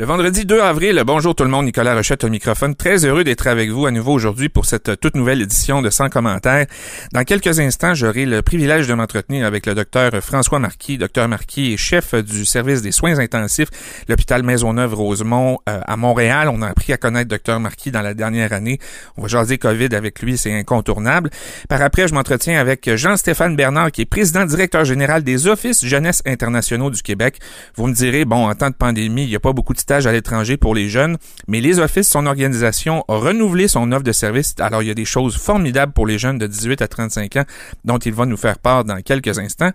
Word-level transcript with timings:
Le 0.00 0.04
vendredi 0.06 0.44
2 0.44 0.60
avril, 0.60 1.02
bonjour 1.04 1.34
tout 1.34 1.42
le 1.42 1.50
monde, 1.50 1.64
Nicolas 1.64 1.92
Rochette 1.92 2.22
au 2.22 2.28
microphone. 2.28 2.76
Très 2.76 3.04
heureux 3.04 3.24
d'être 3.24 3.48
avec 3.48 3.68
vous 3.70 3.84
à 3.84 3.90
nouveau 3.90 4.12
aujourd'hui 4.12 4.48
pour 4.48 4.64
cette 4.64 5.00
toute 5.00 5.16
nouvelle 5.16 5.42
édition 5.42 5.82
de 5.82 5.90
100 5.90 6.08
commentaires. 6.10 6.66
Dans 7.12 7.24
quelques 7.24 7.58
instants, 7.58 7.94
j'aurai 7.94 8.24
le 8.24 8.40
privilège 8.40 8.86
de 8.86 8.94
m'entretenir 8.94 9.44
avec 9.44 9.66
le 9.66 9.74
docteur 9.74 10.12
François 10.22 10.60
Marquis. 10.60 10.98
Docteur 10.98 11.26
Marquis 11.26 11.72
est 11.72 11.76
chef 11.76 12.14
du 12.14 12.44
service 12.44 12.80
des 12.80 12.92
soins 12.92 13.18
intensifs, 13.18 13.70
l'hôpital 14.08 14.44
Maisonneuve-Rosemont 14.44 15.58
euh, 15.68 15.80
à 15.84 15.96
Montréal. 15.96 16.48
On 16.48 16.62
a 16.62 16.68
appris 16.68 16.92
à 16.92 16.96
connaître 16.96 17.28
docteur 17.28 17.58
Marquis 17.58 17.90
dans 17.90 18.02
la 18.02 18.14
dernière 18.14 18.52
année. 18.52 18.78
On 19.16 19.22
va 19.22 19.26
jaser 19.26 19.58
COVID 19.58 19.96
avec 19.96 20.22
lui, 20.22 20.38
c'est 20.38 20.56
incontournable. 20.56 21.28
Par 21.68 21.82
après, 21.82 22.06
je 22.06 22.14
m'entretiens 22.14 22.60
avec 22.60 22.88
Jean-Stéphane 22.94 23.56
Bernard, 23.56 23.90
qui 23.90 24.02
est 24.02 24.06
président 24.06 24.44
directeur 24.44 24.84
général 24.84 25.24
des 25.24 25.48
Offices 25.48 25.84
Jeunesse 25.84 26.22
internationaux 26.24 26.90
du 26.90 27.02
Québec. 27.02 27.40
Vous 27.74 27.88
me 27.88 27.94
direz, 27.94 28.24
bon, 28.24 28.48
en 28.48 28.54
temps 28.54 28.70
de 28.70 28.76
pandémie, 28.76 29.24
il 29.24 29.30
n'y 29.30 29.34
a 29.34 29.40
pas 29.40 29.52
beaucoup 29.52 29.74
de 29.74 29.87
à 29.90 30.12
l'étranger 30.12 30.56
pour 30.56 30.74
les 30.74 30.88
jeunes, 30.88 31.16
mais 31.46 31.60
les 31.60 31.78
offices, 31.78 32.08
son 32.08 32.26
organisation, 32.26 33.04
a 33.08 33.16
renouvelé 33.16 33.68
son 33.68 33.90
offre 33.92 34.02
de 34.02 34.12
service. 34.12 34.54
Alors, 34.60 34.82
il 34.82 34.88
y 34.88 34.90
a 34.90 34.94
des 34.94 35.04
choses 35.04 35.36
formidables 35.36 35.92
pour 35.92 36.06
les 36.06 36.18
jeunes 36.18 36.38
de 36.38 36.46
18 36.46 36.82
à 36.82 36.88
35 36.88 37.36
ans 37.36 37.44
dont 37.84 37.98
il 37.98 38.12
va 38.12 38.26
nous 38.26 38.36
faire 38.36 38.58
part 38.58 38.84
dans 38.84 39.00
quelques 39.00 39.38
instants. 39.38 39.70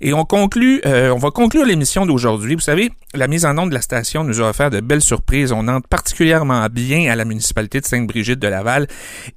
Et 0.00 0.12
on 0.12 0.24
conclut, 0.24 0.80
euh, 0.86 1.10
on 1.10 1.18
va 1.18 1.30
conclure 1.30 1.64
l'émission 1.64 2.06
d'aujourd'hui. 2.06 2.54
Vous 2.54 2.60
savez, 2.60 2.90
la 3.14 3.28
mise 3.28 3.44
en 3.44 3.58
onde 3.58 3.70
de 3.70 3.74
la 3.74 3.80
station 3.80 4.24
nous 4.24 4.40
a 4.40 4.48
offert 4.48 4.70
de 4.70 4.80
belles 4.80 5.02
surprises. 5.02 5.52
On 5.52 5.68
entre 5.68 5.88
particulièrement 5.88 6.66
bien 6.70 7.10
à 7.10 7.16
la 7.16 7.24
municipalité 7.24 7.80
de 7.80 7.86
Sainte-Brigitte 7.86 8.38
de 8.38 8.48
Laval. 8.48 8.86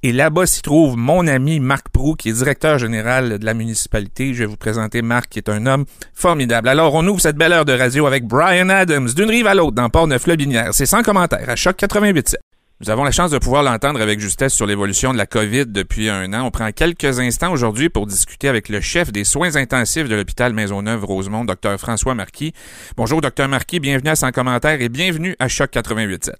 Et 0.02 0.12
là-bas 0.12 0.46
s'y 0.46 0.62
trouve 0.62 0.96
mon 0.96 1.26
ami 1.26 1.60
Marc 1.60 1.88
Prou, 1.88 2.14
qui 2.14 2.28
est 2.28 2.32
directeur 2.32 2.78
général 2.78 3.38
de 3.38 3.44
la 3.44 3.54
municipalité. 3.54 4.34
Je 4.34 4.40
vais 4.40 4.46
vous 4.46 4.56
présenter 4.56 5.02
Marc, 5.02 5.30
qui 5.30 5.38
est 5.38 5.48
un 5.48 5.66
homme 5.66 5.84
formidable. 6.14 6.68
Alors, 6.68 6.94
on 6.94 7.06
ouvre 7.06 7.20
cette 7.20 7.36
belle 7.36 7.52
heure 7.52 7.64
de 7.64 7.72
radio 7.72 8.06
avec 8.06 8.26
Brian 8.26 8.68
Adams, 8.68 9.08
d'une 9.08 9.30
rive 9.30 9.46
à 9.46 9.54
l'autre, 9.54 9.72
dans 9.72 9.88
Port-Neuf 9.88 10.19
c'est 10.72 10.86
sans 10.86 11.02
commentaire, 11.02 11.48
à 11.48 11.56
Choc 11.56 11.76
88.7. 11.78 12.34
Nous 12.80 12.90
avons 12.90 13.04
la 13.04 13.10
chance 13.10 13.30
de 13.30 13.38
pouvoir 13.38 13.62
l'entendre 13.62 14.00
avec 14.00 14.20
justesse 14.20 14.54
sur 14.54 14.66
l'évolution 14.66 15.12
de 15.12 15.18
la 15.18 15.26
COVID 15.26 15.66
depuis 15.66 16.08
un 16.08 16.32
an. 16.32 16.46
On 16.46 16.50
prend 16.50 16.70
quelques 16.72 17.20
instants 17.20 17.52
aujourd'hui 17.52 17.90
pour 17.90 18.06
discuter 18.06 18.48
avec 18.48 18.68
le 18.68 18.80
chef 18.80 19.12
des 19.12 19.24
soins 19.24 19.56
intensifs 19.56 20.08
de 20.08 20.14
l'hôpital 20.14 20.52
Maisonneuve-Rosemont, 20.52 21.44
Dr 21.44 21.78
François 21.78 22.14
Marquis. 22.14 22.52
Bonjour, 22.96 23.20
Dr 23.20 23.48
Marquis. 23.48 23.80
Bienvenue 23.80 24.10
à 24.10 24.16
Sans 24.16 24.30
commentaire 24.30 24.80
et 24.80 24.88
bienvenue 24.88 25.36
à 25.38 25.48
Choc 25.48 25.72
88.7. 25.72 26.32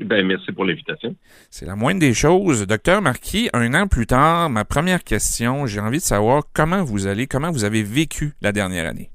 Ben, 0.00 0.26
merci 0.26 0.52
pour 0.52 0.64
l'invitation. 0.64 1.14
C'est 1.50 1.66
la 1.66 1.76
moindre 1.76 2.00
des 2.00 2.14
choses. 2.14 2.66
Docteur 2.66 3.02
Marquis, 3.02 3.50
un 3.52 3.74
an 3.74 3.86
plus 3.88 4.06
tard, 4.06 4.48
ma 4.48 4.64
première 4.64 5.04
question, 5.04 5.66
j'ai 5.66 5.80
envie 5.80 5.98
de 5.98 6.02
savoir 6.02 6.44
comment 6.54 6.82
vous 6.82 7.06
allez, 7.06 7.26
comment 7.26 7.50
vous 7.50 7.64
avez 7.64 7.82
vécu 7.82 8.32
la 8.40 8.52
dernière 8.52 8.86
année. 8.86 9.10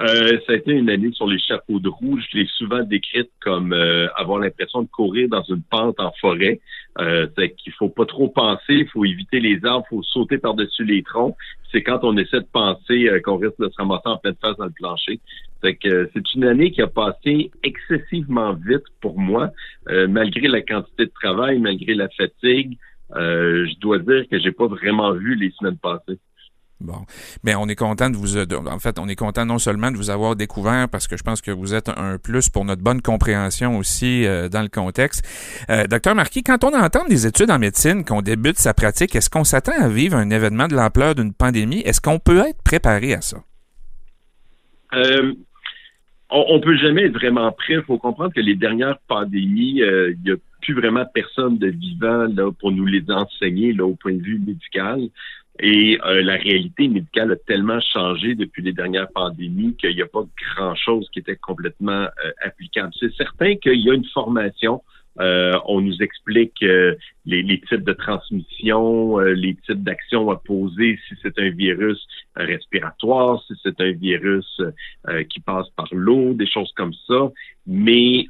Euh, 0.00 0.38
ça 0.46 0.52
a 0.52 0.56
été 0.56 0.72
une 0.72 0.90
année 0.90 1.10
sur 1.12 1.26
les 1.26 1.38
chapeaux 1.38 1.78
de 1.78 1.88
roue. 1.88 2.18
Je 2.18 2.38
l'ai 2.38 2.46
souvent 2.46 2.82
décrite 2.82 3.30
comme 3.40 3.72
euh, 3.72 4.08
avoir 4.16 4.38
l'impression 4.38 4.82
de 4.82 4.88
courir 4.88 5.28
dans 5.28 5.42
une 5.44 5.62
pente 5.62 5.98
en 5.98 6.12
forêt. 6.20 6.60
Euh, 6.98 7.26
c'est 7.36 7.54
qu'il 7.54 7.72
faut 7.72 7.88
pas 7.88 8.04
trop 8.04 8.28
penser, 8.28 8.74
il 8.74 8.88
faut 8.88 9.04
éviter 9.04 9.40
les 9.40 9.64
arbres, 9.64 9.86
il 9.90 9.96
faut 9.96 10.02
sauter 10.02 10.38
par-dessus 10.38 10.84
les 10.84 11.02
troncs. 11.02 11.34
C'est 11.72 11.82
quand 11.82 12.00
on 12.02 12.16
essaie 12.18 12.40
de 12.40 12.48
penser 12.52 13.08
euh, 13.08 13.20
qu'on 13.20 13.36
risque 13.36 13.58
de 13.58 13.68
se 13.68 13.76
ramasser 13.76 14.08
en 14.08 14.18
pleine 14.18 14.36
face 14.40 14.56
dans 14.58 14.66
le 14.66 14.70
plancher. 14.70 15.18
C'est 15.62 15.76
que 15.76 16.10
c'est 16.12 16.34
une 16.34 16.44
année 16.44 16.70
qui 16.70 16.82
a 16.82 16.86
passé 16.86 17.50
excessivement 17.62 18.52
vite 18.52 18.84
pour 19.00 19.18
moi, 19.18 19.50
malgré 19.88 20.48
la 20.48 20.60
quantité 20.60 21.06
de 21.06 21.12
travail, 21.20 21.58
malgré 21.58 21.94
la 21.94 22.08
fatigue. 22.10 22.76
je 23.10 23.78
dois 23.80 23.98
dire 23.98 24.28
que 24.30 24.38
j'ai 24.38 24.52
pas 24.52 24.66
vraiment 24.66 25.12
vu 25.12 25.34
les 25.34 25.50
semaines 25.52 25.78
passées. 25.78 26.18
Bon, 26.80 27.06
mais 27.42 27.54
on 27.54 27.68
est 27.68 27.74
content 27.74 28.10
de 28.10 28.16
vous, 28.16 28.36
en 28.36 28.78
fait, 28.78 28.98
on 28.98 29.08
est 29.08 29.16
content 29.16 29.46
non 29.46 29.58
seulement 29.58 29.90
de 29.90 29.96
vous 29.96 30.10
avoir 30.10 30.36
découvert 30.36 30.90
parce 30.90 31.08
que 31.08 31.16
je 31.16 31.22
pense 31.22 31.40
que 31.40 31.50
vous 31.50 31.74
êtes 31.74 31.88
un 31.88 32.18
plus 32.18 32.50
pour 32.50 32.66
notre 32.66 32.82
bonne 32.82 33.00
compréhension 33.00 33.78
aussi 33.78 34.26
euh, 34.26 34.50
dans 34.50 34.60
le 34.60 34.68
contexte. 34.68 35.24
Euh, 35.70 35.86
docteur 35.86 36.14
Marquis, 36.14 36.42
quand 36.42 36.64
on 36.64 36.78
entend 36.78 37.06
des 37.06 37.26
études 37.26 37.50
en 37.50 37.58
médecine, 37.58 38.04
qu'on 38.04 38.20
débute 38.20 38.58
sa 38.58 38.74
pratique, 38.74 39.16
est-ce 39.16 39.30
qu'on 39.30 39.44
s'attend 39.44 39.72
à 39.80 39.88
vivre 39.88 40.18
un 40.18 40.28
événement 40.28 40.68
de 40.68 40.74
l'ampleur 40.74 41.14
d'une 41.14 41.32
pandémie? 41.32 41.80
Est-ce 41.80 42.02
qu'on 42.02 42.18
peut 42.18 42.40
être 42.46 42.62
préparé 42.62 43.14
à 43.14 43.22
ça? 43.22 43.38
Euh, 44.94 45.32
on, 46.30 46.60
peut 46.60 46.76
jamais 46.76 47.04
être 47.04 47.14
vraiment 47.14 47.52
prêt. 47.52 47.74
Il 47.74 47.82
faut 47.82 47.98
comprendre 47.98 48.34
que 48.34 48.40
les 48.40 48.54
dernières 48.54 48.98
pandémies, 49.08 49.82
euh, 49.82 50.12
il 50.12 50.22
n'y 50.24 50.32
a 50.32 50.36
plus 50.60 50.74
vraiment 50.74 51.04
personne 51.14 51.58
de 51.58 51.68
vivant 51.68 52.26
là 52.26 52.50
pour 52.52 52.72
nous 52.72 52.86
les 52.86 53.04
enseigner 53.08 53.72
là 53.72 53.86
au 53.86 53.94
point 53.94 54.12
de 54.12 54.22
vue 54.22 54.38
médical. 54.38 55.08
Et 55.60 55.98
euh, 56.04 56.22
la 56.22 56.34
réalité 56.34 56.88
médicale 56.88 57.32
a 57.32 57.36
tellement 57.36 57.80
changé 57.80 58.34
depuis 58.34 58.62
les 58.62 58.72
dernières 58.72 59.08
pandémies 59.08 59.74
qu'il 59.76 59.94
n'y 59.94 60.02
a 60.02 60.06
pas 60.06 60.24
grand-chose 60.54 61.08
qui 61.12 61.20
était 61.20 61.36
complètement 61.36 62.06
euh, 62.24 62.30
applicable. 62.44 62.92
C'est 62.98 63.14
certain 63.14 63.56
qu'il 63.56 63.80
y 63.80 63.90
a 63.90 63.94
une 63.94 64.04
formation. 64.06 64.82
Euh, 65.18 65.58
on 65.64 65.80
nous 65.80 66.02
explique 66.02 66.62
les, 67.24 67.60
types 67.70 67.84
de 67.84 67.92
transmission, 67.94 69.16
les 69.18 69.54
types 69.66 69.82
d'actions 69.82 70.30
à 70.30 70.36
poser 70.36 70.98
si 71.08 71.14
c'est 71.22 71.38
un 71.38 71.48
virus 71.48 72.06
respiratoire, 72.34 73.42
si 73.46 73.54
c'est 73.62 73.80
un 73.80 73.92
virus 73.92 74.60
qui 75.30 75.40
passe 75.40 75.70
par 75.70 75.88
l'eau, 75.90 76.34
des 76.34 76.46
choses 76.46 76.70
comme 76.76 76.92
ça. 77.06 77.30
Mais 77.66 78.26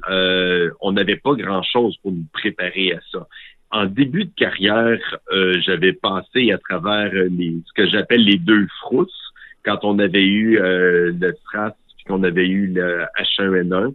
on 0.79 0.93
n'avait 0.93 1.17
pas 1.17 1.33
grand-chose 1.33 1.97
pour 1.97 2.13
nous 2.13 2.25
préparer 2.31 2.93
à 2.93 2.99
ça 3.11 3.27
en 3.71 3.85
début 3.85 4.25
de 4.25 4.31
carrière, 4.35 4.99
euh, 5.31 5.59
j'avais 5.65 5.93
passé 5.93 6.51
à 6.51 6.57
travers 6.57 7.11
les, 7.13 7.57
ce 7.65 7.73
que 7.73 7.87
j'appelle 7.87 8.23
les 8.23 8.37
deux 8.37 8.67
frousses, 8.81 9.33
quand 9.63 9.79
on 9.83 9.99
avait 9.99 10.25
eu 10.25 10.59
euh, 10.59 11.11
le 11.19 11.35
SRAS 11.45 11.69
et 11.99 12.03
qu'on 12.07 12.23
avait 12.23 12.47
eu 12.47 12.67
le 12.67 13.03
H1N1. 13.19 13.93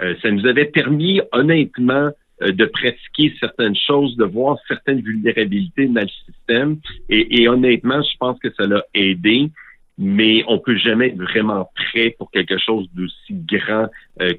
Euh, 0.00 0.14
ça 0.22 0.30
nous 0.30 0.46
avait 0.46 0.64
permis, 0.64 1.20
honnêtement, 1.32 2.10
de 2.40 2.64
pratiquer 2.64 3.32
certaines 3.38 3.76
choses, 3.76 4.16
de 4.16 4.24
voir 4.24 4.58
certaines 4.66 5.00
vulnérabilités 5.00 5.86
dans 5.86 6.00
le 6.00 6.08
système. 6.26 6.78
Et, 7.08 7.42
et 7.42 7.48
honnêtement, 7.48 8.02
je 8.02 8.16
pense 8.18 8.38
que 8.40 8.52
ça 8.54 8.66
l'a 8.66 8.82
aidé 8.94 9.50
mais 9.98 10.42
on 10.48 10.58
peut 10.58 10.78
jamais 10.78 11.08
être 11.08 11.18
vraiment 11.18 11.70
prêt 11.76 12.16
pour 12.18 12.30
quelque 12.30 12.58
chose 12.58 12.88
d'aussi 12.94 13.34
grand 13.34 13.88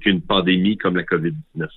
qu'une 0.01 0.19
pandémie 0.19 0.77
comme 0.77 0.97
la 0.97 1.03
COVID-19. 1.03 1.67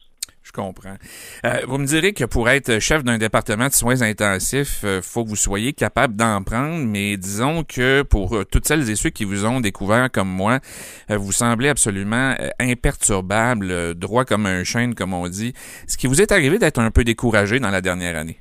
Euh, 0.58 1.60
vous 1.66 1.78
me 1.78 1.86
direz 1.86 2.12
que 2.12 2.24
pour 2.24 2.48
être 2.48 2.80
chef 2.80 3.04
d'un 3.04 3.18
département 3.18 3.68
de 3.68 3.72
soins 3.72 4.02
intensifs, 4.02 4.80
il 4.82 4.88
euh, 4.88 5.02
faut 5.02 5.24
que 5.24 5.28
vous 5.28 5.36
soyez 5.36 5.72
capable 5.72 6.16
d'en 6.16 6.42
prendre, 6.42 6.84
mais 6.84 7.16
disons 7.16 7.62
que 7.64 8.02
pour 8.02 8.36
euh, 8.36 8.44
toutes 8.44 8.66
celles 8.66 8.88
et 8.90 8.96
ceux 8.96 9.10
qui 9.10 9.24
vous 9.24 9.44
ont 9.44 9.60
découvert 9.60 10.10
comme 10.10 10.28
moi, 10.28 10.60
vous 11.08 11.32
semblez 11.32 11.68
absolument 11.68 12.34
imperturbable, 12.58 13.94
droit 13.94 14.24
comme 14.24 14.46
un 14.46 14.64
chêne, 14.64 14.94
comme 14.94 15.14
on 15.14 15.28
dit. 15.28 15.52
Ce 15.86 15.96
qui 15.96 16.06
vous 16.06 16.20
est 16.20 16.32
arrivé 16.32 16.58
d'être 16.58 16.78
un 16.78 16.90
peu 16.90 17.04
découragé 17.04 17.60
dans 17.60 17.70
la 17.70 17.80
dernière 17.80 18.16
année? 18.16 18.38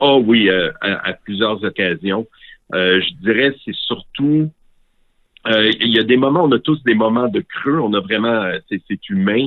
Oh 0.00 0.22
oui, 0.24 0.50
à, 0.50 1.12
plusieurs 1.24 1.62
occasions. 1.64 2.26
je 2.72 3.14
dirais 3.22 3.54
c'est 3.64 3.74
surtout 3.74 4.50
il 5.48 5.94
y 5.94 6.00
a 6.00 6.02
des 6.02 6.16
moments, 6.16 6.42
on 6.42 6.50
a 6.52 6.58
tous 6.58 6.82
des 6.82 6.94
moments 6.94 7.28
de 7.28 7.40
creux, 7.40 7.78
on 7.78 7.94
a 7.94 8.00
vraiment, 8.00 8.50
c'est 8.68 9.08
humain, 9.08 9.46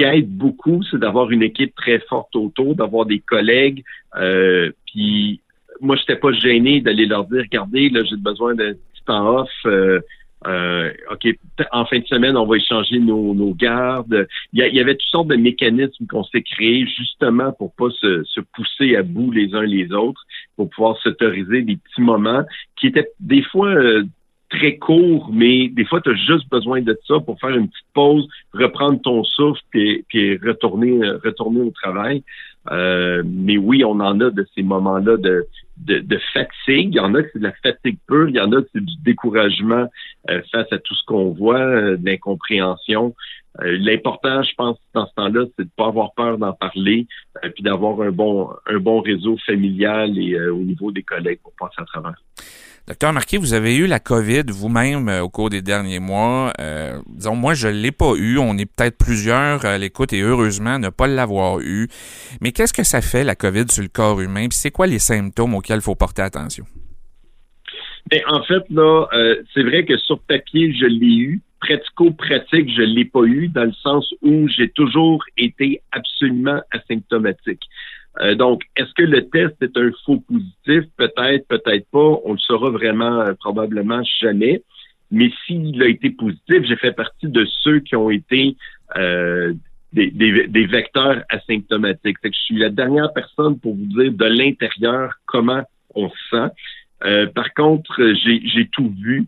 qui 0.00 0.04
aide 0.06 0.30
beaucoup, 0.30 0.82
c'est 0.90 0.98
d'avoir 0.98 1.30
une 1.30 1.42
équipe 1.42 1.74
très 1.74 1.98
forte 2.00 2.34
autour, 2.34 2.74
d'avoir 2.74 3.04
des 3.04 3.18
collègues. 3.18 3.84
Euh, 4.16 4.72
puis 4.86 5.40
moi, 5.80 5.96
j'étais 5.96 6.16
pas 6.16 6.32
gêné 6.32 6.80
d'aller 6.80 7.04
leur 7.04 7.24
dire, 7.24 7.42
regardez, 7.42 7.90
là, 7.90 8.02
j'ai 8.04 8.16
besoin 8.16 8.54
d'un 8.54 8.72
petit 8.72 9.04
temps 9.04 9.40
off. 9.40 9.50
Euh, 9.66 10.00
euh, 10.46 10.90
OK, 11.10 11.28
en 11.70 11.84
fin 11.84 11.98
de 11.98 12.06
semaine, 12.06 12.34
on 12.38 12.46
va 12.46 12.56
échanger 12.56 12.98
nos, 12.98 13.34
nos 13.34 13.52
gardes. 13.52 14.26
Il 14.54 14.64
y, 14.64 14.80
avait 14.80 14.94
toutes 14.94 15.10
sortes 15.10 15.28
de 15.28 15.36
mécanismes 15.36 16.06
qu'on 16.06 16.24
s'est 16.24 16.42
créés 16.42 16.86
justement 16.86 17.52
pour 17.52 17.74
pas 17.74 17.90
se, 17.90 18.24
se, 18.24 18.40
pousser 18.40 18.96
à 18.96 19.02
bout 19.02 19.30
les 19.30 19.54
uns 19.54 19.64
les 19.64 19.92
autres, 19.92 20.24
pour 20.56 20.70
pouvoir 20.70 20.96
s'autoriser 21.02 21.60
des 21.60 21.76
petits 21.76 22.00
moments 22.00 22.44
qui 22.76 22.86
étaient 22.86 23.10
des 23.20 23.42
fois 23.42 23.68
euh, 23.68 24.04
très 24.50 24.76
court, 24.76 25.30
mais 25.32 25.68
des 25.68 25.84
fois, 25.84 26.00
tu 26.00 26.10
as 26.10 26.14
juste 26.14 26.48
besoin 26.50 26.82
de 26.82 26.98
ça 27.06 27.20
pour 27.20 27.38
faire 27.40 27.50
une 27.50 27.68
petite 27.68 27.86
pause, 27.94 28.28
reprendre 28.52 29.00
ton 29.00 29.24
souffle 29.24 29.60
puis 29.70 30.36
retourner, 30.44 30.98
retourner 31.24 31.60
au 31.60 31.70
travail. 31.70 32.22
Euh, 32.70 33.22
mais 33.24 33.56
oui, 33.56 33.84
on 33.84 34.00
en 34.00 34.20
a 34.20 34.30
de 34.30 34.46
ces 34.54 34.62
moments-là 34.62 35.16
de, 35.16 35.46
de, 35.78 36.20
fatigue. 36.34 36.90
Il 36.92 36.96
y 36.96 37.00
en 37.00 37.14
a 37.14 37.22
que 37.22 37.30
c'est 37.32 37.38
de 37.38 37.44
la 37.44 37.54
fatigue 37.62 37.98
pure, 38.06 38.28
il 38.28 38.36
y 38.36 38.40
en 38.40 38.52
a 38.52 38.60
que 38.60 38.68
c'est 38.74 38.84
du 38.84 38.96
découragement 39.02 39.86
euh, 40.28 40.42
face 40.52 40.70
à 40.70 40.78
tout 40.78 40.94
ce 40.94 41.04
qu'on 41.06 41.30
voit, 41.30 41.58
euh, 41.58 41.96
de 41.96 42.04
l'incompréhension. 42.04 43.14
L'important, 43.62 44.44
je 44.44 44.54
pense, 44.54 44.78
dans 44.94 45.06
ce 45.06 45.14
temps-là, 45.16 45.44
c'est 45.58 45.64
de 45.64 45.70
pas 45.76 45.88
avoir 45.88 46.14
peur 46.14 46.38
d'en 46.38 46.52
parler, 46.52 47.08
puis 47.54 47.64
d'avoir 47.64 48.00
un 48.00 48.12
bon, 48.12 48.48
un 48.66 48.78
bon 48.78 49.00
réseau 49.00 49.36
familial 49.44 50.16
et 50.16 50.38
au 50.48 50.60
niveau 50.60 50.92
des 50.92 51.02
collègues 51.02 51.40
pour 51.42 51.52
passer 51.58 51.74
à 51.78 51.84
travers. 51.84 52.14
Docteur 52.90 53.12
Marquis, 53.12 53.36
vous 53.36 53.54
avez 53.54 53.76
eu 53.76 53.86
la 53.86 54.00
COVID 54.00 54.46
vous-même 54.48 55.08
euh, 55.08 55.22
au 55.22 55.28
cours 55.28 55.48
des 55.48 55.62
derniers 55.62 56.00
mois. 56.00 56.52
Euh, 56.60 56.98
disons, 57.06 57.36
moi, 57.36 57.54
je 57.54 57.68
ne 57.68 57.74
l'ai 57.74 57.92
pas 57.92 58.14
eu. 58.16 58.36
On 58.38 58.58
est 58.58 58.66
peut-être 58.66 58.98
plusieurs 58.98 59.64
à 59.64 59.78
l'écoute 59.78 60.12
et 60.12 60.20
heureusement 60.22 60.76
ne 60.80 60.88
pas 60.88 61.06
l'avoir 61.06 61.60
eu. 61.60 61.86
Mais 62.40 62.50
qu'est-ce 62.50 62.72
que 62.72 62.82
ça 62.82 63.00
fait, 63.00 63.22
la 63.22 63.36
COVID, 63.36 63.66
sur 63.70 63.84
le 63.84 63.88
corps 63.88 64.20
humain? 64.20 64.48
Puis 64.48 64.58
c'est 64.58 64.72
quoi 64.72 64.88
les 64.88 64.98
symptômes 64.98 65.54
auxquels 65.54 65.76
il 65.76 65.82
faut 65.82 65.94
porter 65.94 66.22
attention? 66.22 66.64
Bien, 68.10 68.22
en 68.26 68.42
fait, 68.42 68.64
là, 68.70 69.06
euh, 69.12 69.36
c'est 69.54 69.62
vrai 69.62 69.84
que 69.84 69.96
sur 69.96 70.18
papier, 70.22 70.74
je 70.74 70.86
l'ai 70.86 71.14
eu. 71.14 71.42
pratico-pratique, 71.60 72.70
je 72.74 72.82
l'ai 72.82 73.04
pas 73.04 73.22
eu 73.22 73.46
dans 73.46 73.66
le 73.66 73.72
sens 73.84 74.12
où 74.22 74.48
j'ai 74.48 74.68
toujours 74.70 75.22
été 75.36 75.80
absolument 75.92 76.60
asymptomatique. 76.72 77.62
Euh, 78.18 78.34
donc, 78.34 78.62
est-ce 78.76 78.92
que 78.94 79.02
le 79.02 79.28
test 79.28 79.54
est 79.62 79.76
un 79.76 79.90
faux 80.04 80.20
positif? 80.20 80.90
Peut-être, 80.96 81.46
peut-être 81.48 81.86
pas. 81.90 82.20
On 82.24 82.32
le 82.32 82.38
saura 82.38 82.70
vraiment 82.70 83.20
euh, 83.20 83.34
probablement 83.34 84.02
jamais. 84.20 84.62
Mais 85.10 85.30
s'il 85.46 85.82
a 85.82 85.86
été 85.86 86.10
positif, 86.10 86.64
j'ai 86.64 86.76
fait 86.76 86.92
partie 86.92 87.28
de 87.28 87.44
ceux 87.62 87.80
qui 87.80 87.96
ont 87.96 88.10
été 88.10 88.56
euh, 88.96 89.52
des, 89.92 90.10
des, 90.10 90.66
vecteurs 90.66 91.22
asymptomatiques. 91.30 92.16
C'est 92.22 92.30
que 92.30 92.36
je 92.36 92.40
suis 92.42 92.58
la 92.58 92.70
dernière 92.70 93.12
personne 93.12 93.58
pour 93.58 93.74
vous 93.74 93.86
dire 93.86 94.12
de 94.12 94.24
l'intérieur 94.24 95.14
comment 95.26 95.62
on 95.96 96.08
se 96.08 96.16
sent. 96.30 97.26
par 97.34 97.52
contre, 97.54 98.00
j'ai 98.14 98.68
tout 98.70 98.94
vu. 99.02 99.26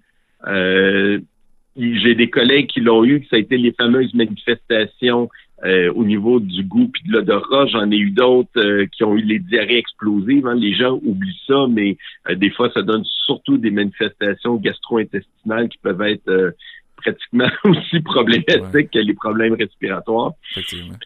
j'ai 1.76 2.14
des 2.14 2.30
collègues 2.30 2.68
qui 2.68 2.80
l'ont 2.80 3.04
eu, 3.04 3.26
ça 3.28 3.34
a 3.34 3.38
été 3.40 3.56
les 3.56 3.72
fameuses 3.72 4.14
manifestations 4.14 5.28
euh, 5.64 5.92
au 5.94 6.04
niveau 6.04 6.40
du 6.40 6.64
goût 6.64 6.90
puis 6.92 7.04
de 7.04 7.12
l'odorat. 7.12 7.66
J'en 7.66 7.90
ai 7.90 7.96
eu 7.96 8.10
d'autres 8.10 8.50
euh, 8.58 8.86
qui 8.86 9.04
ont 9.04 9.14
eu 9.14 9.22
les 9.22 9.38
diarrhées 9.38 9.78
explosives. 9.78 10.46
Hein. 10.46 10.56
Les 10.56 10.74
gens 10.74 10.98
oublient 11.04 11.40
ça, 11.46 11.66
mais 11.70 11.96
euh, 12.28 12.34
des 12.34 12.50
fois, 12.50 12.70
ça 12.74 12.82
donne 12.82 13.04
surtout 13.04 13.58
des 13.58 13.70
manifestations 13.70 14.56
gastro-intestinales 14.56 15.68
qui 15.68 15.78
peuvent 15.78 16.02
être 16.02 16.54
pratiquement 16.96 17.48
aussi 17.64 18.00
problématiques 18.00 18.90
que 18.90 18.98
les 18.98 19.14
problèmes 19.14 19.54
respiratoires. 19.54 20.32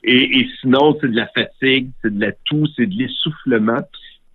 Et, 0.05 0.41
et 0.41 0.49
sinon, 0.61 0.97
c'est 1.01 1.11
de 1.11 1.17
la 1.17 1.29
fatigue, 1.29 1.91
c'est 2.01 2.15
de 2.15 2.21
la 2.21 2.33
toux, 2.47 2.67
c'est 2.77 2.87
de 2.87 2.95
l'essoufflement. 2.95 3.83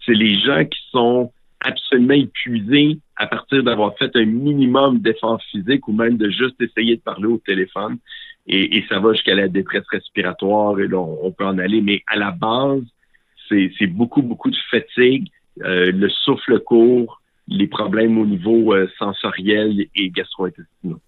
C'est 0.05 0.13
les 0.13 0.39
gens 0.39 0.65
qui 0.65 0.79
sont 0.91 1.31
absolument 1.61 2.13
épuisés 2.13 2.99
à 3.15 3.27
partir 3.27 3.63
d'avoir 3.63 3.97
fait 3.97 4.15
un 4.15 4.25
minimum 4.25 4.99
d'efforts 4.99 5.41
physiques 5.51 5.87
ou 5.87 5.93
même 5.93 6.17
de 6.17 6.29
juste 6.29 6.59
essayer 6.59 6.97
de 6.97 7.01
parler 7.01 7.27
au 7.27 7.37
téléphone 7.37 7.97
et, 8.47 8.83
ça 8.89 8.99
va 8.99 9.13
jusqu'à 9.13 9.35
la 9.35 9.47
détresse 9.47 9.85
respiratoire 9.89 10.79
et 10.79 10.87
là, 10.87 10.97
on, 10.97 11.31
peut 11.31 11.45
en 11.45 11.57
aller. 11.57 11.81
Mais 11.81 12.03
à 12.07 12.17
la 12.17 12.31
base, 12.31 12.83
c'est 13.49 13.87
beaucoup, 13.87 14.21
beaucoup 14.21 14.49
de 14.49 14.57
fatigue, 14.69 15.27
euh, 15.61 15.91
le 15.91 16.09
souffle 16.09 16.59
court, 16.59 17.21
les 17.47 17.67
problèmes 17.67 18.17
au 18.17 18.25
niveau 18.25 18.73
euh, 18.73 18.89
sensoriel 18.97 19.85
et 19.95 20.09
gastro-intestinaux. 20.09 21.01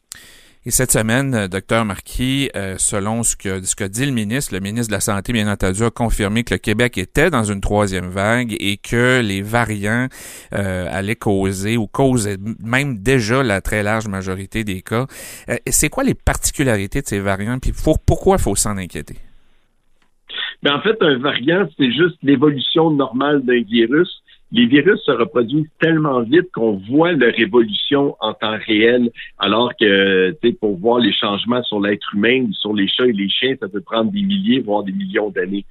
Et 0.65 0.71
cette 0.71 0.91
semaine, 0.91 1.35
euh, 1.35 1.47
docteur 1.49 1.83
Marquis, 1.83 2.49
euh, 2.55 2.75
selon 2.77 3.23
ce 3.23 3.35
que, 3.35 3.87
dit 3.87 4.05
le 4.05 4.13
ministre, 4.13 4.53
le 4.53 4.61
ministre 4.61 4.87
de 4.87 4.95
la 4.95 5.01
Santé, 5.01 5.33
bien 5.33 5.51
entendu, 5.51 5.83
a 5.83 5.89
confirmé 5.89 6.45
que 6.45 6.53
le 6.53 6.57
Québec 6.57 6.97
était 6.97 7.29
dans 7.29 7.43
une 7.43 7.59
troisième 7.59 8.07
vague 8.07 8.55
et 8.61 8.77
que 8.77 9.21
les 9.21 9.41
variants 9.41 10.07
euh, 10.53 10.87
allaient 10.89 11.17
causer 11.17 11.75
ou 11.75 11.87
causaient 11.87 12.37
même 12.63 12.99
déjà 12.99 13.43
la 13.43 13.59
très 13.59 13.83
large 13.83 14.07
majorité 14.07 14.63
des 14.63 14.81
cas. 14.81 15.07
c'est 15.67 15.89
quoi 15.89 16.05
les 16.05 16.13
particularités 16.13 17.01
de 17.01 17.07
ces 17.07 17.19
variants? 17.19 17.59
Puis 17.59 17.73
pour, 17.73 17.99
pourquoi 17.99 18.37
faut 18.37 18.55
s'en 18.55 18.77
inquiéter? 18.77 19.17
Ben, 20.61 20.75
en 20.75 20.81
fait, 20.81 20.95
un 21.01 21.17
variant, 21.17 21.67
c'est 21.77 21.91
juste 21.91 22.17
l'évolution 22.23 22.89
normale 22.89 23.43
d'un 23.43 23.61
virus 23.63 24.22
les 24.53 24.67
virus 24.67 25.01
se 25.01 25.11
reproduisent 25.11 25.69
tellement 25.79 26.21
vite 26.21 26.51
qu'on 26.53 26.73
voit 26.87 27.11
leur 27.11 27.37
évolution 27.39 28.15
en 28.19 28.33
temps 28.35 28.57
réel, 28.67 29.09
alors 29.39 29.71
que, 29.75 30.31
pour 30.59 30.77
voir 30.77 30.99
les 30.99 31.11
changements 31.11 31.63
sur 31.63 31.81
l'être 31.81 32.13
humain, 32.13 32.47
sur 32.53 32.71
les 32.71 32.87
chats 32.87 33.07
et 33.07 33.13
les 33.13 33.29
chiens, 33.29 33.55
ça 33.59 33.67
peut 33.67 33.81
prendre 33.81 34.11
des 34.11 34.21
milliers, 34.21 34.59
voire 34.59 34.83
des 34.83 34.91
millions 34.91 35.31
d'années. 35.31 35.65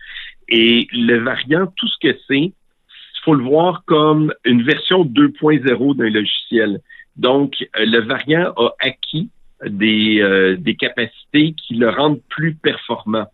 Et 0.49 0.88
le 0.93 1.19
variant, 1.19 1.69
tout 1.76 1.87
ce 1.87 1.96
que 2.02 2.19
c'est, 2.26 2.40
il 2.40 3.25
faut 3.25 3.34
le 3.34 3.44
voir 3.44 3.84
comme 3.87 4.34
une 4.44 4.64
version 4.64 5.05
2.0 5.05 5.96
d'un 5.96 6.11
logiciel. 6.11 6.81
Donc, 7.14 7.55
euh, 7.78 7.85
le 7.87 8.00
variant 8.00 8.52
a 8.56 8.70
acquis 8.81 9.31
des, 9.64 10.20
euh, 10.20 10.56
des 10.56 10.75
capacités 10.75 11.52
qui 11.52 11.75
le 11.75 11.88
rendent 11.88 12.20
plus 12.28 12.56
performant. 12.56 13.26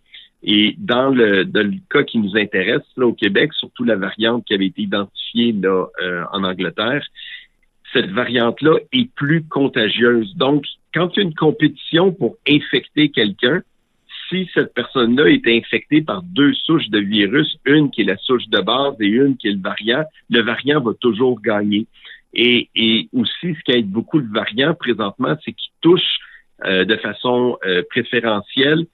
Et 0.43 0.76
dans 0.79 1.11
le, 1.11 1.44
cas 1.90 2.05
qui 2.05 2.19
nous 2.19 2.37
intéresse, 2.37 2.87
là, 2.96 3.06
au 3.06 3.12
Québec, 3.12 3.52
surtout 3.55 3.85
la 3.85 3.96
variante 3.96 4.44
qui 4.44 4.55
avait 4.55 4.67
été 4.67 4.82
identifiée 4.82 5.52
là, 5.52 5.87
euh, 6.00 6.25
en 6.32 6.44
Angleterre, 6.44 7.05
cette 7.93 8.11
variante-là 8.11 8.79
est 8.93 9.11
plus 9.14 9.43
contagieuse. 9.44 10.35
Donc, 10.37 10.64
quand 10.94 11.11
il 11.14 11.20
y 11.20 11.20
a 11.20 11.23
une 11.25 11.35
compétition 11.35 12.12
pour 12.12 12.37
infecter 12.49 13.11
quelqu'un, 13.11 13.62
si 14.29 14.49
cette 14.52 14.75
personne-là 14.75 15.29
est 15.29 15.46
infectée 15.49 16.02
par 16.02 16.23
deux 16.23 16.52
souches 16.52 16.88
de 16.90 16.99
virus, 16.99 17.56
une 17.64 17.90
qui 17.90 18.02
est 18.02 18.05
la 18.05 18.19
souche 18.19 18.46
de 18.49 18.61
base 18.61 18.94
et 19.00 19.06
une 19.06 19.37
qui 19.37 19.49
est 19.49 19.52
le 19.52 19.61
variant, 19.61 20.05
le 20.31 20.43
variant 20.43 20.81
va 20.81 20.93
toujours 21.00 21.40
gagner. 21.40 21.87
Et, 22.35 22.69
et 22.75 23.08
aussi, 23.14 23.55
ce 23.55 23.61
qui 23.64 23.73
aide 23.73 23.88
beaucoup 23.88 24.19
le 24.19 24.29
variant 24.31 24.75
présentement, 24.75 25.35
c'est 25.44 25.52
qu'il 25.52 25.73
touche 25.81 26.19
euh, 26.64 26.85
de 26.85 26.96
façon 26.96 27.56
euh, 27.67 27.82
préférentielle 27.88 28.87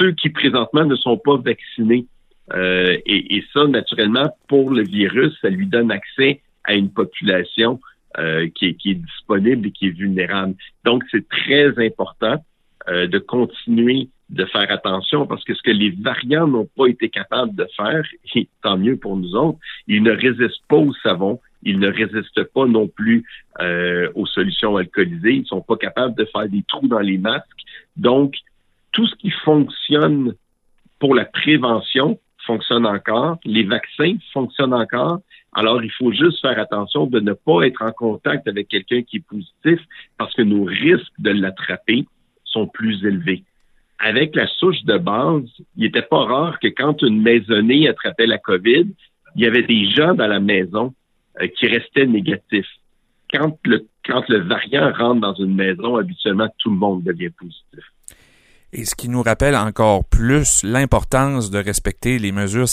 ceux 0.00 0.12
qui 0.12 0.30
présentement 0.30 0.84
ne 0.84 0.96
sont 0.96 1.18
pas 1.18 1.36
vaccinés. 1.36 2.06
Euh, 2.52 2.96
et, 3.06 3.44
ça, 3.52 3.66
naturellement, 3.66 4.34
pour 4.48 4.70
le 4.70 4.82
virus, 4.82 5.32
ça 5.40 5.50
lui 5.50 5.66
donne 5.66 5.92
accès 5.92 6.40
à 6.64 6.74
une 6.74 6.90
population 6.90 7.78
euh, 8.18 8.48
qui, 8.54 8.66
est, 8.66 8.94
disponible 8.94 9.68
et 9.68 9.70
qui 9.70 9.86
est 9.86 9.96
vulnérable. 9.96 10.54
Donc, 10.84 11.04
c'est 11.10 11.28
très 11.28 11.68
important 11.78 12.44
euh, 12.88 13.06
de 13.06 13.18
continuer 13.18 14.08
de 14.30 14.44
faire 14.46 14.70
attention 14.70 15.26
parce 15.26 15.44
que 15.44 15.54
ce 15.54 15.62
que 15.62 15.70
les 15.70 15.90
variants 15.90 16.46
n'ont 16.46 16.68
pas 16.76 16.86
été 16.86 17.08
capables 17.08 17.54
de 17.54 17.66
faire, 17.76 18.02
et 18.34 18.48
tant 18.62 18.78
mieux 18.78 18.96
pour 18.96 19.16
nous 19.16 19.34
autres, 19.36 19.58
ils 19.86 20.02
ne 20.02 20.12
résistent 20.12 20.66
pas 20.68 20.76
au 20.76 20.92
savon, 21.02 21.40
ils 21.62 21.78
ne 21.78 21.88
résistent 21.88 22.44
pas 22.44 22.66
non 22.66 22.88
plus 22.88 23.24
aux 24.14 24.26
solutions 24.26 24.78
alcoolisées, 24.78 25.34
ils 25.34 25.46
sont 25.46 25.60
pas 25.60 25.76
capables 25.76 26.14
de 26.14 26.24
faire 26.24 26.48
des 26.48 26.64
trous 26.66 26.88
dans 26.88 27.00
les 27.00 27.18
masques. 27.18 27.46
Donc, 27.96 28.34
tout 29.00 29.06
ce 29.06 29.14
qui 29.16 29.30
fonctionne 29.30 30.34
pour 30.98 31.14
la 31.14 31.24
prévention 31.24 32.20
fonctionne 32.46 32.84
encore, 32.84 33.38
les 33.46 33.62
vaccins 33.62 34.16
fonctionnent 34.34 34.74
encore. 34.74 35.20
Alors, 35.54 35.82
il 35.82 35.90
faut 35.92 36.12
juste 36.12 36.38
faire 36.42 36.58
attention 36.58 37.06
de 37.06 37.18
ne 37.18 37.32
pas 37.32 37.62
être 37.62 37.80
en 37.80 37.92
contact 37.92 38.46
avec 38.46 38.68
quelqu'un 38.68 39.00
qui 39.00 39.16
est 39.16 39.26
positif 39.26 39.80
parce 40.18 40.34
que 40.34 40.42
nos 40.42 40.64
risques 40.64 41.14
de 41.18 41.30
l'attraper 41.30 42.04
sont 42.44 42.66
plus 42.66 43.02
élevés. 43.02 43.42
Avec 43.98 44.36
la 44.36 44.46
souche 44.46 44.84
de 44.84 44.98
base, 44.98 45.48
il 45.76 45.84
n'était 45.84 46.02
pas 46.02 46.24
rare 46.24 46.58
que 46.60 46.68
quand 46.68 47.00
une 47.00 47.22
maisonnée 47.22 47.88
attrapait 47.88 48.26
la 48.26 48.36
COVID, 48.36 48.86
il 49.36 49.42
y 49.42 49.46
avait 49.46 49.62
des 49.62 49.86
gens 49.90 50.12
dans 50.12 50.26
la 50.26 50.40
maison 50.40 50.92
euh, 51.40 51.46
qui 51.46 51.68
restaient 51.68 52.06
négatifs. 52.06 52.74
Quand 53.32 53.56
le, 53.64 53.86
quand 54.04 54.28
le 54.28 54.40
variant 54.40 54.92
rentre 54.92 55.22
dans 55.22 55.34
une 55.34 55.54
maison, 55.54 55.96
habituellement, 55.96 56.48
tout 56.58 56.68
le 56.68 56.76
monde 56.76 57.02
devient 57.02 57.30
positif. 57.30 57.84
Et 58.72 58.84
ce 58.84 58.94
qui 58.94 59.08
nous 59.08 59.22
rappelle 59.22 59.56
encore 59.56 60.04
plus 60.04 60.62
l'importance 60.62 61.50
de 61.50 61.58
respecter 61.58 62.20
les 62.20 62.30
mesures, 62.30 62.68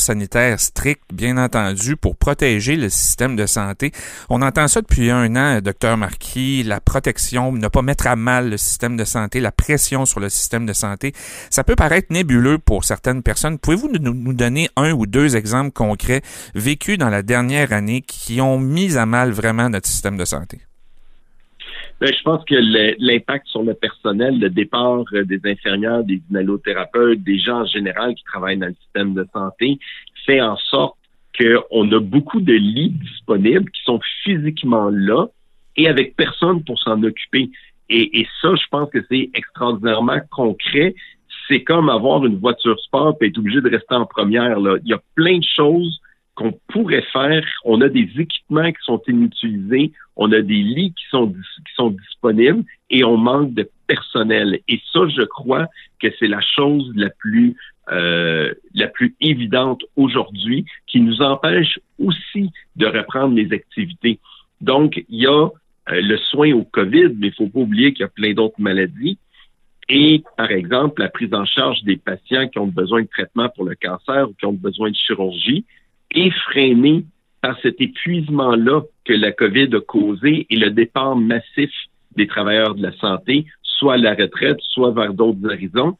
sanitaires 0.00 0.58
strictes, 0.58 1.02
bien 1.12 1.36
entendu, 1.36 1.96
pour 1.96 2.16
protéger 2.16 2.76
le 2.76 2.88
système 2.88 3.36
de 3.36 3.44
santé. 3.44 3.92
On 4.30 4.40
entend 4.40 4.68
ça 4.68 4.80
depuis 4.80 5.10
un 5.10 5.36
an, 5.36 5.60
docteur 5.60 5.98
Marquis, 5.98 6.62
la 6.62 6.80
protection, 6.80 7.52
ne 7.52 7.68
pas 7.68 7.82
mettre 7.82 8.06
à 8.06 8.16
mal 8.16 8.48
le 8.48 8.56
système 8.56 8.96
de 8.96 9.04
santé, 9.04 9.40
la 9.40 9.52
pression 9.52 10.06
sur 10.06 10.18
le 10.18 10.30
système 10.30 10.64
de 10.64 10.72
santé. 10.72 11.12
Ça 11.50 11.62
peut 11.62 11.76
paraître 11.76 12.08
nébuleux 12.10 12.56
pour 12.58 12.84
certaines 12.84 13.22
personnes. 13.22 13.58
Pouvez-vous 13.58 13.90
nous 14.00 14.32
donner 14.32 14.70
un 14.76 14.92
ou 14.92 15.04
deux 15.06 15.36
exemples 15.36 15.72
concrets 15.72 16.22
vécus 16.54 16.96
dans 16.96 17.10
la 17.10 17.22
dernière 17.22 17.74
année 17.74 18.00
qui 18.00 18.40
ont 18.40 18.58
mis 18.58 18.96
à 18.96 19.04
mal 19.04 19.30
vraiment 19.30 19.68
notre 19.68 19.88
système 19.88 20.16
de 20.16 20.24
santé? 20.24 20.60
Ben, 22.00 22.10
je 22.10 22.22
pense 22.22 22.42
que 22.46 22.54
l'impact 22.98 23.46
sur 23.48 23.62
le 23.62 23.74
personnel, 23.74 24.40
le 24.40 24.48
départ 24.48 25.04
euh, 25.12 25.24
des 25.24 25.40
infirmières, 25.44 26.02
des 26.02 26.22
inhalothérapeutes, 26.30 27.22
des 27.22 27.38
gens 27.38 27.60
en 27.60 27.66
général 27.66 28.14
qui 28.14 28.24
travaillent 28.24 28.56
dans 28.56 28.68
le 28.68 28.76
système 28.82 29.12
de 29.12 29.26
santé, 29.34 29.78
fait 30.24 30.40
en 30.40 30.56
sorte 30.56 30.96
qu'on 31.38 31.92
a 31.92 32.00
beaucoup 32.00 32.40
de 32.40 32.54
lits 32.54 32.90
disponibles 32.90 33.70
qui 33.70 33.82
sont 33.84 34.00
physiquement 34.24 34.88
là 34.90 35.26
et 35.76 35.88
avec 35.88 36.16
personne 36.16 36.64
pour 36.64 36.78
s'en 36.80 37.02
occuper. 37.02 37.50
Et, 37.90 38.26
ça, 38.40 38.54
je 38.54 38.66
pense 38.70 38.88
que 38.90 39.04
c'est 39.10 39.30
extraordinairement 39.34 40.20
concret. 40.30 40.94
C'est 41.48 41.64
comme 41.64 41.88
avoir 41.88 42.24
une 42.24 42.38
voiture 42.38 42.78
sport 42.80 43.16
et 43.20 43.26
être 43.26 43.38
obligé 43.38 43.60
de 43.60 43.68
rester 43.68 43.96
en 43.96 44.06
première. 44.06 44.60
Là. 44.60 44.76
Il 44.84 44.90
y 44.90 44.94
a 44.94 45.00
plein 45.16 45.38
de 45.38 45.44
choses 45.44 46.00
qu'on 46.40 46.58
pourrait 46.68 47.04
faire. 47.12 47.44
On 47.64 47.82
a 47.82 47.90
des 47.90 48.08
équipements 48.16 48.72
qui 48.72 48.82
sont 48.82 49.02
inutilisés, 49.06 49.92
on 50.16 50.32
a 50.32 50.40
des 50.40 50.62
lits 50.62 50.94
qui 50.94 51.04
sont, 51.10 51.28
qui 51.28 51.74
sont 51.74 51.90
disponibles 51.90 52.64
et 52.88 53.04
on 53.04 53.18
manque 53.18 53.52
de 53.52 53.68
personnel. 53.86 54.58
Et 54.66 54.80
ça, 54.90 55.00
je 55.14 55.22
crois 55.22 55.66
que 56.00 56.08
c'est 56.18 56.28
la 56.28 56.40
chose 56.40 56.90
la 56.96 57.10
plus 57.10 57.56
euh, 57.92 58.54
la 58.74 58.86
plus 58.86 59.14
évidente 59.20 59.82
aujourd'hui 59.96 60.64
qui 60.86 61.00
nous 61.00 61.20
empêche 61.20 61.78
aussi 61.98 62.50
de 62.76 62.86
reprendre 62.86 63.34
les 63.34 63.52
activités. 63.52 64.18
Donc, 64.60 65.04
il 65.08 65.22
y 65.22 65.26
a 65.26 65.46
euh, 65.46 65.48
le 65.88 66.16
soin 66.16 66.52
au 66.52 66.62
COVID, 66.62 67.16
mais 67.18 67.28
il 67.28 67.34
faut 67.34 67.48
pas 67.48 67.58
oublier 67.58 67.92
qu'il 67.92 68.02
y 68.02 68.04
a 68.04 68.08
plein 68.08 68.32
d'autres 68.32 68.60
maladies. 68.60 69.18
Et, 69.88 70.22
par 70.36 70.52
exemple, 70.52 71.02
la 71.02 71.08
prise 71.08 71.34
en 71.34 71.44
charge 71.44 71.82
des 71.82 71.96
patients 71.96 72.48
qui 72.48 72.58
ont 72.60 72.68
besoin 72.68 73.02
de 73.02 73.08
traitement 73.08 73.48
pour 73.48 73.64
le 73.64 73.74
cancer 73.74 74.30
ou 74.30 74.34
qui 74.34 74.46
ont 74.46 74.52
besoin 74.52 74.90
de 74.90 74.96
chirurgie, 74.96 75.64
effréné 76.12 77.04
par 77.40 77.58
cet 77.60 77.80
épuisement-là 77.80 78.82
que 79.04 79.12
la 79.12 79.32
COVID 79.32 79.74
a 79.74 79.80
causé 79.80 80.46
et 80.50 80.56
le 80.56 80.70
départ 80.70 81.16
massif 81.16 81.70
des 82.16 82.26
travailleurs 82.26 82.74
de 82.74 82.82
la 82.82 82.92
santé, 82.92 83.46
soit 83.62 83.94
à 83.94 83.96
la 83.96 84.14
retraite, 84.14 84.58
soit 84.60 84.90
vers 84.90 85.14
d'autres 85.14 85.44
horizons. 85.44 85.96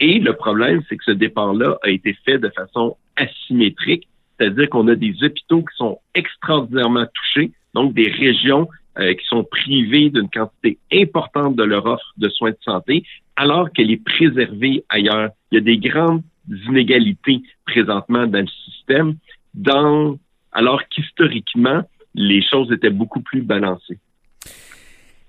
Et 0.00 0.18
le 0.18 0.34
problème, 0.34 0.82
c'est 0.88 0.96
que 0.96 1.04
ce 1.04 1.12
départ-là 1.12 1.78
a 1.82 1.88
été 1.88 2.16
fait 2.24 2.38
de 2.38 2.50
façon 2.50 2.96
asymétrique, 3.16 4.08
c'est-à-dire 4.38 4.68
qu'on 4.68 4.88
a 4.88 4.94
des 4.94 5.14
hôpitaux 5.22 5.62
qui 5.62 5.76
sont 5.76 5.98
extraordinairement 6.14 7.06
touchés, 7.14 7.52
donc 7.72 7.94
des 7.94 8.10
régions 8.10 8.68
euh, 8.98 9.14
qui 9.14 9.24
sont 9.26 9.44
privées 9.44 10.10
d'une 10.10 10.28
quantité 10.28 10.78
importante 10.92 11.56
de 11.56 11.62
leur 11.62 11.86
offre 11.86 12.12
de 12.16 12.28
soins 12.28 12.50
de 12.50 12.58
santé, 12.62 13.04
alors 13.36 13.72
qu'elle 13.72 13.90
est 13.90 14.04
préservée 14.04 14.84
ailleurs. 14.88 15.30
Il 15.50 15.56
y 15.56 15.58
a 15.58 15.60
des 15.60 15.78
grandes 15.78 16.22
inégalités 16.68 17.42
présentement 17.66 18.26
dans 18.26 18.40
le 18.40 18.70
système, 18.70 19.16
dans, 19.54 20.18
alors 20.52 20.82
qu'historiquement, 20.88 21.82
les 22.14 22.42
choses 22.42 22.70
étaient 22.72 22.90
beaucoup 22.90 23.20
plus 23.20 23.42
balancées. 23.42 23.98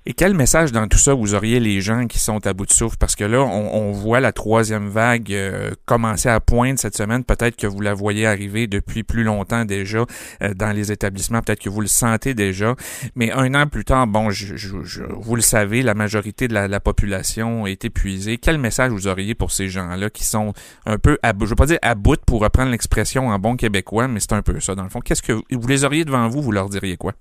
Et 0.08 0.14
quel 0.14 0.36
message 0.36 0.72
dans 0.72 0.88
tout 0.88 1.00
ça 1.00 1.16
vous 1.16 1.34
auriez 1.34 1.60
les 1.60 1.82
gens 1.82 2.06
qui 2.06 2.20
sont 2.20 2.46
à 2.46 2.54
bout 2.54 2.68
de 2.68 2.72
souffle? 2.72 2.96
Parce 3.00 3.16
que 3.16 3.24
là, 3.24 3.42
on, 3.42 3.92
voit 3.92 4.20
la 4.20 4.32
troisième 4.32 4.88
vague 4.88 5.34
euh, 5.34 5.72
commencer 5.88 6.30
à 6.30 6.40
poindre 6.40 6.78
cette 6.78 6.96
semaine. 6.96 7.24
Peut-être 7.24 7.56
que 7.56 7.66
vous 7.66 7.82
la 7.82 7.96
voyez 7.96 8.28
arriver 8.28 8.68
depuis 8.68 9.02
plus 9.02 9.24
longtemps 9.24 9.66
déjà 9.66 10.06
euh, 10.44 10.54
dans 10.54 10.72
les 10.76 10.92
établissements. 10.92 11.42
Peut-être 11.42 11.62
que 11.62 11.70
vous 11.70 11.82
le 11.82 11.88
sentez 11.88 12.36
déjà. 12.36 12.76
Mais 13.16 13.32
un 13.32 13.56
an 13.56 13.66
plus 13.66 13.84
tard, 13.84 14.06
bon, 14.06 14.30
je, 14.30 14.76
vous 15.10 15.36
le 15.36 15.42
savez, 15.42 15.82
la 15.82 15.96
majorité 15.96 16.48
de 16.48 16.54
la, 16.54 16.80
population 16.80 17.66
est 17.66 17.84
épuisée. 17.84 18.38
Quel 18.38 18.60
message 18.60 18.92
vous 18.92 19.08
auriez 19.08 19.34
pour 19.34 19.52
ces 19.52 19.70
gens-là 19.70 20.12
qui 20.12 20.24
sont 20.24 20.54
un 20.86 21.00
peu 21.00 21.18
à 21.24 21.34
bout? 21.34 21.46
Je 21.46 21.52
veux 21.52 21.56
pas 21.56 21.66
dire 21.66 21.80
à 21.82 21.96
bout 21.96 22.20
pour 22.28 22.42
reprendre 22.42 22.70
l'expression 22.70 23.30
en 23.30 23.40
bon 23.40 23.56
québécois, 23.56 24.08
mais 24.08 24.20
c'est 24.20 24.34
un 24.34 24.44
peu 24.44 24.60
ça 24.60 24.76
dans 24.76 24.84
le 24.84 24.90
fond. 24.90 25.00
Qu'est-ce 25.00 25.24
que 25.24 25.34
vous 25.34 25.68
les 25.68 25.84
auriez 25.84 26.06
devant 26.06 26.28
vous? 26.28 26.44
Vous 26.44 26.52
leur 26.52 26.70
diriez 26.70 26.96
quoi? 26.96 27.14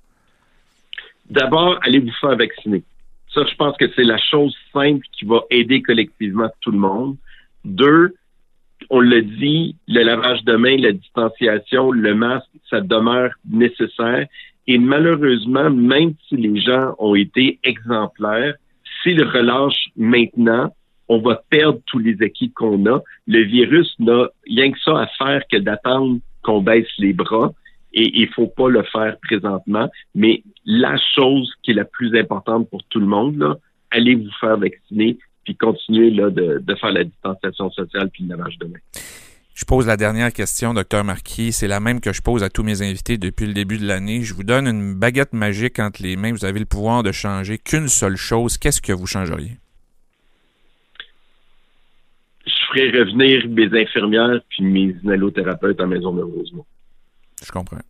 D'abord, 1.31 1.79
allez 1.83 2.01
vous 2.01 2.13
faire 2.21 2.37
vacciner. 2.37 2.83
Ça, 3.33 3.45
je 3.45 3.55
pense 3.57 3.77
que 3.77 3.87
c'est 3.97 4.05
la 4.05 4.19
chose 4.19 4.55
simple 4.73 5.07
qui 5.13 5.25
va 5.25 5.43
aider 5.51 5.83
collectivement 5.83 6.49
tout 6.61 6.71
le 6.71 6.79
monde. 6.79 7.17
Deux, 7.65 8.15
on 8.91 9.01
l'a 9.01 9.23
dit, 9.23 9.77
le 9.89 10.03
lavage 10.03 10.45
de 10.45 10.57
main, 10.57 10.77
la 10.77 10.93
distanciation, 10.93 11.91
le 11.91 12.15
masque, 12.15 12.49
ça 12.69 12.81
demeure 12.81 13.33
nécessaire. 13.49 14.27
Et 14.67 14.79
malheureusement, 14.79 15.71
même 15.71 16.15
si 16.29 16.37
les 16.37 16.61
gens 16.61 16.95
ont 16.99 17.15
été 17.15 17.59
exemplaires, 17.65 18.55
s'ils 19.03 19.23
relâchent 19.23 19.91
maintenant, 19.97 20.73
on 21.09 21.19
va 21.21 21.43
perdre 21.51 21.81
tous 21.87 21.99
les 21.99 22.23
acquis 22.23 22.51
qu'on 22.53 22.87
a. 22.87 23.03
Le 23.27 23.43
virus 23.43 23.95
n'a 23.99 24.29
rien 24.47 24.73
que 24.73 24.79
ça 24.81 25.01
à 25.01 25.07
faire 25.19 25.43
que 25.51 25.59
d'attendre 25.59 26.19
qu'on 26.43 26.63
baisse 26.63 26.89
les 26.99 27.13
bras 27.13 27.53
et 27.95 28.21
il 28.21 28.29
faut 28.29 28.49
pas 28.49 28.69
le 28.69 28.83
faire 28.83 29.17
présentement. 29.23 29.89
Mais 30.15 30.43
la 30.67 30.97
chose 31.15 31.53
qui 31.63 31.71
est 31.71 31.75
la 31.75 31.85
plus 31.85 32.19
importante 32.19 32.69
pour 32.69 32.83
tout 32.85 33.01
le 33.01 33.07
monde, 33.07 33.39
là, 33.39 33.57
allez 33.91 34.17
vous 34.17 34.31
faire 34.41 34.57
vacciner 34.59 35.17
puis 35.45 35.55
continuer 35.55 36.11
là, 36.11 36.31
de, 36.31 36.59
de 36.59 36.75
faire 36.75 36.93
la 36.93 37.05
distanciation 37.05 37.71
sociale 37.71 38.11
puis 38.11 38.25
le 38.25 38.37
lavage 38.37 38.59
de 38.59 38.67
main. 38.67 38.79
Je 39.55 39.65
pose 39.65 39.87
la 39.87 39.97
dernière 39.97 40.33
question, 40.33 40.75
docteur 40.75 41.05
Marquis. 41.05 41.53
C'est 41.53 41.69
la 41.69 41.79
même 41.79 42.01
que 42.01 42.13
je 42.13 42.21
pose 42.21 42.43
à 42.43 42.51
tous 42.51 42.65
mes 42.65 42.83
invités 42.83 43.19
depuis 43.19 43.47
le 43.47 43.53
début 43.53 43.79
de 43.79 43.87
l'année. 43.87 44.23
Je 44.23 44.35
vous 44.35 44.43
donne 44.43 44.67
une 44.67 44.99
baguette 44.99 45.33
magique 45.33 45.79
entre 45.79 46.03
les 46.03 46.17
mains. 46.17 46.33
Vous 46.33 46.45
avez 46.45 46.59
le 46.59 46.65
pouvoir 46.65 47.05
de 47.05 47.13
changer 47.13 47.59
qu'une 47.59 47.87
seule 47.87 48.17
chose. 48.17 48.59
Qu'est-ce 48.59 48.83
que 48.83 48.93
vous 48.93 49.07
changeriez? 49.07 49.53
Je 52.47 52.53
ferais 52.69 52.99
revenir 52.99 53.49
mes 53.49 53.81
infirmières 53.81 54.41
puis 54.49 54.65
mes 54.65 54.97
inhalothérapeutes 55.05 55.81
en 55.81 55.87
maison 55.87 56.13
de 56.13 56.23
Rosemont. 56.23 56.67
Je 57.43 57.51
comprends. 57.51 57.81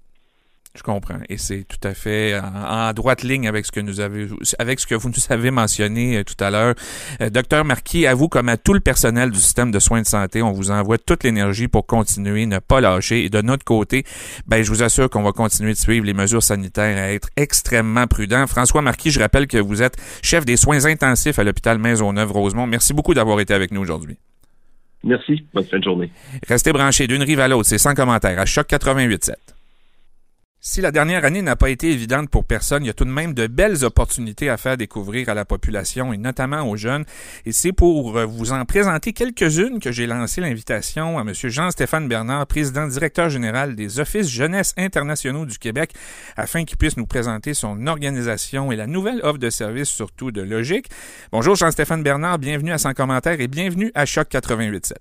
Je 0.76 0.82
comprends. 0.82 1.18
Et 1.28 1.38
c'est 1.38 1.64
tout 1.68 1.86
à 1.86 1.94
fait 1.94 2.36
en, 2.36 2.92
droite 2.92 3.22
ligne 3.22 3.46
avec 3.46 3.64
ce 3.64 3.70
que 3.70 3.78
nous 3.78 4.00
avez, 4.00 4.26
avec 4.58 4.80
ce 4.80 4.88
que 4.88 4.96
vous 4.96 5.08
nous 5.08 5.32
avez 5.32 5.52
mentionné 5.52 6.16
euh, 6.16 6.24
tout 6.24 6.42
à 6.42 6.50
l'heure. 6.50 6.74
Euh, 7.20 7.30
docteur 7.30 7.64
Marquis, 7.64 8.08
à 8.08 8.14
vous 8.14 8.28
comme 8.28 8.48
à 8.48 8.56
tout 8.56 8.72
le 8.72 8.80
personnel 8.80 9.30
du 9.30 9.38
système 9.38 9.70
de 9.70 9.78
soins 9.78 10.02
de 10.02 10.06
santé, 10.06 10.42
on 10.42 10.50
vous 10.50 10.72
envoie 10.72 10.98
toute 10.98 11.22
l'énergie 11.22 11.68
pour 11.68 11.86
continuer, 11.86 12.46
ne 12.46 12.58
pas 12.58 12.80
lâcher. 12.80 13.24
Et 13.24 13.30
de 13.30 13.40
notre 13.40 13.64
côté, 13.64 14.04
ben, 14.48 14.64
je 14.64 14.70
vous 14.70 14.82
assure 14.82 15.08
qu'on 15.08 15.22
va 15.22 15.30
continuer 15.30 15.74
de 15.74 15.78
suivre 15.78 16.04
les 16.04 16.14
mesures 16.14 16.42
sanitaires 16.42 16.98
à 16.98 17.12
être 17.12 17.28
extrêmement 17.36 18.08
prudents. 18.08 18.48
François 18.48 18.82
Marquis, 18.82 19.12
je 19.12 19.20
rappelle 19.20 19.46
que 19.46 19.58
vous 19.58 19.80
êtes 19.80 19.96
chef 20.22 20.44
des 20.44 20.56
soins 20.56 20.86
intensifs 20.86 21.38
à 21.38 21.44
l'hôpital 21.44 21.78
Maisonneuve-Rosemont. 21.78 22.66
Merci 22.66 22.94
beaucoup 22.94 23.14
d'avoir 23.14 23.38
été 23.38 23.54
avec 23.54 23.70
nous 23.70 23.80
aujourd'hui. 23.80 24.18
Merci. 25.04 25.44
Bonne 25.52 25.64
fin 25.64 25.78
de 25.78 25.84
journée. 25.84 26.10
Restez 26.48 26.72
branchés 26.72 27.06
d'une 27.06 27.22
rive 27.22 27.40
à 27.40 27.48
l'autre. 27.48 27.68
C'est 27.68 27.78
sans 27.78 27.94
commentaire 27.94 28.38
à 28.38 28.46
Choc 28.46 28.68
88.7. 28.68 29.53
Si 30.66 30.80
la 30.80 30.92
dernière 30.92 31.26
année 31.26 31.42
n'a 31.42 31.56
pas 31.56 31.68
été 31.68 31.90
évidente 31.90 32.30
pour 32.30 32.46
personne, 32.46 32.84
il 32.84 32.86
y 32.86 32.90
a 32.90 32.94
tout 32.94 33.04
de 33.04 33.10
même 33.10 33.34
de 33.34 33.46
belles 33.46 33.84
opportunités 33.84 34.48
à 34.48 34.56
faire 34.56 34.78
découvrir 34.78 35.28
à 35.28 35.34
la 35.34 35.44
population 35.44 36.14
et 36.14 36.16
notamment 36.16 36.62
aux 36.62 36.74
jeunes. 36.74 37.04
Et 37.44 37.52
c'est 37.52 37.74
pour 37.74 38.18
vous 38.26 38.52
en 38.52 38.64
présenter 38.64 39.12
quelques-unes 39.12 39.78
que 39.78 39.92
j'ai 39.92 40.06
lancé 40.06 40.40
l'invitation 40.40 41.18
à 41.18 41.20
M. 41.20 41.34
Jean-Stéphane 41.34 42.08
Bernard, 42.08 42.46
président 42.46 42.86
directeur 42.86 43.28
général 43.28 43.76
des 43.76 44.00
Offices 44.00 44.30
Jeunesse 44.30 44.72
internationaux 44.78 45.44
du 45.44 45.58
Québec, 45.58 45.92
afin 46.34 46.64
qu'il 46.64 46.78
puisse 46.78 46.96
nous 46.96 47.06
présenter 47.06 47.52
son 47.52 47.86
organisation 47.86 48.72
et 48.72 48.76
la 48.76 48.86
nouvelle 48.86 49.20
offre 49.22 49.36
de 49.36 49.50
services, 49.50 49.90
surtout 49.90 50.30
de 50.30 50.40
logique. 50.40 50.86
Bonjour 51.30 51.56
Jean-Stéphane 51.56 52.02
Bernard, 52.02 52.38
bienvenue 52.38 52.72
à 52.72 52.78
Sans 52.78 52.94
commentaire 52.94 53.38
et 53.38 53.48
bienvenue 53.48 53.92
à 53.94 54.06
Choc 54.06 54.28
88.7. 54.30 54.94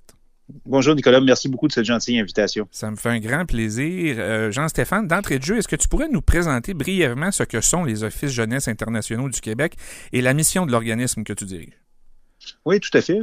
Bonjour 0.65 0.93
Nicolas, 0.93 1.21
merci 1.21 1.47
beaucoup 1.47 1.67
de 1.67 1.73
cette 1.73 1.85
gentille 1.85 2.19
invitation. 2.19 2.67
Ça 2.71 2.91
me 2.91 2.97
fait 2.97 3.09
un 3.09 3.19
grand 3.19 3.45
plaisir. 3.45 4.15
Euh, 4.19 4.51
Jean-Stéphane, 4.51 5.07
d'entrée 5.07 5.39
de 5.39 5.43
jeu, 5.43 5.57
est-ce 5.57 5.69
que 5.69 5.75
tu 5.77 5.87
pourrais 5.87 6.09
nous 6.09 6.21
présenter 6.21 6.73
brièvement 6.73 7.31
ce 7.31 7.43
que 7.43 7.61
sont 7.61 7.85
les 7.85 8.03
Offices 8.03 8.31
jeunesse 8.31 8.67
internationaux 8.67 9.29
du 9.29 9.39
Québec 9.39 9.75
et 10.11 10.21
la 10.21 10.33
mission 10.33 10.65
de 10.65 10.71
l'organisme 10.71 11.23
que 11.23 11.31
tu 11.31 11.45
diriges? 11.45 11.79
Oui, 12.65 12.81
tout 12.81 12.89
à 12.93 12.99
fait. 12.99 13.21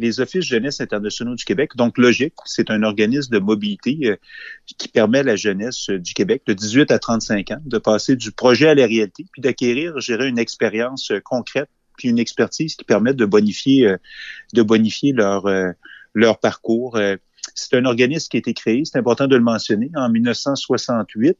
les 0.00 0.20
Offices 0.20 0.44
jeunesse 0.44 0.80
internationaux 0.80 1.36
du 1.36 1.44
Québec, 1.44 1.76
donc 1.76 1.98
Logique, 1.98 2.34
c'est 2.46 2.68
un 2.68 2.82
organisme 2.82 3.32
de 3.32 3.38
mobilité 3.38 3.96
euh, 4.04 4.16
qui 4.66 4.88
permet 4.88 5.20
à 5.20 5.22
la 5.22 5.36
jeunesse 5.36 5.88
euh, 5.88 6.00
du 6.00 6.14
Québec 6.14 6.42
de 6.46 6.52
18 6.52 6.90
à 6.90 6.98
35 6.98 7.52
ans 7.52 7.62
de 7.64 7.78
passer 7.78 8.16
du 8.16 8.32
projet 8.32 8.68
à 8.68 8.74
la 8.74 8.86
réalité, 8.86 9.24
puis 9.30 9.40
d'acquérir, 9.40 10.00
je 10.00 10.12
dirais, 10.12 10.28
une 10.28 10.40
expérience 10.40 11.12
concrète, 11.22 11.68
puis 11.96 12.08
une 12.08 12.18
expertise 12.18 12.74
qui 12.74 12.84
permet 12.84 13.14
de 13.14 13.24
bonifier, 13.24 13.94
de 14.52 14.62
bonifier 14.62 15.12
leur 15.12 15.46
leur 16.14 16.38
parcours. 16.38 16.96
Euh, 16.96 17.16
c'est 17.54 17.76
un 17.76 17.84
organisme 17.84 18.28
qui 18.30 18.36
a 18.36 18.38
été 18.38 18.54
créé, 18.54 18.82
c'est 18.84 18.98
important 18.98 19.26
de 19.26 19.36
le 19.36 19.42
mentionner, 19.42 19.90
en 19.94 20.08
1968, 20.08 21.38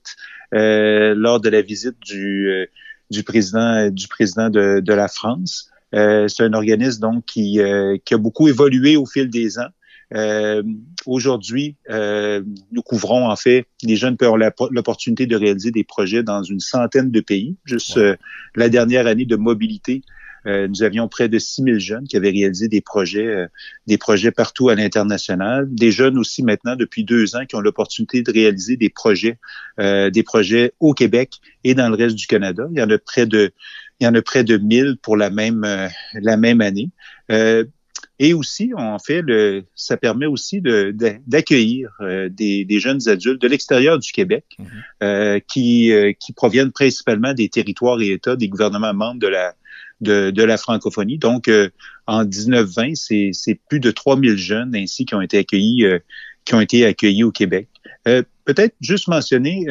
euh, 0.52 1.14
lors 1.16 1.40
de 1.40 1.48
la 1.48 1.62
visite 1.62 1.96
du, 2.00 2.48
euh, 2.50 2.66
du 3.10 3.22
président, 3.22 3.88
du 3.90 4.06
président 4.06 4.50
de, 4.50 4.80
de 4.80 4.92
la 4.92 5.08
France. 5.08 5.70
Euh, 5.94 6.28
c'est 6.28 6.42
un 6.42 6.52
organisme 6.52 7.00
donc 7.00 7.24
qui, 7.24 7.60
qui 8.04 8.14
a 8.14 8.18
beaucoup 8.18 8.48
évolué 8.48 8.96
au 8.96 9.06
fil 9.06 9.30
des 9.30 9.58
ans. 9.58 9.68
Euh, 10.14 10.62
Aujourd'hui, 11.06 11.76
euh, 11.90 12.42
nous 12.72 12.82
couvrons 12.82 13.28
en 13.28 13.36
fait, 13.36 13.66
les 13.82 13.96
jeunes 13.96 14.16
ont 14.22 14.36
l'opportunité 14.70 15.26
de 15.26 15.36
réaliser 15.36 15.70
des 15.70 15.84
projets 15.84 16.22
dans 16.22 16.42
une 16.42 16.60
centaine 16.60 17.10
de 17.10 17.20
pays. 17.20 17.56
Juste 17.64 18.00
la 18.54 18.68
dernière 18.68 19.06
année 19.06 19.26
de 19.26 19.36
mobilité, 19.36 20.02
euh, 20.46 20.68
nous 20.68 20.82
avions 20.82 21.08
près 21.08 21.28
de 21.28 21.38
6000 21.38 21.78
jeunes 21.78 22.06
qui 22.06 22.16
avaient 22.16 22.30
réalisé 22.30 22.68
des 22.68 22.80
projets, 22.80 23.26
euh, 23.26 23.46
des 23.86 23.98
projets 23.98 24.30
partout 24.30 24.68
à 24.68 24.74
l'international. 24.74 25.66
Des 25.70 25.90
jeunes 25.90 26.18
aussi 26.18 26.42
maintenant 26.42 26.76
depuis 26.76 27.04
deux 27.04 27.36
ans 27.36 27.46
qui 27.46 27.56
ont 27.56 27.60
l'opportunité 27.60 28.22
de 28.22 28.30
réaliser 28.30 28.76
des 28.76 28.90
projets, 28.90 29.38
euh, 29.80 30.10
des 30.10 30.22
projets 30.22 30.72
au 30.80 30.92
Québec 30.92 31.40
et 31.64 31.74
dans 31.74 31.88
le 31.88 31.94
reste 31.94 32.16
du 32.16 32.26
Canada. 32.26 32.66
Il 32.72 32.78
y 32.78 32.82
en 32.82 32.90
a 32.90 32.98
près 32.98 33.26
de, 33.26 33.52
il 34.00 34.04
y 34.04 34.06
en 34.06 34.14
a 34.14 34.22
près 34.22 34.44
de 34.44 34.58
1000 34.58 34.96
pour 35.02 35.16
la 35.16 35.30
même, 35.30 35.66
la 36.14 36.36
même 36.36 36.60
année. 36.60 36.90
Et 38.20 38.32
aussi, 38.32 38.72
en 38.76 38.98
fait, 38.98 39.22
le, 39.22 39.64
ça 39.74 39.96
permet 39.96 40.26
aussi 40.26 40.60
d'accueillir 40.60 41.90
de, 42.00 42.28
des, 42.28 42.64
des, 42.64 42.78
jeunes 42.78 43.08
adultes 43.08 43.42
de 43.42 43.48
l'extérieur 43.48 43.98
du 43.98 44.12
Québec 44.12 44.44
mhm. 44.58 44.66
euh, 45.02 45.40
qui, 45.48 45.92
qui 46.20 46.32
proviennent 46.32 46.70
principalement 46.70 47.34
des 47.34 47.48
territoires 47.48 48.00
et 48.00 48.12
États 48.12 48.36
des 48.36 48.48
gouvernements 48.48 48.94
membres 48.94 49.20
de 49.20 49.26
la, 49.26 49.54
de, 50.00 50.42
la 50.42 50.56
francophonie. 50.56 51.18
Donc, 51.18 51.48
euh, 51.48 51.70
en 52.06 52.24
1920, 52.24 52.94
c'est 52.94 53.60
plus 53.68 53.80
de 53.80 53.90
3000 53.90 54.36
jeunes 54.36 54.74
ainsi 54.74 55.04
qui 55.04 55.14
ont 55.14 55.20
été 55.20 55.38
accueillis, 55.38 55.84
euh, 55.84 55.98
qui 56.44 56.54
ont 56.54 56.60
été 56.60 56.84
accueillis 56.84 57.24
au 57.24 57.30
Québec. 57.30 57.68
Euh, 58.06 58.22
peut-être 58.44 58.74
juste 58.80 59.08
mentionner 59.08 59.64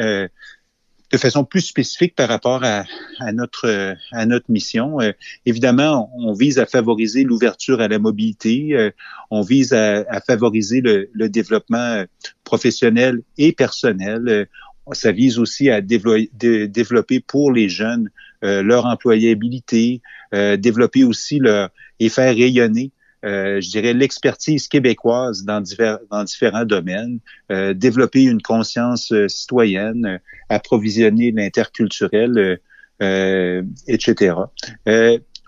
de 1.12 1.18
façon 1.18 1.44
plus 1.44 1.60
spécifique 1.60 2.16
par 2.16 2.28
rapport 2.28 2.64
à, 2.64 2.84
notre 3.32 3.94
à 4.10 4.26
notre 4.26 4.50
mission. 4.50 4.98
évidemment, 5.46 6.10
on 6.16 6.32
vise 6.32 6.58
à 6.58 6.66
favoriser 6.66 7.22
l'ouverture 7.22 7.80
à 7.80 7.86
la 7.86 8.00
mobilité. 8.00 8.90
on 9.30 9.42
vise 9.42 9.72
à, 9.72 10.20
favoriser 10.26 10.80
le, 10.80 11.28
développement 11.28 12.02
professionnel 12.42 13.20
et 13.38 13.52
personnel. 13.52 14.48
ça 14.90 15.12
vise 15.12 15.38
aussi 15.38 15.70
à 15.70 15.80
développer 15.80 17.20
pour 17.20 17.52
les 17.52 17.68
jeunes 17.68 18.10
euh, 18.10 18.10
leur 18.44 18.86
employabilité, 18.86 20.02
euh, 20.34 20.56
développer 20.56 21.04
aussi 21.04 21.38
leur, 21.38 21.70
et 21.98 22.08
faire 22.08 22.34
rayonner 22.34 22.92
euh, 23.24 23.58
je 23.62 23.70
dirais, 23.70 23.94
l'expertise 23.94 24.68
québécoise 24.68 25.44
dans, 25.44 25.62
divers, 25.62 25.98
dans 26.10 26.24
différents 26.24 26.66
domaines, 26.66 27.20
développer 27.48 28.24
une 28.24 28.42
conscience 28.42 29.14
citoyenne, 29.28 30.20
approvisionner 30.50 31.30
l'interculturel 31.30 32.60
etc. 33.00 34.34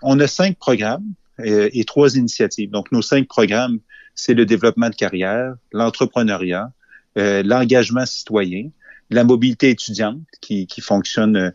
on 0.01 0.19
a 0.19 0.27
cinq 0.27 0.57
programmes 0.57 1.13
et 1.39 1.83
trois 1.85 2.15
initiatives. 2.15 2.71
Donc, 2.71 2.91
nos 2.91 3.03
cinq 3.03 3.27
programmes, 3.27 3.77
c'est 4.15 4.33
le 4.33 4.47
développement 4.47 4.89
de 4.89 4.95
carrière, 4.95 5.53
l'entrepreneuriat, 5.71 6.71
l'engagement 7.15 8.07
citoyen, 8.07 8.71
la 9.09 9.23
mobilité 9.23 9.69
étudiante 9.69 10.19
qui, 10.41 10.67
fonctionne 10.81 11.53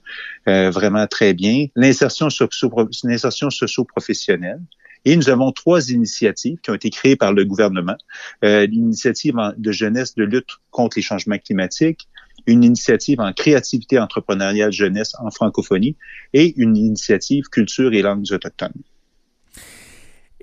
euh, 0.49 0.71
vraiment 0.71 1.07
très 1.07 1.35
bien, 1.35 1.67
l'insertion 1.77 2.31
socio-professionnelle. 2.31 4.61
Et 5.05 5.17
nous 5.17 5.29
avons 5.29 5.51
trois 5.51 5.91
initiatives 5.91 6.59
qui 6.63 6.71
ont 6.71 6.75
été 6.75 6.91
créées 6.91 7.17
par 7.17 7.33
le 7.33 7.45
gouvernement. 7.45 7.97
Euh, 8.45 8.67
L'initiative 8.67 9.35
de 9.57 9.73
jeunesse 9.73 10.15
de 10.15 10.25
lutte 10.25 10.59
contre 10.71 10.99
les 10.99 11.03
changements 11.03 11.39
climatiques, 11.39 12.09
une 12.47 12.65
initiative 12.65 13.21
en 13.21 13.33
créativité 13.33 13.99
entrepreneuriale 13.99 14.73
jeunesse 14.73 15.13
en 15.21 15.31
francophonie 15.31 15.97
et 16.33 16.55
une 16.57 16.77
initiative 16.77 17.45
culture 17.51 17.93
et 17.93 18.03
langues 18.03 18.31
autochtones. 18.31 18.73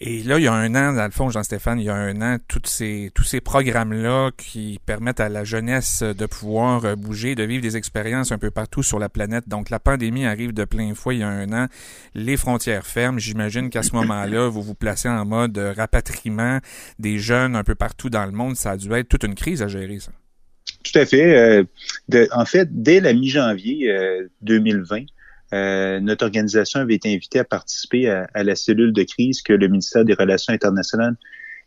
Et 0.01 0.23
là, 0.23 0.37
il 0.39 0.45
y 0.45 0.47
a 0.47 0.53
un 0.53 0.75
an, 0.75 0.93
dans 0.93 1.03
le 1.03 1.11
fond, 1.11 1.29
Jean-Stéphane, 1.29 1.77
il 1.77 1.87
y 1.87 1.89
a 1.89 1.95
un 1.95 2.21
an, 2.21 2.37
toutes 2.47 2.67
ces, 2.67 3.11
tous 3.13 3.25
ces 3.25 3.41
programmes-là 3.41 4.31
qui 4.37 4.79
permettent 4.85 5.19
à 5.19 5.27
la 5.27 5.43
jeunesse 5.43 6.03
de 6.03 6.25
pouvoir 6.25 6.85
euh, 6.85 6.95
bouger, 6.95 7.35
de 7.35 7.43
vivre 7.43 7.61
des 7.61 7.75
expériences 7.75 8.31
un 8.31 8.37
peu 8.37 8.49
partout 8.49 8.81
sur 8.81 8.97
la 8.97 9.09
planète. 9.09 9.49
Donc, 9.49 9.69
la 9.69 9.79
pandémie 9.79 10.25
arrive 10.25 10.53
de 10.53 10.63
plein 10.63 10.95
fouet 10.95 11.17
il 11.17 11.19
y 11.19 11.23
a 11.23 11.27
un 11.27 11.51
an. 11.51 11.67
Les 12.15 12.37
frontières 12.37 12.85
ferment. 12.85 13.19
J'imagine 13.19 13.69
qu'à 13.69 13.83
ce 13.83 13.93
moment-là, 13.95 14.47
vous 14.47 14.61
vous 14.61 14.73
placez 14.73 15.09
en 15.09 15.25
mode 15.25 15.57
rapatriement 15.57 16.59
des 16.97 17.17
jeunes 17.17 17.57
un 17.57 17.65
peu 17.65 17.75
partout 17.75 18.09
dans 18.09 18.25
le 18.25 18.31
monde. 18.31 18.55
Ça 18.55 18.71
a 18.71 18.77
dû 18.77 18.89
être 18.93 19.09
toute 19.09 19.25
une 19.25 19.35
crise 19.35 19.61
à 19.61 19.67
gérer, 19.67 19.99
ça. 19.99 20.13
Tout 20.85 20.97
à 20.97 21.05
fait. 21.05 21.35
Euh, 21.37 21.63
de, 22.07 22.29
en 22.31 22.45
fait, 22.45 22.69
dès 22.71 23.01
la 23.01 23.11
mi-janvier 23.11 23.93
2020, 24.43 25.07
euh, 25.53 25.99
notre 25.99 26.25
organisation 26.25 26.79
avait 26.79 26.95
été 26.95 27.13
invitée 27.13 27.39
à 27.39 27.43
participer 27.43 28.09
à, 28.09 28.43
la 28.43 28.55
cellule 28.55 28.93
de 28.93 29.03
crise 29.03 29.41
que 29.41 29.53
le 29.53 29.67
ministère 29.67 30.05
des 30.05 30.13
Relations 30.13 30.53
internationales 30.53 31.15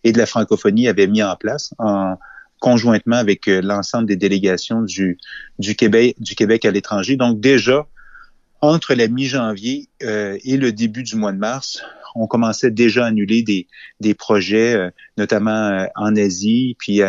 et 0.05 0.13
de 0.13 0.19
la 0.19 0.27
francophonie 0.27 0.89
avait 0.89 1.07
mis 1.07 1.23
en 1.23 1.37
place 1.37 1.75
en 1.79 2.17
conjointement 2.61 3.17
avec 3.17 3.49
euh, 3.49 3.61
l'ensemble 3.61 4.07
des 4.07 4.17
délégations 4.17 4.83
du, 4.83 5.19
du 5.59 5.75
Québec, 5.75 6.17
du 6.21 6.35
Québec 6.35 6.65
à 6.65 6.71
l'étranger. 6.71 7.17
Donc 7.17 7.41
déjà, 7.41 7.87
entre 8.61 8.95
la 8.95 9.09
mi-janvier 9.09 9.89
euh, 10.05 10.39
et 10.45 10.57
le 10.57 10.71
début 10.73 11.03
du 11.03 11.17
mois 11.17 11.33
de 11.33 11.39
mars, 11.39 11.83
on 12.15 12.27
commençait 12.27 12.71
déjà 12.71 13.05
à 13.05 13.09
annuler 13.09 13.43
des, 13.43 13.67
des 14.01 14.15
projets, 14.15 14.93
notamment 15.17 15.87
en 15.97 16.15
Asie, 16.15 16.77
puis 16.79 17.01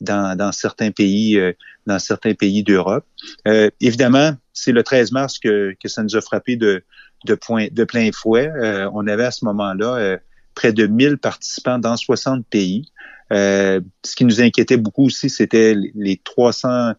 dans, 0.00 0.36
dans 0.36 0.52
certains 0.52 0.90
pays, 0.90 1.40
dans 1.86 1.98
certains 1.98 2.34
pays 2.34 2.62
d'Europe. 2.62 3.04
évidemment, 3.80 4.36
c'est 4.52 4.72
le 4.72 4.82
13 4.82 5.12
mars 5.12 5.38
que, 5.38 5.74
que 5.80 5.88
ça 5.88 6.02
nous 6.02 6.16
a 6.16 6.20
frappé 6.20 6.56
de, 6.56 6.82
de, 7.24 7.34
point, 7.34 7.68
de 7.70 7.84
plein 7.84 8.10
fouet. 8.12 8.48
Euh, 8.48 8.90
on 8.92 9.06
avait 9.06 9.24
à 9.24 9.30
ce 9.30 9.44
moment-là 9.44 9.94
euh, 9.96 10.16
près 10.54 10.72
de 10.72 10.86
1000 10.86 11.18
participants 11.18 11.78
dans 11.78 11.96
60 11.96 12.46
pays. 12.46 12.90
Euh, 13.32 13.80
ce 14.04 14.16
qui 14.16 14.24
nous 14.24 14.40
inquiétait 14.40 14.76
beaucoup 14.76 15.06
aussi, 15.06 15.30
c'était 15.30 15.74
les 15.94 16.16
300, 16.16 16.94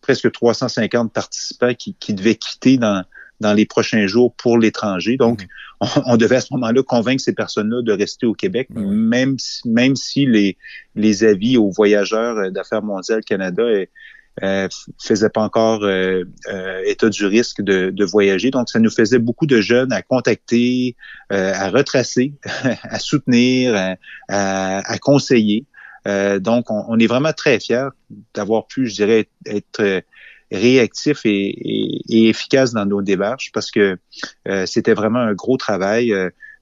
presque 0.00 0.30
350 0.32 1.12
participants 1.12 1.74
qui, 1.74 1.94
qui 1.94 2.14
devaient 2.14 2.36
quitter 2.36 2.78
dans, 2.78 3.04
dans 3.40 3.52
les 3.52 3.66
prochains 3.66 4.06
jours 4.06 4.34
pour 4.34 4.58
l'étranger. 4.58 5.16
Donc, 5.16 5.42
mm-hmm. 5.80 6.02
on, 6.06 6.16
devait 6.16 6.36
à 6.36 6.40
ce 6.40 6.52
moment-là 6.52 6.82
convaincre 6.82 7.22
ces 7.22 7.34
personnes-là 7.34 7.82
de 7.82 7.92
rester 7.92 8.26
au 8.26 8.34
Québec, 8.34 8.68
ben 8.70 8.90
même, 8.90 9.38
si, 9.38 9.68
même 9.68 9.96
si 9.96 10.26
les, 10.26 10.56
les 10.94 11.24
avis 11.24 11.56
aux 11.56 11.70
voyageurs 11.70 12.50
d'affaires 12.50 12.82
mondiales 12.82 13.22
Canada 13.24 13.64
euh, 14.42 14.68
faisait 15.02 15.30
pas 15.30 15.42
encore 15.42 15.82
euh, 15.84 16.24
euh, 16.48 16.82
état 16.86 17.08
du 17.08 17.26
risque 17.26 17.62
de, 17.62 17.90
de, 17.90 18.04
voyager. 18.04 18.50
Donc, 18.50 18.68
ça 18.68 18.78
nous 18.78 18.90
faisait 18.90 19.18
beaucoup 19.18 19.46
de 19.46 19.60
jeunes 19.60 19.92
à 19.92 20.02
contacter, 20.02 20.96
euh, 21.32 21.52
à 21.54 21.70
retracer, 21.70 22.34
à 22.82 22.98
soutenir, 22.98 23.96
à, 24.28 24.78
à, 24.78 24.98
conseiller. 24.98 25.64
donc, 26.06 26.70
on, 26.70 26.84
on, 26.88 26.98
est 26.98 27.06
vraiment 27.06 27.32
très 27.32 27.58
fiers 27.60 27.88
d'avoir 28.34 28.66
pu, 28.66 28.86
je 28.86 28.94
dirais, 28.94 29.28
être, 29.46 30.02
réactif 30.50 31.26
et, 31.26 31.30
et, 31.30 32.00
et, 32.08 32.28
efficace 32.28 32.72
dans 32.72 32.86
nos 32.86 33.02
démarches 33.02 33.50
parce 33.52 33.70
que 33.70 33.98
c'était 34.66 34.94
vraiment 34.94 35.20
un 35.20 35.34
gros 35.34 35.56
travail. 35.56 36.14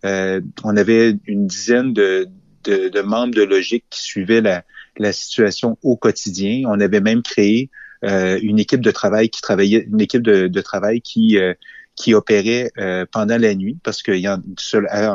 on 0.03 0.77
avait 0.77 1.17
une 1.27 1.47
dizaine 1.47 1.93
de, 1.93 2.29
de, 2.65 2.89
de 2.89 3.01
membres 3.01 3.35
de 3.35 3.43
Logique 3.43 3.85
qui 3.91 4.03
suivaient 4.03 4.41
la, 4.41 4.65
la 4.99 5.13
situation 5.13 5.79
au 5.83 5.97
quotidien. 5.97 6.63
On 6.67 6.81
avait 6.81 7.01
même 7.01 7.23
créé 7.23 7.71
euh, 8.05 8.39
une 8.43 8.59
équipe 8.59 8.81
de 8.81 8.91
travail 8.91 9.29
qui 9.29 9.41
travaillait, 9.41 9.87
une 9.91 10.01
équipe 10.01 10.23
de, 10.23 10.49
de 10.49 10.61
travail 10.61 11.01
qui 11.01 11.39
euh, 11.39 11.55
qui 11.95 12.13
opérait 12.13 12.71
euh, 12.77 13.07
pendant 13.11 13.39
la 13.39 13.55
nuit 13.55 13.79
parce 13.83 14.03
qu'il 14.03 14.19
y 14.19 14.27
a 14.27 14.39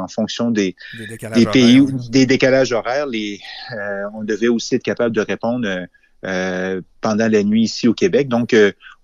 en 0.01 0.07
fonction 0.07 0.49
des, 0.49 0.75
des, 1.35 1.45
pays 1.45 1.85
des 2.09 2.25
décalages 2.25 2.71
horaires, 2.71 3.05
les 3.05 3.39
on 4.15 4.23
devait 4.23 4.47
aussi 4.47 4.73
être 4.73 4.83
capable 4.83 5.15
de 5.15 5.21
répondre 5.21 5.67
pendant 6.21 7.27
la 7.27 7.43
nuit 7.43 7.63
ici 7.63 7.87
au 7.87 7.93
Québec. 7.93 8.27
Donc 8.27 8.55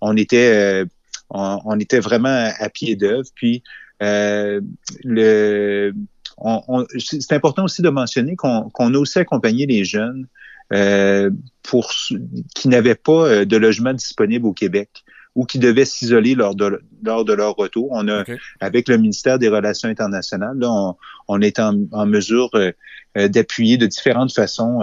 on 0.02 0.18
était 0.18 0.86
on, 1.30 1.80
était 1.80 2.00
vraiment 2.00 2.52
à, 2.60 2.70
pied 2.70 2.96
d'œuvre. 2.96 3.28
Puis 3.36 3.64
le 4.00 5.94
c'est 7.00 7.34
important 7.34 7.64
aussi 7.64 7.82
de 7.82 7.90
mentionner 7.90 8.36
qu'on 8.36 8.70
a 8.70 8.98
aussi 8.98 9.20
accompagné 9.20 9.66
les 9.66 9.84
jeunes 9.84 10.28
euh, 10.74 11.32
pour 11.64 11.92
qui 12.56 12.68
n'avaient 12.68 12.96
pas 12.96 13.28
euh, 13.28 13.46
de 13.46 13.56
logement 13.56 13.94
disponible 13.94 14.46
au 14.46 14.54
Québec 14.54 15.06
ou 15.34 15.46
qui 15.46 15.60
devaient 15.60 15.86
s'isoler 15.86 16.36
lors 16.36 16.56
de, 16.56 16.82
lors 17.04 17.24
de 17.24 17.32
leur 17.32 17.56
retour. 17.56 17.88
On 17.92 18.08
a, 18.10 18.26
avec 18.60 18.90
le 18.90 18.98
ministère 18.98 19.40
des 19.40 19.48
Relations 19.48 19.88
internationales, 19.88 20.58
là, 20.58 20.70
on, 20.70 20.96
on 21.28 21.42
est 21.42 21.60
en, 21.60 21.86
en 21.92 22.06
mesure 22.06 22.50
euh, 22.56 22.72
d'appuyer 23.30 23.78
de 23.78 23.86
différentes 23.86 24.34
façons 24.34 24.82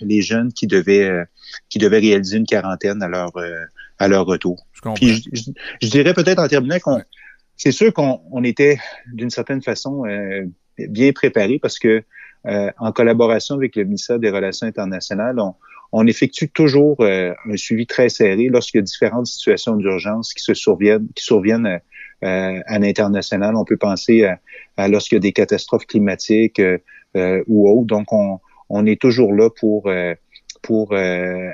les 0.00 0.20
jeunes 0.20 0.52
qui 0.52 0.66
devaient 0.66 1.24
qui 1.68 1.78
devaient 1.78 1.98
réaliser 1.98 2.38
une 2.38 2.46
quarantaine 2.46 3.02
à 3.02 3.08
leur 3.08 3.32
à 3.98 4.08
leur 4.08 4.26
retour. 4.26 4.66
Je, 5.00 5.20
je, 5.82 5.88
dirais 5.88 6.14
peut-être 6.14 6.38
en 6.38 6.48
terminant 6.48 6.78
qu'on 6.78 7.02
c'est 7.56 7.72
sûr 7.72 7.92
qu'on 7.92 8.20
on 8.32 8.42
était 8.44 8.78
d'une 9.12 9.30
certaine 9.30 9.62
façon 9.62 10.04
bien 10.88 11.12
préparé 11.12 11.58
parce 11.58 11.78
que 11.78 12.02
euh, 12.46 12.70
en 12.78 12.92
collaboration 12.92 13.56
avec 13.56 13.76
le 13.76 13.84
ministère 13.84 14.18
des 14.18 14.30
Relations 14.30 14.66
internationales, 14.66 15.38
on, 15.92 16.06
effectue 16.06 16.48
toujours 16.48 16.96
euh, 17.00 17.34
un 17.46 17.56
suivi 17.56 17.86
très 17.86 18.08
serré 18.08 18.48
lorsqu'il 18.48 18.78
y 18.78 18.82
a 18.82 18.82
différentes 18.82 19.26
situations 19.26 19.76
d'urgence 19.76 20.32
qui 20.32 20.42
se 20.42 20.54
surviennent, 20.54 21.06
qui 21.14 21.24
surviennent 21.24 21.66
euh, 21.66 22.60
à 22.66 22.78
l'international. 22.78 23.56
On 23.56 23.64
peut 23.64 23.76
penser 23.76 24.24
à, 24.76 24.88
lorsqu'il 24.88 25.16
y 25.16 25.18
a 25.18 25.20
des 25.20 25.32
catastrophes 25.32 25.86
climatiques 25.86 26.62
ou 27.14 27.68
autres. 27.68 27.86
Donc, 27.86 28.12
on, 28.12 28.38
on, 28.70 28.86
est 28.86 29.00
toujours 29.00 29.34
là 29.34 29.50
pour 29.50 29.90
pour 30.62 30.94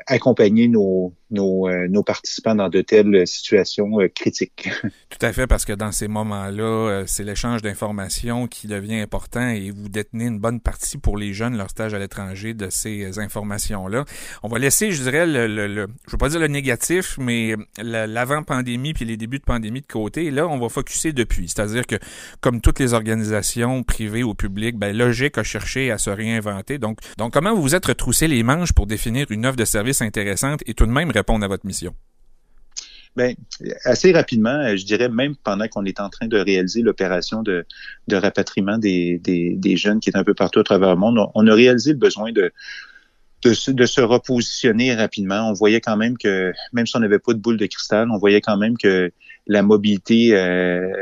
accompagner 0.06 0.68
nos, 0.68 1.12
nos, 1.30 1.68
euh, 1.68 1.88
nos, 1.88 2.02
participants 2.02 2.54
dans 2.54 2.68
de 2.68 2.80
telles 2.82 3.26
situations 3.26 4.00
euh, 4.00 4.08
critiques. 4.08 4.68
Tout 5.10 5.24
à 5.24 5.32
fait, 5.32 5.46
parce 5.46 5.64
que 5.64 5.72
dans 5.72 5.92
ces 5.92 6.08
moments-là, 6.08 6.62
euh, 6.62 7.04
c'est 7.06 7.24
l'échange 7.24 7.62
d'informations 7.62 8.46
qui 8.46 8.66
devient 8.66 9.00
important 9.00 9.48
et 9.48 9.70
vous 9.70 9.88
détenez 9.88 10.26
une 10.26 10.38
bonne 10.38 10.60
partie 10.60 10.98
pour 10.98 11.16
les 11.16 11.32
jeunes, 11.32 11.56
leur 11.56 11.70
stage 11.70 11.94
à 11.94 11.98
l'étranger, 11.98 12.54
de 12.54 12.70
ces 12.70 13.18
informations-là. 13.18 14.04
On 14.42 14.48
va 14.48 14.58
laisser, 14.58 14.92
je 14.92 15.02
dirais, 15.02 15.26
le, 15.26 15.46
le, 15.46 15.66
le 15.66 15.86
je 16.06 16.12
veux 16.12 16.18
pas 16.18 16.28
dire 16.28 16.40
le 16.40 16.48
négatif, 16.48 17.16
mais 17.18 17.54
l'avant-pandémie 17.78 18.92
puis 18.92 19.04
les 19.04 19.16
débuts 19.16 19.38
de 19.38 19.44
pandémie 19.44 19.80
de 19.80 19.86
côté. 19.86 20.26
Et 20.26 20.30
là, 20.30 20.46
on 20.46 20.58
va 20.58 20.68
focuser 20.68 21.12
depuis. 21.12 21.48
C'est-à-dire 21.48 21.86
que, 21.86 21.96
comme 22.40 22.60
toutes 22.60 22.78
les 22.78 22.94
organisations 22.94 23.82
privées 23.82 24.22
ou 24.22 24.34
publiques, 24.34 24.76
ben, 24.76 24.96
Logique 24.96 25.38
a 25.38 25.42
cherché 25.42 25.90
à 25.90 25.98
se 25.98 26.10
réinventer. 26.10 26.78
Donc, 26.78 26.98
donc 27.18 27.32
comment 27.32 27.54
vous 27.54 27.62
vous 27.62 27.74
êtes 27.74 27.86
retroussé 27.86 28.28
les 28.28 28.42
manches 28.42 28.72
pour 28.72 28.86
définir 28.86 29.26
une 29.30 29.46
offre 29.46 29.56
de 29.56 29.64
service 29.64 30.02
intéressante? 30.02 30.62
Et 30.66 30.74
tout 30.74 30.86
de 30.86 30.92
même 30.92 31.10
répondre 31.16 31.44
à 31.44 31.48
votre 31.48 31.66
mission? 31.66 31.94
Bien, 33.16 33.32
assez 33.84 34.12
rapidement, 34.12 34.76
je 34.76 34.84
dirais 34.84 35.08
même 35.08 35.36
pendant 35.36 35.66
qu'on 35.68 35.86
est 35.86 36.00
en 36.00 36.10
train 36.10 36.28
de 36.28 36.38
réaliser 36.38 36.82
l'opération 36.82 37.42
de, 37.42 37.64
de 38.08 38.16
rapatriement 38.16 38.76
des, 38.76 39.18
des, 39.18 39.76
jeunes 39.76 40.00
qui 40.00 40.10
est 40.10 40.16
un 40.18 40.24
peu 40.24 40.34
partout 40.34 40.60
à 40.60 40.64
travers 40.64 40.90
le 40.90 40.96
monde, 40.96 41.18
on, 41.34 41.46
a 41.46 41.54
réalisé 41.54 41.92
le 41.92 41.98
besoin 41.98 42.30
de, 42.30 42.52
de 43.42 43.54
se, 43.54 44.00
repositionner 44.02 44.94
rapidement. 44.94 45.48
On 45.48 45.54
voyait 45.54 45.80
quand 45.80 45.96
même 45.96 46.18
que, 46.18 46.52
même 46.74 46.86
si 46.86 46.94
on 46.94 47.00
n'avait 47.00 47.18
pas 47.18 47.32
de 47.32 47.38
boule 47.38 47.56
de 47.56 47.64
cristal, 47.64 48.10
on 48.10 48.18
voyait 48.18 48.42
quand 48.42 48.58
même 48.58 48.76
que 48.76 49.10
la 49.46 49.62
mobilité 49.62 50.36
euh, 50.36 50.92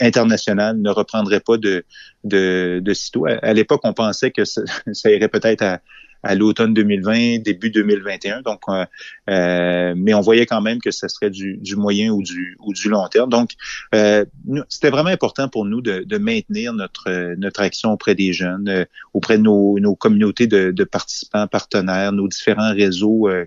internationale 0.00 0.78
ne 0.78 0.90
reprendrait 0.90 1.40
pas 1.40 1.58
de, 1.58 1.84
de, 2.24 2.80
de 2.82 2.94
sitôt. 2.94 3.26
À, 3.26 3.52
l'époque, 3.52 3.82
on 3.84 3.92
pensait 3.92 4.30
que 4.30 4.46
ça, 4.46 4.62
ça 4.92 5.10
irait 5.10 5.28
peut-être 5.28 5.62
à, 5.62 5.80
à 6.22 6.34
l'automne 6.34 6.74
2020, 6.74 7.38
début 7.42 7.70
2021. 7.70 8.42
Donc, 8.42 8.60
euh, 8.68 8.84
euh, 9.30 9.94
mais 9.96 10.14
on 10.14 10.20
voyait 10.20 10.46
quand 10.46 10.60
même 10.60 10.80
que 10.80 10.90
ce 10.90 11.08
serait 11.08 11.30
du, 11.30 11.56
du, 11.58 11.76
moyen 11.76 12.12
ou 12.12 12.22
du, 12.22 12.56
ou 12.60 12.72
du 12.72 12.88
long 12.88 13.06
terme. 13.08 13.30
Donc, 13.30 13.52
euh, 13.94 14.24
c'était 14.68 14.90
vraiment 14.90 15.10
important 15.10 15.48
pour 15.48 15.64
nous 15.64 15.80
de, 15.80 16.00
de, 16.00 16.18
maintenir 16.18 16.72
notre, 16.72 17.34
notre 17.36 17.60
action 17.60 17.92
auprès 17.92 18.14
des 18.14 18.32
jeunes, 18.32 18.68
euh, 18.68 18.84
auprès 19.14 19.38
de 19.38 19.42
nos, 19.42 19.78
nos 19.78 19.94
communautés 19.94 20.46
de, 20.46 20.70
de, 20.70 20.84
participants, 20.84 21.46
partenaires, 21.46 22.12
nos 22.12 22.28
différents 22.28 22.72
réseaux, 22.72 23.28
euh, 23.28 23.44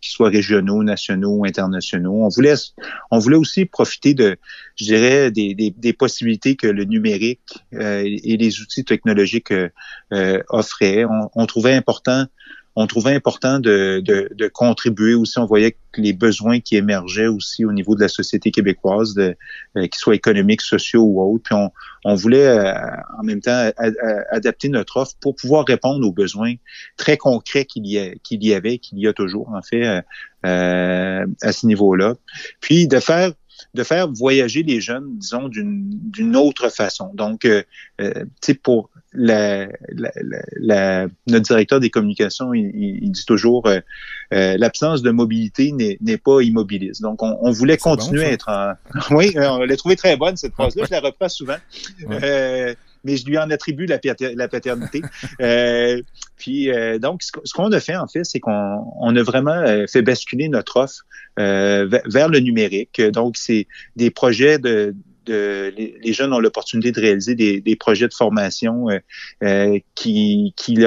qui, 0.00 0.10
soient 0.10 0.28
régionaux, 0.28 0.82
nationaux, 0.82 1.44
internationaux. 1.44 2.24
On 2.24 2.28
voulait, 2.28 2.54
on 3.10 3.18
voulait 3.18 3.36
aussi 3.36 3.66
profiter 3.66 4.14
de, 4.14 4.38
je 4.76 4.84
dirais, 4.84 5.30
des, 5.30 5.54
des, 5.54 5.70
des 5.70 5.92
possibilités 5.92 6.56
que 6.56 6.66
le 6.66 6.84
numérique 6.84 7.40
et 7.72 8.36
les 8.36 8.60
outils 8.60 8.84
technologiques 8.84 9.52
offraient. 10.48 11.04
On, 11.04 11.30
on, 11.34 11.46
trouvait 11.46 11.74
important 11.74 12.26
on 12.78 12.86
trouvait 12.86 13.14
important 13.14 13.58
de, 13.58 14.02
de, 14.04 14.28
de, 14.34 14.48
contribuer 14.48 15.14
aussi. 15.14 15.38
On 15.38 15.46
voyait 15.46 15.78
les 15.96 16.12
besoins 16.12 16.60
qui 16.60 16.76
émergeaient 16.76 17.26
aussi 17.26 17.64
au 17.64 17.72
niveau 17.72 17.94
de 17.94 18.02
la 18.02 18.08
société 18.08 18.50
québécoise, 18.50 19.14
de, 19.14 19.34
euh, 19.78 19.86
qu'ils 19.86 19.94
soient 19.94 20.14
économiques, 20.14 20.60
sociaux 20.60 21.02
ou 21.02 21.22
autres. 21.22 21.44
Puis 21.44 21.54
on, 21.54 21.70
on 22.04 22.14
voulait 22.14 22.46
euh, 22.46 22.74
en 23.18 23.22
même 23.22 23.40
temps 23.40 23.70
adapter 24.30 24.68
notre 24.68 24.98
offre 24.98 25.14
pour 25.20 25.36
pouvoir 25.36 25.64
répondre 25.64 26.06
aux 26.06 26.12
besoins 26.12 26.54
très 26.98 27.16
concrets 27.16 27.64
qu'il 27.64 27.86
y, 27.86 27.98
a, 27.98 28.14
qu'il 28.22 28.44
y 28.44 28.52
avait, 28.52 28.76
qu'il 28.76 28.98
y 28.98 29.08
a 29.08 29.14
toujours 29.14 29.48
en 29.54 29.62
fait 29.62 30.02
euh, 30.44 31.26
à 31.40 31.52
ce 31.52 31.66
niveau-là. 31.66 32.16
Puis 32.60 32.88
de 32.88 33.00
faire 33.00 33.32
de 33.74 33.82
faire 33.82 34.10
voyager 34.10 34.62
les 34.62 34.80
jeunes, 34.80 35.18
disons, 35.18 35.48
d'une 35.48 36.36
autre 36.36 36.68
façon. 36.68 37.10
Donc, 37.14 37.44
euh, 37.44 37.62
euh, 38.00 38.12
tu 38.40 38.52
sais, 38.52 38.54
pour 38.54 38.90
la, 39.12 39.66
la, 39.88 40.10
la, 40.56 41.06
notre 41.26 41.46
directeur 41.46 41.80
des 41.80 41.90
communications, 41.90 42.52
il, 42.52 42.70
il 42.74 43.10
dit 43.10 43.24
toujours 43.24 43.66
euh, 43.66 43.80
euh 44.34 44.56
l'absence 44.58 45.02
de 45.02 45.10
mobilité 45.10 45.72
n'est 45.72 46.18
pas 46.18 46.42
immobiliste. 46.42 47.02
Donc, 47.02 47.22
on, 47.22 47.38
on 47.40 47.50
voulait 47.50 47.78
continuer 47.78 48.24
à 48.24 48.32
être 48.32 48.48
en... 48.48 48.74
oui, 49.14 49.32
on 49.36 49.58
l'a 49.58 49.76
trouvé 49.76 49.96
très 49.96 50.16
bonne, 50.16 50.36
cette 50.36 50.52
phrase-là. 50.52 50.84
Je 50.86 50.90
la 50.90 51.00
reprends 51.00 51.28
souvent. 51.28 51.56
Euh, 52.10 52.74
mais 53.06 53.16
je 53.16 53.24
lui 53.24 53.38
en 53.38 53.48
attribue 53.50 53.86
la, 53.86 53.98
la 54.34 54.48
paternité. 54.48 55.00
euh, 55.40 56.02
puis 56.36 56.70
euh, 56.70 56.98
donc, 56.98 57.22
ce 57.22 57.52
qu'on 57.54 57.72
a 57.72 57.80
fait 57.80 57.96
en 57.96 58.08
fait, 58.08 58.24
c'est 58.24 58.40
qu'on 58.40 58.84
on 59.00 59.16
a 59.16 59.22
vraiment 59.22 59.52
euh, 59.52 59.86
fait 59.86 60.02
basculer 60.02 60.48
notre 60.48 60.76
offre 60.76 61.06
euh, 61.38 61.88
vers 62.06 62.28
le 62.28 62.40
numérique. 62.40 63.00
Donc, 63.00 63.36
c'est 63.36 63.66
des 63.94 64.10
projets 64.10 64.58
de, 64.58 64.94
de 65.26 65.72
les, 65.76 66.12
jeunes 66.12 66.32
ont 66.32 66.40
l'opportunité 66.40 66.92
de 66.92 67.00
réaliser 67.00 67.34
des, 67.34 67.60
des, 67.60 67.76
projets 67.76 68.08
de 68.08 68.14
formation 68.14 68.88
qui, 69.94 70.52
qui, 70.56 70.84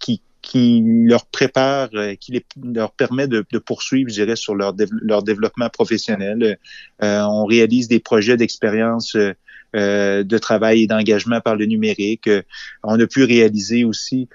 qui 0.00 0.22
qui 0.44 0.82
leur 0.84 1.24
prépare, 1.26 1.88
qui 2.20 2.32
les, 2.32 2.44
leur 2.62 2.92
permet 2.92 3.26
de, 3.26 3.44
de, 3.50 3.58
poursuivre, 3.58 4.10
je 4.10 4.14
dirais, 4.14 4.36
sur 4.36 4.54
leur, 4.54 4.74
leur 5.02 5.22
développement 5.22 5.70
professionnel. 5.70 6.58
Euh, 7.02 7.22
on 7.22 7.46
réalise 7.46 7.88
des 7.88 7.98
projets 7.98 8.36
d'expérience 8.36 9.16
euh, 9.16 9.32
de 9.74 10.38
travail 10.38 10.82
et 10.82 10.86
d'engagement 10.86 11.40
par 11.40 11.56
le 11.56 11.66
numérique. 11.66 12.28
Euh, 12.28 12.42
on 12.82 12.98
a 12.98 13.06
pu 13.06 13.24
réaliser 13.24 13.84
aussi 13.84 14.28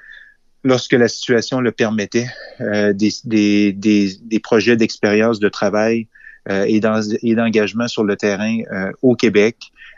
lorsque 0.64 0.94
la 0.94 1.08
situation 1.08 1.62
le 1.62 1.72
permettait, 1.72 2.28
euh, 2.62 2.94
des, 2.94 3.12
des, 3.24 3.72
des, 3.72 4.12
des, 4.22 4.40
projets 4.40 4.76
d'expérience 4.76 5.40
de 5.40 5.48
travail 5.48 6.08
euh, 6.50 6.66
et 6.68 7.36
d'engagement 7.36 7.88
sur 7.88 8.04
le 8.04 8.16
terrain 8.16 8.58
euh, 8.72 8.92
au 9.02 9.16
Québec 9.16 9.58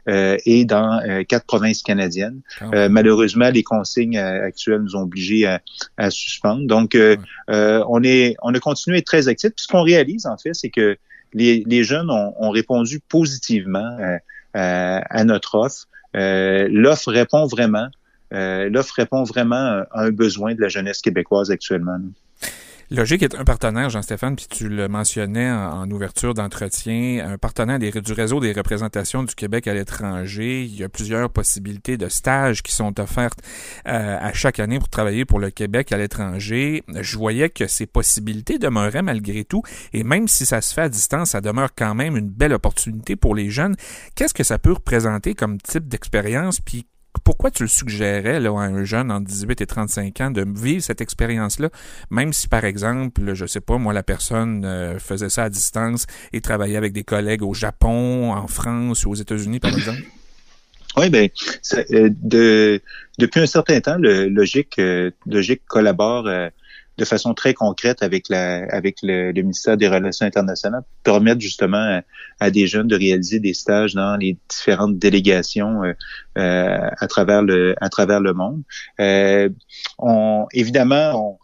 euh, 0.09 0.37
et 0.45 0.65
dans 0.65 0.99
quatre 1.27 1.45
provinces 1.45 1.81
canadiennes. 1.81 2.41
Ah 2.59 2.89
malheureusement, 2.89 3.49
les 3.49 3.63
consignes 3.63 4.17
actuelles 4.17 4.81
nous 4.81 4.95
ont 4.95 5.03
obligés 5.03 5.45
à, 5.45 5.61
à 5.97 6.09
suspendre. 6.09 6.65
Donc, 6.67 6.97
on 7.47 8.03
est, 8.03 8.35
on 8.41 8.53
a 8.53 8.59
continué 8.59 8.97
à 8.97 8.99
être 8.99 9.05
très 9.05 9.27
actifs. 9.27 9.51
Puis 9.55 9.65
ce 9.65 9.67
qu'on 9.67 9.83
réalise 9.83 10.25
en 10.25 10.37
fait, 10.37 10.53
c'est 10.53 10.69
que 10.69 10.97
les, 11.33 11.63
les 11.65 11.83
jeunes 11.83 12.09
ont, 12.09 12.33
ont 12.39 12.49
répondu 12.49 12.99
positivement 12.99 13.97
euh, 13.99 14.17
à 14.53 15.23
notre 15.23 15.55
offre. 15.55 15.87
Euh, 16.15 16.67
l'offre 16.69 17.11
répond 17.11 17.45
vraiment. 17.45 17.87
Euh, 18.33 18.69
l'offre 18.69 18.95
répond 18.95 19.23
vraiment 19.23 19.83
à 19.91 20.03
un 20.03 20.11
besoin 20.11 20.55
de 20.55 20.61
la 20.61 20.69
jeunesse 20.69 21.01
québécoise 21.01 21.51
actuellement. 21.51 21.99
Logique 22.93 23.23
est 23.23 23.35
un 23.35 23.45
partenaire, 23.45 23.89
Jean-Stéphane, 23.89 24.35
puis 24.35 24.47
tu 24.49 24.67
le 24.67 24.89
mentionnais 24.89 25.49
en, 25.49 25.89
ouverture 25.91 26.33
d'entretien, 26.33 27.25
un 27.25 27.37
partenaire 27.37 27.79
du 27.79 28.11
réseau 28.11 28.41
des 28.41 28.51
représentations 28.51 29.23
du 29.23 29.33
Québec 29.33 29.65
à 29.67 29.73
l'étranger. 29.73 30.63
Il 30.65 30.75
y 30.75 30.83
a 30.83 30.89
plusieurs 30.89 31.29
possibilités 31.29 31.95
de 31.95 32.09
stages 32.09 32.61
qui 32.61 32.73
sont 32.73 32.99
offertes 32.99 33.39
euh, 33.87 34.17
à 34.19 34.33
chaque 34.33 34.59
année 34.59 34.77
pour 34.77 34.89
travailler 34.89 35.23
pour 35.23 35.39
le 35.39 35.51
Québec 35.51 35.93
à 35.93 35.97
l'étranger. 35.97 36.83
Je 36.99 37.17
voyais 37.17 37.47
que 37.47 37.65
ces 37.65 37.85
possibilités 37.85 38.59
demeuraient 38.59 39.03
malgré 39.03 39.45
tout, 39.45 39.63
et 39.93 40.03
même 40.03 40.27
si 40.27 40.45
ça 40.45 40.59
se 40.59 40.73
fait 40.73 40.81
à 40.81 40.89
distance, 40.89 41.29
ça 41.29 41.39
demeure 41.39 41.69
quand 41.73 41.95
même 41.95 42.17
une 42.17 42.29
belle 42.29 42.51
opportunité 42.51 43.15
pour 43.15 43.35
les 43.35 43.49
jeunes. 43.49 43.77
Qu'est-ce 44.15 44.33
que 44.33 44.43
ça 44.43 44.59
peut 44.59 44.73
représenter 44.73 45.33
comme 45.33 45.61
type 45.61 45.87
d'expérience, 45.87 46.59
puis 46.59 46.85
pourquoi 47.23 47.51
tu 47.51 47.63
le 47.63 47.69
suggérais 47.69 48.39
là, 48.39 48.49
à 48.51 48.63
un 48.63 48.83
jeune 48.83 49.11
entre 49.11 49.25
18 49.25 49.61
et 49.61 49.65
35 49.65 50.21
ans 50.21 50.31
de 50.31 50.45
vivre 50.47 50.81
cette 50.81 51.01
expérience-là, 51.01 51.69
même 52.09 52.33
si, 52.33 52.47
par 52.47 52.65
exemple, 52.65 53.33
je 53.33 53.45
sais 53.45 53.61
pas, 53.61 53.77
moi, 53.77 53.93
la 53.93 54.03
personne 54.03 54.63
euh, 54.65 54.99
faisait 54.99 55.29
ça 55.29 55.43
à 55.43 55.49
distance 55.49 56.07
et 56.33 56.41
travaillait 56.41 56.77
avec 56.77 56.93
des 56.93 57.03
collègues 57.03 57.43
au 57.43 57.53
Japon, 57.53 58.31
en 58.31 58.47
France 58.47 59.05
ou 59.05 59.11
aux 59.11 59.15
États-Unis, 59.15 59.59
par 59.59 59.73
exemple? 59.73 60.01
Oui, 60.97 61.09
ben, 61.09 61.29
euh, 61.73 62.09
de, 62.21 62.81
depuis 63.17 63.39
un 63.39 63.45
certain 63.45 63.79
temps, 63.79 63.95
le 63.97 64.27
Logique, 64.27 64.77
euh, 64.77 65.09
Logique 65.25 65.61
collabore 65.65 66.27
de 66.97 67.05
façon 67.05 67.33
très 67.33 67.53
concrète 67.53 68.03
avec 68.03 68.29
la 68.29 68.65
avec 68.69 68.97
le, 69.01 69.31
ministère 69.31 69.77
des 69.77 69.87
Relations 69.87 70.25
internationales 70.25 70.83
permettre 71.03 71.39
justement 71.39 72.01
à, 72.39 72.51
des 72.51 72.67
jeunes 72.67 72.87
de 72.87 72.95
réaliser 72.95 73.39
des 73.39 73.53
stages 73.53 73.93
dans 73.93 74.17
les 74.17 74.37
différentes 74.49 74.97
délégations 74.97 75.83
euh, 75.83 75.93
euh, 76.37 76.89
à 76.97 77.07
travers 77.07 77.41
le 77.41 77.75
à 77.81 77.89
travers 77.89 78.19
le 78.19 78.33
monde. 78.33 78.61
Euh, 78.99 79.49
on, 79.99 80.45
évidemment, 80.53 81.39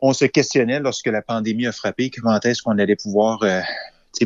on, 0.00 0.12
se 0.12 0.24
questionnait 0.24 0.80
lorsque 0.80 1.06
la 1.06 1.22
pandémie 1.22 1.66
a 1.66 1.72
frappé 1.72 2.10
comment 2.10 2.38
est-ce 2.40 2.62
qu'on 2.62 2.78
allait 2.78 2.96
pouvoir 2.96 3.40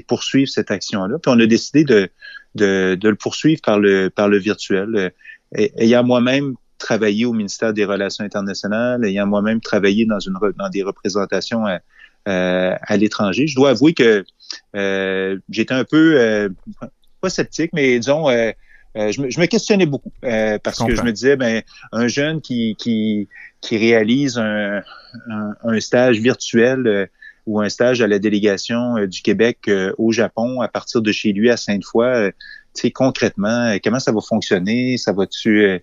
poursuivre 0.06 0.48
cette 0.48 0.70
action-là. 0.70 1.18
Puis 1.18 1.32
on 1.34 1.38
a 1.40 1.46
décidé 1.46 1.84
de, 1.84 2.10
de, 2.54 2.96
de, 2.98 3.08
le 3.08 3.16
poursuivre 3.16 3.60
par 3.62 3.78
le 3.78 4.10
par 4.10 4.28
le 4.28 4.38
virtuel. 4.38 5.12
Ayant 5.54 6.02
moi-même 6.04 6.54
travaillé 6.82 7.24
au 7.24 7.32
ministère 7.32 7.72
des 7.72 7.84
Relations 7.84 8.24
internationales, 8.24 9.04
ayant 9.04 9.26
moi-même 9.26 9.60
travaillé 9.60 10.04
dans, 10.04 10.18
une, 10.18 10.34
dans 10.58 10.68
des 10.68 10.82
représentations 10.82 11.64
à, 11.64 11.78
euh, 12.28 12.74
à 12.80 12.96
l'étranger. 12.96 13.46
Je 13.46 13.56
dois 13.56 13.70
avouer 13.70 13.94
que 13.94 14.24
euh, 14.76 15.38
j'étais 15.48 15.74
un 15.74 15.84
peu, 15.84 16.20
euh, 16.20 16.48
pas 17.20 17.30
sceptique, 17.30 17.70
mais 17.72 17.98
disons, 17.98 18.28
euh, 18.28 18.52
je 18.94 19.22
me, 19.22 19.30
je, 19.30 19.40
me, 19.40 19.46
questionnais 19.46 19.86
beaucoup 19.86 20.12
parce 20.20 20.78
que 20.84 20.94
je 20.94 21.02
me 21.02 21.12
disais, 21.12 21.36
ben, 21.36 21.62
un 21.92 22.08
jeune 22.08 22.40
qui, 22.40 22.76
qui, 22.76 23.28
qui 23.60 23.78
réalise 23.78 24.38
un, 24.38 24.82
un, 25.30 25.54
un 25.64 25.80
stage 25.80 26.18
virtuel 26.18 27.08
ou 27.46 27.60
un 27.60 27.68
stage 27.68 28.02
à 28.02 28.06
la 28.06 28.18
délégation 28.18 29.06
du 29.06 29.22
Québec 29.22 29.70
au 29.98 30.12
Japon 30.12 30.60
à 30.60 30.68
partir 30.68 31.00
de 31.00 31.10
chez 31.10 31.32
lui 31.32 31.48
à 31.50 31.56
Sainte-Foy, 31.56 32.32
sais, 32.74 32.90
concrètement, 32.90 33.68
euh, 33.68 33.78
comment 33.82 33.98
ça 33.98 34.12
va 34.12 34.20
fonctionner, 34.20 34.96
ça 34.96 35.12
va-tu, 35.12 35.62
euh, 35.62 35.78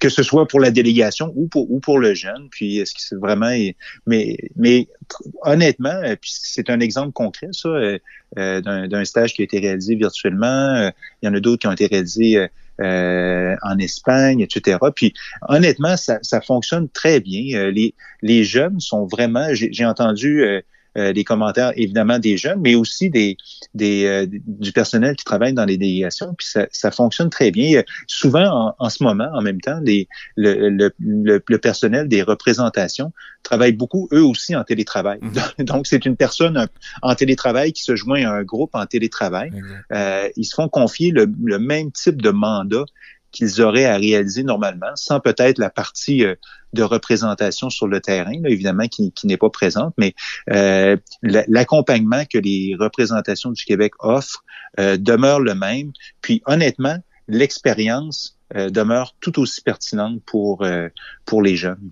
que 0.00 0.08
ce 0.08 0.22
soit 0.22 0.46
pour 0.46 0.60
la 0.60 0.70
délégation 0.70 1.32
ou 1.36 1.46
pour 1.48 1.70
ou 1.70 1.80
pour 1.80 1.98
le 1.98 2.14
jeune, 2.14 2.48
puis 2.50 2.78
est-ce 2.78 2.94
que 2.94 3.00
c'est 3.00 3.16
vraiment, 3.16 3.54
mais 4.06 4.36
mais 4.56 4.88
honnêtement, 5.42 6.00
euh, 6.04 6.16
puis 6.20 6.30
c'est 6.34 6.70
un 6.70 6.80
exemple 6.80 7.12
concret 7.12 7.48
ça 7.52 7.68
d'un 8.36 9.04
stage 9.04 9.34
qui 9.34 9.42
a 9.42 9.44
été 9.44 9.58
réalisé 9.58 9.94
virtuellement, 9.94 10.90
il 11.22 11.26
y 11.26 11.28
en 11.28 11.34
a 11.34 11.40
d'autres 11.40 11.60
qui 11.62 11.66
ont 11.66 11.72
été 11.72 11.86
réalisés 11.86 12.46
en 12.78 13.78
Espagne, 13.78 14.40
etc. 14.40 14.78
Puis 14.94 15.14
honnêtement, 15.48 15.96
ça, 15.96 16.18
ça 16.22 16.40
fonctionne 16.40 16.88
très 16.90 17.20
bien. 17.20 17.70
les 17.70 17.94
les 18.22 18.44
jeunes 18.44 18.80
sont 18.80 19.06
vraiment, 19.06 19.48
j'ai 19.52 19.86
entendu 19.86 20.62
euh, 20.96 21.12
les 21.12 21.24
commentaires 21.24 21.72
évidemment 21.76 22.18
des 22.18 22.36
jeunes, 22.36 22.60
mais 22.60 22.74
aussi 22.74 23.10
des, 23.10 23.36
des 23.74 24.06
euh, 24.06 24.26
du 24.46 24.72
personnel 24.72 25.16
qui 25.16 25.24
travaille 25.24 25.52
dans 25.52 25.64
les 25.64 25.76
délégations. 25.76 26.34
Puis 26.34 26.46
ça, 26.48 26.66
ça 26.72 26.90
fonctionne 26.90 27.30
très 27.30 27.50
bien. 27.50 27.82
Souvent, 28.06 28.74
en, 28.78 28.90
ce 28.90 29.02
moment, 29.02 29.28
en 29.34 29.42
même 29.42 29.60
temps, 29.60 29.78
les, 29.82 30.08
le, 30.36 30.70
le, 30.70 30.92
le, 30.98 31.58
personnel 31.58 32.08
des 32.08 32.22
représentations 32.22 33.12
travaille 33.42 33.72
beaucoup, 33.72 34.08
eux 34.12 34.24
aussi, 34.24 34.56
en 34.56 34.64
télétravail. 34.64 35.18
Mhm. 35.20 35.64
Donc, 35.66 35.86
c'est 35.86 36.04
une 36.06 36.16
personne 36.16 36.68
en 37.02 37.14
télétravail 37.14 37.72
qui 37.72 37.82
se 37.82 37.94
joint 37.94 38.24
à 38.24 38.32
un 38.32 38.42
groupe 38.42 38.70
en 38.74 38.86
télétravail. 38.86 39.50
Euh, 39.92 40.28
ils 40.36 40.44
se 40.44 40.54
font 40.54 40.68
confier 40.68 41.10
le, 41.10 41.26
le 41.44 41.58
même 41.58 41.92
type 41.92 42.22
de 42.22 42.30
mandat 42.30 42.84
qu'ils 43.32 43.60
auraient 43.60 43.84
à 43.84 43.96
réaliser 43.96 44.42
normalement, 44.42 44.94
sans 44.94 45.20
peut-être 45.20 45.58
la 45.58 45.70
partie 45.70 46.24
euh, 46.24 46.34
de 46.72 46.82
représentation 46.82 47.70
sur 47.70 47.86
le 47.86 48.00
terrain, 48.00 48.32
évidemment, 48.44 48.88
qui, 48.88 49.12
n'est 49.24 49.36
pas 49.36 49.50
présente, 49.50 49.94
mais 49.98 50.14
euh, 50.50 50.96
l'accompagnement 51.22 52.24
que 52.24 52.38
les 52.38 52.76
représentations 52.78 53.50
du 53.50 53.64
Québec 53.64 53.92
offrent 54.00 54.44
euh, 54.78 54.96
demeure 54.96 55.40
le 55.40 55.54
même. 55.54 55.92
Puis 56.20 56.42
honnêtement, 56.46 56.98
l'expérience 57.26 58.37
euh, 58.56 58.70
demeure 58.70 59.14
tout 59.20 59.38
aussi 59.40 59.60
pertinente 59.60 60.22
pour 60.24 60.62
euh, 60.62 60.88
pour 61.26 61.42
les 61.42 61.54
jeunes. 61.54 61.90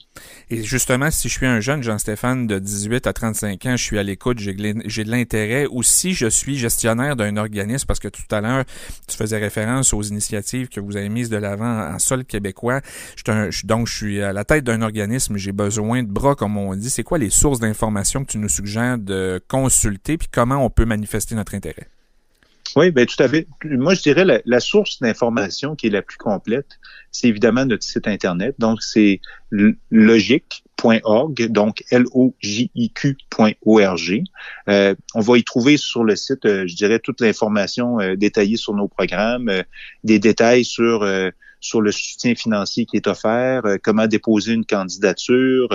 Et 0.48 0.62
justement, 0.62 1.10
si 1.10 1.28
je 1.28 1.34
suis 1.34 1.44
un 1.44 1.60
jeune, 1.60 1.82
Jean-Stéphane, 1.82 2.46
de 2.46 2.58
18 2.58 3.06
à 3.06 3.12
35 3.12 3.66
ans, 3.66 3.76
je 3.76 3.82
suis 3.82 3.98
à 3.98 4.02
l'écoute, 4.02 4.38
j'ai 4.38 4.54
de 4.54 5.10
l'intérêt, 5.10 5.66
ou 5.70 5.82
si 5.82 6.14
je 6.14 6.26
suis 6.26 6.56
gestionnaire 6.56 7.14
d'un 7.14 7.36
organisme, 7.36 7.84
parce 7.86 8.00
que 8.00 8.08
tout 8.08 8.22
à 8.30 8.40
l'heure, 8.40 8.64
tu 9.06 9.16
faisais 9.16 9.36
référence 9.36 9.92
aux 9.92 10.00
initiatives 10.00 10.68
que 10.68 10.80
vous 10.80 10.96
avez 10.96 11.10
mises 11.10 11.28
de 11.28 11.36
l'avant 11.36 11.92
en 11.92 11.98
sol 11.98 12.24
québécois. 12.24 12.80
Je, 13.16 13.66
donc, 13.66 13.86
je 13.86 13.94
suis 13.94 14.22
à 14.22 14.32
la 14.32 14.44
tête 14.44 14.64
d'un 14.64 14.80
organisme, 14.80 15.36
j'ai 15.36 15.52
besoin 15.52 16.02
de 16.02 16.10
bras, 16.10 16.34
comme 16.34 16.56
on 16.56 16.74
dit. 16.74 16.88
C'est 16.88 17.02
quoi 17.02 17.18
les 17.18 17.30
sources 17.30 17.60
d'informations 17.60 18.24
que 18.24 18.32
tu 18.32 18.38
nous 18.38 18.48
suggères 18.48 18.96
de 18.96 19.42
consulter, 19.48 20.16
puis 20.16 20.28
comment 20.32 20.64
on 20.64 20.70
peut 20.70 20.86
manifester 20.86 21.34
notre 21.34 21.54
intérêt? 21.54 21.88
Oui, 22.76 22.90
bien 22.90 23.06
tout 23.06 23.22
à 23.22 23.28
fait. 23.28 23.48
Moi, 23.64 23.94
je 23.94 24.02
dirais 24.02 24.26
la, 24.26 24.42
la 24.44 24.60
source 24.60 25.00
d'information 25.00 25.74
qui 25.74 25.86
est 25.86 25.90
la 25.90 26.02
plus 26.02 26.18
complète, 26.18 26.78
c'est 27.10 27.28
évidemment 27.28 27.64
notre 27.64 27.84
site 27.84 28.06
Internet. 28.06 28.54
Donc, 28.58 28.82
c'est 28.82 29.22
logique.org, 29.90 31.46
donc 31.48 31.82
L-O-J-I-Q.org. 31.90 32.24
Euh, 34.68 34.94
on 35.14 35.20
va 35.20 35.38
y 35.38 35.44
trouver 35.44 35.78
sur 35.78 36.04
le 36.04 36.16
site, 36.16 36.44
euh, 36.44 36.66
je 36.66 36.76
dirais, 36.76 36.98
toute 36.98 37.22
l'information 37.22 37.98
euh, 37.98 38.14
détaillée 38.14 38.58
sur 38.58 38.74
nos 38.74 38.88
programmes, 38.88 39.48
euh, 39.48 39.62
des 40.04 40.18
détails 40.18 40.66
sur 40.66 41.02
sur 41.60 41.80
le 41.80 41.90
soutien 41.92 42.34
financier 42.34 42.86
qui 42.86 42.96
est 42.96 43.06
offert, 43.06 43.62
comment 43.82 44.06
déposer 44.06 44.52
une 44.52 44.64
candidature. 44.64 45.68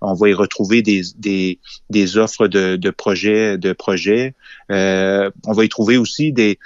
on 0.00 0.14
va 0.14 0.28
y 0.28 0.34
retrouver 0.34 0.82
des, 0.82 1.02
des, 1.16 1.58
des 1.90 2.16
offres 2.16 2.48
de, 2.48 2.76
de 2.76 2.90
projets. 2.90 3.58
De 3.58 3.72
projets. 3.72 4.34
on 4.68 5.52
va 5.52 5.64
y 5.64 5.68
trouver 5.68 5.96
aussi 5.96 6.32
des 6.32 6.58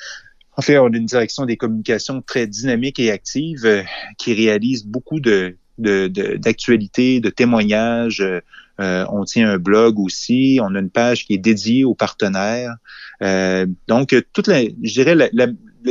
en 0.59 0.61
fait, 0.61 0.77
on 0.77 0.93
a 0.93 0.97
une 0.97 1.07
direction 1.07 1.47
des 1.47 1.57
communications 1.57 2.21
très 2.21 2.49
dynamique 2.49 2.99
et 2.99 3.13
active 3.13 3.65
euh, 3.65 3.83
qui 4.19 4.35
réalise 4.35 4.85
beaucoup 4.85 5.21
de 5.21 5.57
d'actualités, 5.79 7.21
de, 7.21 7.29
de, 7.29 7.31
témoignages. 7.33 8.21
Euh, 8.81 9.07
on 9.13 9.23
tient 9.23 9.49
un 9.49 9.59
blog 9.59 10.01
aussi. 10.01 10.59
On 10.61 10.75
a 10.75 10.81
une 10.81 10.91
page 10.91 11.25
qui 11.25 11.35
est 11.35 11.39
dédiée 11.39 11.85
aux 11.85 11.95
partenaires. 11.95 12.75
Euh, 13.23 13.65
donc, 13.87 14.17
toute 14.33 14.49
la, 14.49 14.65
je 14.65 14.93
dirais, 14.93 15.31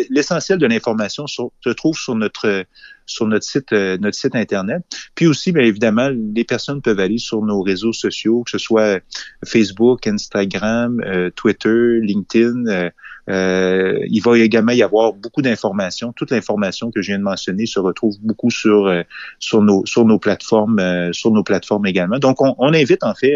l'essentiel 0.09 0.57
de 0.59 0.65
l'information 0.65 1.25
se 1.27 1.69
trouve 1.69 1.97
sur 1.97 2.15
notre 2.15 2.65
sur 3.05 3.25
notre 3.27 3.45
site 3.45 3.71
notre 3.71 4.15
site 4.15 4.35
internet. 4.35 4.83
Puis 5.15 5.27
aussi, 5.27 5.51
bien 5.51 5.63
évidemment, 5.63 6.09
les 6.09 6.43
personnes 6.43 6.81
peuvent 6.81 6.99
aller 6.99 7.17
sur 7.17 7.41
nos 7.41 7.61
réseaux 7.61 7.93
sociaux, 7.93 8.43
que 8.43 8.51
ce 8.51 8.57
soit 8.57 9.01
Facebook, 9.45 10.07
Instagram, 10.07 11.01
Twitter, 11.35 11.99
LinkedIn. 12.01 12.91
Euh, 13.29 13.99
il 14.09 14.21
va 14.21 14.37
également 14.37 14.71
y 14.71 14.81
avoir 14.81 15.13
beaucoup 15.13 15.41
d'informations. 15.41 16.13
Toute 16.13 16.31
l'information 16.31 16.91
que 16.91 17.01
je 17.01 17.11
viens 17.11 17.19
de 17.19 17.23
mentionner 17.23 17.65
se 17.65 17.79
retrouve 17.79 18.15
beaucoup 18.21 18.49
sur 18.49 18.87
euh, 18.87 19.01
sur 19.39 19.61
nos 19.61 19.85
sur 19.85 20.05
nos 20.05 20.17
plateformes 20.17 20.79
euh, 20.79 21.11
sur 21.11 21.31
nos 21.31 21.43
plateformes 21.43 21.85
également. 21.85 22.19
Donc 22.19 22.41
on, 22.41 22.55
on 22.57 22.73
invite 22.73 23.03
en 23.03 23.13
fait 23.13 23.35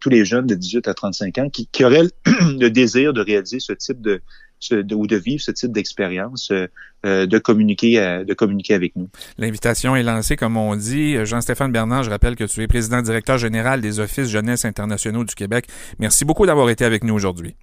tous 0.00 0.08
les 0.08 0.24
jeunes 0.24 0.46
de 0.46 0.54
18 0.54 0.88
à 0.88 0.94
35 0.94 1.38
ans 1.38 1.50
qui, 1.50 1.68
qui 1.70 1.84
auraient 1.84 2.08
le 2.58 2.68
désir 2.68 3.12
de 3.12 3.20
réaliser 3.20 3.60
ce 3.60 3.74
type 3.74 4.00
de, 4.00 4.22
de, 4.70 4.94
ou 4.94 5.06
de 5.06 5.16
vivre 5.16 5.42
ce 5.42 5.50
type 5.50 5.72
d'expérience, 5.72 6.52
de 7.04 7.38
communiquer, 7.38 8.24
de 8.26 8.34
communiquer 8.34 8.74
avec 8.74 8.96
nous. 8.96 9.08
L'invitation 9.38 9.94
est 9.96 10.02
lancée, 10.02 10.36
comme 10.36 10.56
on 10.56 10.74
dit. 10.76 11.16
Jean-Stéphane 11.24 11.72
Bernard, 11.72 12.02
je 12.02 12.10
rappelle 12.10 12.36
que 12.36 12.44
tu 12.44 12.62
es 12.62 12.66
président 12.66 13.02
directeur 13.02 13.38
général 13.38 13.80
des 13.80 14.00
Offices 14.00 14.28
jeunesse 14.28 14.64
internationaux 14.64 15.24
du 15.24 15.34
Québec. 15.34 15.66
Merci 15.98 16.24
beaucoup 16.24 16.46
d'avoir 16.46 16.70
été 16.70 16.84
avec 16.84 17.04
nous 17.04 17.14
aujourd'hui. 17.14 17.54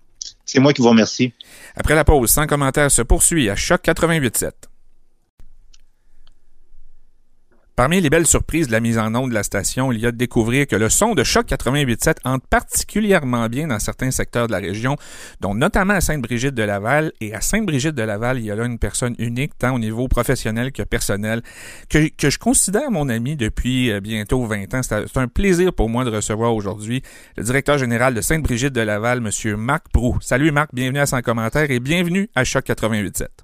C'est 0.46 0.60
moi 0.60 0.74
qui 0.74 0.82
vous 0.82 0.90
remercie. 0.90 1.34
Après 1.76 1.96
la 1.96 2.04
pause, 2.04 2.30
sans 2.30 2.48
commentaire 2.48 2.92
se 2.92 3.02
poursuit 3.02 3.50
à 3.50 3.56
Choc 3.56 3.82
88.7. 3.84 4.52
Parmi 7.76 8.02
les 8.02 8.12
belles 8.12 8.28
surprises 8.28 8.68
de 8.68 8.72
la 8.72 8.80
mise 8.80 9.00
en 9.00 9.16
onde 9.16 9.32
de 9.32 9.34
la 9.34 9.42
station, 9.42 9.92
il 9.92 10.00
y 10.00 10.06
a 10.06 10.12
de 10.12 10.16
découvrir 10.16 10.68
que 10.68 10.76
le 10.76 10.90
son 10.90 11.16
de 11.16 11.24
Choc 11.24 11.48
88.7 11.48 12.18
entre 12.24 12.46
particulièrement 12.46 13.48
bien 13.50 13.66
dans 13.66 13.80
certains 13.80 14.12
secteurs 14.12 14.46
de 14.46 14.52
la 14.52 14.60
région, 14.60 14.96
dont 15.42 15.56
notamment 15.56 15.96
à 15.96 16.02
Sainte-Brigitte 16.02 16.54
de 16.54 16.62
Laval. 16.62 17.14
Et 17.20 17.34
à 17.34 17.42
Sainte-Brigitte 17.42 17.96
de 17.96 18.04
Laval, 18.04 18.38
il 18.38 18.46
y 18.46 18.52
a 18.52 18.56
là 18.56 18.66
une 18.66 18.78
personne 18.78 19.16
unique, 19.18 19.58
tant 19.58 19.74
au 19.74 19.80
niveau 19.80 20.08
professionnel 20.08 20.72
que 20.72 20.84
personnel, 20.84 21.42
que, 21.90 22.10
que 22.10 22.30
je 22.30 22.38
considère 22.38 22.92
mon 22.92 23.10
ami 23.10 23.36
depuis 23.38 23.92
euh, 23.92 24.02
bientôt 24.02 24.46
20 24.46 24.72
ans. 24.76 24.82
C'est 24.84 25.18
un 25.18 25.28
plaisir 25.28 25.74
pour 25.74 25.90
moi 25.90 26.06
de 26.06 26.12
recevoir 26.12 26.54
aujourd'hui 26.54 27.02
le 27.38 27.44
directeur 27.44 27.80
général 27.80 28.14
de 28.14 28.22
Sainte-Brigitte 28.22 28.74
de 28.74 28.82
Laval, 28.82 29.20
Monsieur 29.20 29.58
Marc 29.58 29.86
Prou. 29.92 30.20
Salut 30.22 30.52
Marc, 30.52 30.70
bienvenue 30.74 31.00
à 31.00 31.08
Sans 31.08 31.24
commentaire 31.24 31.72
et 31.72 31.80
bienvenue 31.80 32.30
à 32.36 32.44
Choc 32.44 32.68
88.7. 32.68 33.43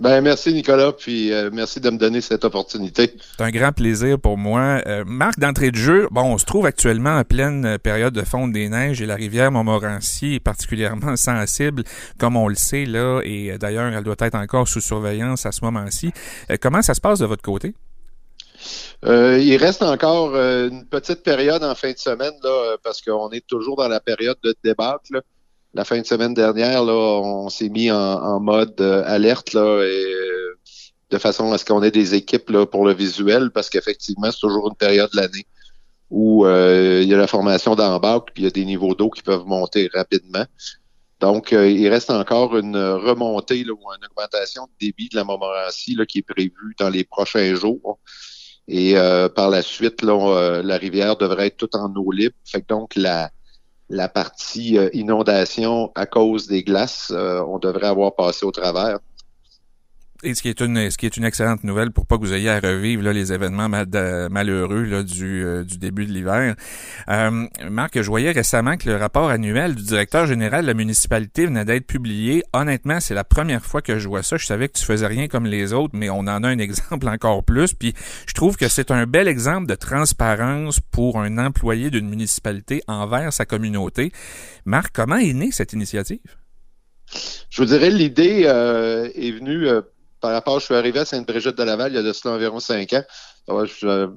Ben 0.00 0.20
merci 0.20 0.52
Nicolas, 0.52 0.92
puis 0.92 1.32
euh, 1.32 1.50
merci 1.52 1.80
de 1.80 1.90
me 1.90 1.98
donner 1.98 2.20
cette 2.20 2.44
opportunité. 2.44 3.14
C'est 3.36 3.44
un 3.44 3.50
grand 3.50 3.72
plaisir 3.72 4.18
pour 4.18 4.38
moi. 4.38 4.80
Euh, 4.86 5.04
Marc, 5.06 5.38
d'entrée 5.38 5.70
de 5.70 5.76
jeu, 5.76 6.08
bon, 6.10 6.22
on 6.22 6.38
se 6.38 6.44
trouve 6.44 6.66
actuellement 6.66 7.16
en 7.16 7.24
pleine 7.24 7.64
euh, 7.64 7.78
période 7.78 8.14
de 8.14 8.22
fonte 8.22 8.52
des 8.52 8.68
neiges 8.68 9.02
et 9.02 9.06
la 9.06 9.16
rivière 9.16 9.50
Montmorency 9.50 10.34
est 10.34 10.40
particulièrement 10.40 11.16
sensible, 11.16 11.84
comme 12.18 12.36
on 12.36 12.48
le 12.48 12.54
sait 12.54 12.84
là, 12.84 13.20
et 13.24 13.58
d'ailleurs 13.58 13.92
elle 13.92 14.04
doit 14.04 14.16
être 14.20 14.36
encore 14.36 14.68
sous 14.68 14.80
surveillance 14.80 15.46
à 15.46 15.52
ce 15.52 15.64
moment-ci. 15.64 16.12
comment 16.60 16.82
ça 16.82 16.94
se 16.94 17.00
passe 17.00 17.18
de 17.18 17.26
votre 17.26 17.42
côté? 17.42 17.74
il 19.04 19.56
reste 19.56 19.82
encore 19.82 20.34
une 20.34 20.84
petite 20.86 21.22
période 21.22 21.62
en 21.62 21.74
fin 21.76 21.92
de 21.92 21.98
semaine 21.98 22.34
là, 22.42 22.76
parce 22.82 23.00
qu'on 23.00 23.30
est 23.30 23.46
toujours 23.46 23.76
dans 23.76 23.88
la 23.88 24.00
période 24.00 24.36
de 24.42 24.54
débâcle. 24.64 25.22
La 25.74 25.84
fin 25.84 26.00
de 26.00 26.06
semaine 26.06 26.32
dernière, 26.32 26.82
là, 26.82 26.94
on 26.94 27.48
s'est 27.50 27.68
mis 27.68 27.90
en, 27.90 28.40
mode 28.40 28.80
euh, 28.80 29.02
alerte 29.06 29.52
là, 29.52 29.60
euh, 29.60 30.54
de 31.10 31.18
façon 31.18 31.52
à 31.52 31.58
ce 31.58 31.64
qu'on 31.64 31.82
ait 31.82 31.90
des 31.90 32.14
équipes 32.14 32.48
là, 32.50 32.64
pour 32.64 32.86
le 32.86 32.94
visuel, 32.94 33.50
parce 33.50 33.68
qu'effectivement, 33.68 34.30
c'est 34.30 34.40
toujours 34.40 34.68
une 34.68 34.76
période 34.76 35.10
de 35.12 35.16
l'année 35.16 35.46
où 36.10 36.46
euh, 36.46 37.00
il 37.02 37.08
y 37.08 37.12
a 37.12 37.18
la 37.18 37.26
formation 37.26 37.74
d'embarque, 37.74 38.30
puis 38.32 38.42
il 38.42 38.46
y 38.46 38.48
a 38.48 38.50
des 38.50 38.64
niveaux 38.64 38.94
d'eau 38.94 39.10
qui 39.10 39.22
peuvent 39.22 39.44
monter 39.44 39.90
rapidement. 39.92 40.46
Donc, 41.20 41.50
il 41.50 41.88
reste 41.88 42.10
encore 42.10 42.56
une 42.56 42.76
remontée 42.76 43.64
là, 43.64 43.72
ou 43.72 43.92
une 43.92 44.06
augmentation 44.06 44.64
de 44.64 44.70
débit 44.86 45.10
de 45.10 45.16
la 45.16 45.24
Montmorency 45.24 45.96
là, 45.96 46.06
qui 46.06 46.18
est 46.18 46.22
prévue 46.22 46.74
dans 46.78 46.88
les 46.88 47.04
prochains 47.04 47.54
jours. 47.56 47.98
Et 48.68 48.94
par 49.34 49.50
la 49.50 49.62
suite, 49.62 50.02
là, 50.02 50.62
la 50.62 50.76
rivière 50.76 51.16
devrait 51.16 51.48
être 51.48 51.56
toute 51.56 51.74
en 51.74 51.92
eau 51.96 52.12
libre. 52.12 52.36
Fait 52.44 52.62
que 52.62 52.68
donc, 52.68 52.94
la, 52.94 53.32
la 53.88 54.08
partie 54.08 54.78
euh, 54.78 54.90
inondation 54.92 55.92
à 55.94 56.06
cause 56.06 56.46
des 56.46 56.62
glaces, 56.62 57.10
euh, 57.14 57.42
on 57.46 57.58
devrait 57.58 57.86
avoir 57.86 58.14
passé 58.14 58.44
au 58.44 58.50
travers. 58.50 58.98
Et 60.24 60.34
ce 60.34 60.42
qui 60.42 60.48
est 60.48 60.60
une 60.60 60.90
ce 60.90 60.98
qui 60.98 61.06
est 61.06 61.16
une 61.16 61.22
excellente 61.22 61.62
nouvelle 61.62 61.92
pour 61.92 62.04
pas 62.04 62.16
que 62.16 62.22
vous 62.22 62.32
ayez 62.32 62.50
à 62.50 62.58
revivre 62.58 63.04
là, 63.04 63.12
les 63.12 63.32
événements 63.32 63.68
malheureux 63.68 64.82
là, 64.82 65.04
du, 65.04 65.44
euh, 65.44 65.62
du 65.62 65.78
début 65.78 66.06
de 66.06 66.12
l'hiver. 66.12 66.56
Euh, 67.08 67.46
Marc, 67.70 68.02
je 68.02 68.08
voyais 68.08 68.32
récemment 68.32 68.76
que 68.76 68.88
le 68.88 68.96
rapport 68.96 69.30
annuel 69.30 69.76
du 69.76 69.84
directeur 69.84 70.26
général 70.26 70.62
de 70.62 70.66
la 70.66 70.74
municipalité 70.74 71.46
venait 71.46 71.64
d'être 71.64 71.86
publié. 71.86 72.42
Honnêtement, 72.52 72.98
c'est 72.98 73.14
la 73.14 73.22
première 73.22 73.64
fois 73.64 73.80
que 73.80 74.00
je 74.00 74.08
vois 74.08 74.24
ça. 74.24 74.36
Je 74.38 74.44
savais 74.44 74.66
que 74.66 74.76
tu 74.76 74.84
faisais 74.84 75.06
rien 75.06 75.28
comme 75.28 75.46
les 75.46 75.72
autres, 75.72 75.94
mais 75.94 76.10
on 76.10 76.18
en 76.18 76.42
a 76.42 76.48
un 76.48 76.58
exemple 76.58 77.06
encore 77.06 77.44
plus. 77.44 77.72
Puis 77.74 77.94
je 78.26 78.34
trouve 78.34 78.56
que 78.56 78.66
c'est 78.66 78.90
un 78.90 79.06
bel 79.06 79.28
exemple 79.28 79.68
de 79.68 79.76
transparence 79.76 80.80
pour 80.80 81.20
un 81.20 81.38
employé 81.38 81.90
d'une 81.90 82.08
municipalité 82.08 82.82
envers 82.88 83.32
sa 83.32 83.44
communauté. 83.44 84.10
Marc, 84.64 84.90
comment 84.92 85.18
est 85.18 85.32
née 85.32 85.52
cette 85.52 85.74
initiative? 85.74 86.18
Je 87.50 87.62
vous 87.62 87.68
dirais, 87.68 87.90
l'idée 87.90 88.42
euh, 88.46 89.08
est 89.14 89.30
venue 89.30 89.68
par 90.20 90.32
rapport, 90.32 90.58
je 90.60 90.66
suis 90.66 90.74
arrivé 90.74 91.00
à 91.00 91.04
Sainte-Brigitte-de-Laval 91.04 91.92
il 91.92 91.96
y 91.96 91.98
a 91.98 92.02
de 92.02 92.12
cela 92.12 92.34
environ 92.34 92.60
cinq 92.60 92.92
ans. 92.92 93.04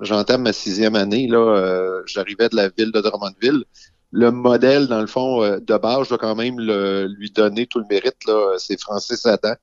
J'entame 0.01 0.43
ma 0.43 0.53
sixième 0.53 0.95
année. 0.95 1.27
Là, 1.27 1.37
euh, 1.37 2.01
j'arrivais 2.05 2.49
de 2.49 2.55
la 2.55 2.69
ville 2.69 2.91
de 2.91 3.01
Drummondville. 3.01 3.63
Le 4.11 4.31
modèle, 4.31 4.87
dans 4.87 4.99
le 4.99 5.07
fond, 5.07 5.41
euh, 5.41 5.59
de 5.59 5.77
base, 5.77 6.03
je 6.05 6.09
dois 6.09 6.17
quand 6.17 6.35
même 6.35 6.59
lui 6.59 7.31
donner 7.31 7.65
tout 7.65 7.79
le 7.79 7.85
mérite. 7.89 8.17
C'est 8.57 8.79
Francis 8.79 9.25
Adam, 9.25 9.53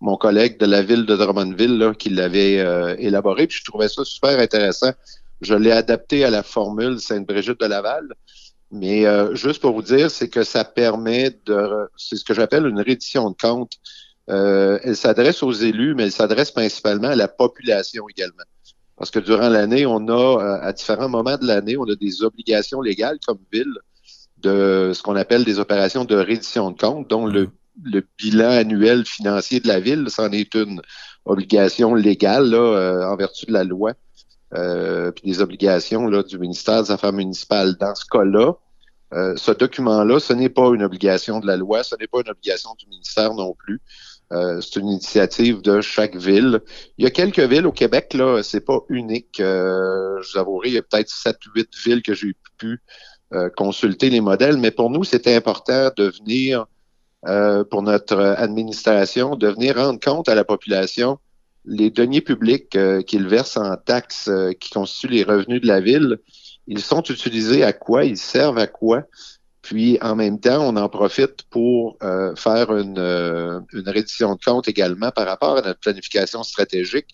mon 0.00 0.16
collègue 0.16 0.58
de 0.58 0.66
la 0.66 0.82
ville 0.82 1.06
de 1.06 1.16
Drummondville, 1.16 1.78
là, 1.78 1.94
qui 1.94 2.10
l'avait 2.10 2.58
euh, 2.60 2.96
élaboré. 2.98 3.46
Puis 3.46 3.58
je 3.58 3.64
trouvais 3.64 3.88
ça 3.88 4.04
super 4.04 4.38
intéressant. 4.38 4.92
Je 5.40 5.54
l'ai 5.54 5.72
adapté 5.72 6.24
à 6.24 6.30
la 6.30 6.42
formule 6.42 7.00
Sainte-Brigitte-de-Laval. 7.00 8.14
Mais 8.70 9.04
juste 9.36 9.60
pour 9.60 9.72
vous 9.72 9.82
dire, 9.82 10.10
c'est 10.10 10.28
que 10.28 10.42
ça 10.42 10.64
permet 10.64 11.38
de, 11.46 11.88
c'est 11.96 12.16
ce 12.16 12.24
que 12.24 12.34
j'appelle 12.34 12.66
une 12.66 12.80
reddition 12.80 13.30
de 13.30 13.36
compte 13.40 13.74
euh, 14.30 14.78
elle 14.82 14.96
s'adresse 14.96 15.42
aux 15.42 15.52
élus, 15.52 15.94
mais 15.94 16.04
elle 16.04 16.12
s'adresse 16.12 16.50
principalement 16.50 17.08
à 17.08 17.16
la 17.16 17.28
population 17.28 18.08
également. 18.08 18.44
Parce 18.96 19.10
que 19.10 19.18
durant 19.18 19.48
l'année, 19.48 19.86
on 19.86 20.08
a, 20.08 20.12
euh, 20.12 20.58
à 20.62 20.72
différents 20.72 21.08
moments 21.08 21.36
de 21.36 21.46
l'année, 21.46 21.76
on 21.76 21.84
a 21.84 21.96
des 21.96 22.22
obligations 22.22 22.80
légales 22.80 23.18
comme 23.26 23.38
ville 23.52 23.74
de 24.38 24.92
ce 24.94 25.02
qu'on 25.02 25.16
appelle 25.16 25.44
des 25.44 25.58
opérations 25.58 26.04
de 26.04 26.16
reddition 26.16 26.70
de 26.70 26.78
compte, 26.78 27.08
dont 27.08 27.26
le, 27.26 27.50
bilan 28.18 28.50
annuel 28.50 29.04
financier 29.04 29.58
de 29.58 29.66
la 29.66 29.80
ville, 29.80 30.06
c'en 30.08 30.30
est 30.30 30.54
une 30.54 30.80
obligation 31.24 31.94
légale 31.94 32.50
là, 32.50 32.58
euh, 32.58 33.04
en 33.04 33.16
vertu 33.16 33.46
de 33.46 33.52
la 33.52 33.64
loi, 33.64 33.94
euh, 34.54 35.10
puis 35.10 35.24
des 35.24 35.40
obligations 35.40 36.06
là, 36.06 36.22
du 36.22 36.38
ministère 36.38 36.84
des 36.84 36.92
Affaires 36.92 37.12
municipales. 37.12 37.74
Dans 37.80 37.94
ce 37.96 38.04
cas-là, 38.04 38.52
ce 39.36 39.52
document-là, 39.52 40.18
ce 40.18 40.32
n'est 40.32 40.48
pas 40.48 40.70
une 40.74 40.82
obligation 40.82 41.38
de 41.38 41.46
la 41.46 41.56
loi, 41.56 41.84
ce 41.84 41.94
n'est 41.94 42.08
pas 42.08 42.20
une 42.20 42.30
obligation 42.30 42.70
du 42.78 42.86
ministère 42.88 43.32
non 43.34 43.54
plus. 43.54 43.80
Euh, 44.32 44.60
c'est 44.60 44.80
une 44.80 44.88
initiative 44.88 45.60
de 45.60 45.80
chaque 45.80 46.16
ville. 46.16 46.60
Il 46.98 47.04
y 47.04 47.06
a 47.06 47.10
quelques 47.10 47.40
villes 47.40 47.66
au 47.66 47.72
Québec, 47.72 48.14
là, 48.14 48.42
c'est 48.42 48.64
pas 48.64 48.80
unique. 48.88 49.38
Euh, 49.40 50.20
je 50.22 50.32
vous 50.32 50.38
avouerai, 50.38 50.68
il 50.68 50.74
y 50.74 50.78
a 50.78 50.82
peut-être 50.82 51.10
sept, 51.10 51.36
huit 51.54 51.68
villes 51.84 52.02
que 52.02 52.14
j'ai 52.14 52.34
pu 52.58 52.80
euh, 53.32 53.50
consulter 53.56 54.10
les 54.10 54.20
modèles, 54.20 54.56
mais 54.56 54.70
pour 54.70 54.90
nous, 54.90 55.04
c'était 55.04 55.34
important 55.34 55.90
de 55.96 56.12
venir, 56.20 56.66
pour 57.70 57.80
notre 57.80 58.18
administration, 58.18 59.34
de 59.34 59.48
venir 59.48 59.76
rendre 59.76 59.98
compte 59.98 60.28
à 60.28 60.34
la 60.34 60.44
population 60.44 61.18
les 61.64 61.88
deniers 61.88 62.20
publics 62.20 62.76
qu'ils 63.06 63.26
versent 63.26 63.56
en 63.56 63.74
taxes 63.78 64.30
qui 64.60 64.68
constituent 64.68 65.08
les 65.08 65.24
revenus 65.24 65.62
de 65.62 65.66
la 65.66 65.80
ville. 65.80 66.18
Ils 66.66 66.82
sont 66.82 67.02
utilisés 67.02 67.64
à 67.64 67.72
quoi? 67.72 68.04
Ils 68.04 68.18
servent 68.18 68.58
à 68.58 68.66
quoi? 68.66 69.04
Puis 69.64 69.96
en 70.02 70.14
même 70.14 70.38
temps, 70.38 70.62
on 70.62 70.76
en 70.76 70.90
profite 70.90 71.44
pour 71.48 71.96
euh, 72.02 72.36
faire 72.36 72.76
une, 72.76 72.98
euh, 72.98 73.60
une 73.72 73.88
reddition 73.88 74.34
de 74.34 74.40
compte 74.44 74.68
également 74.68 75.10
par 75.10 75.26
rapport 75.26 75.56
à 75.56 75.62
notre 75.62 75.80
planification 75.80 76.42
stratégique 76.42 77.06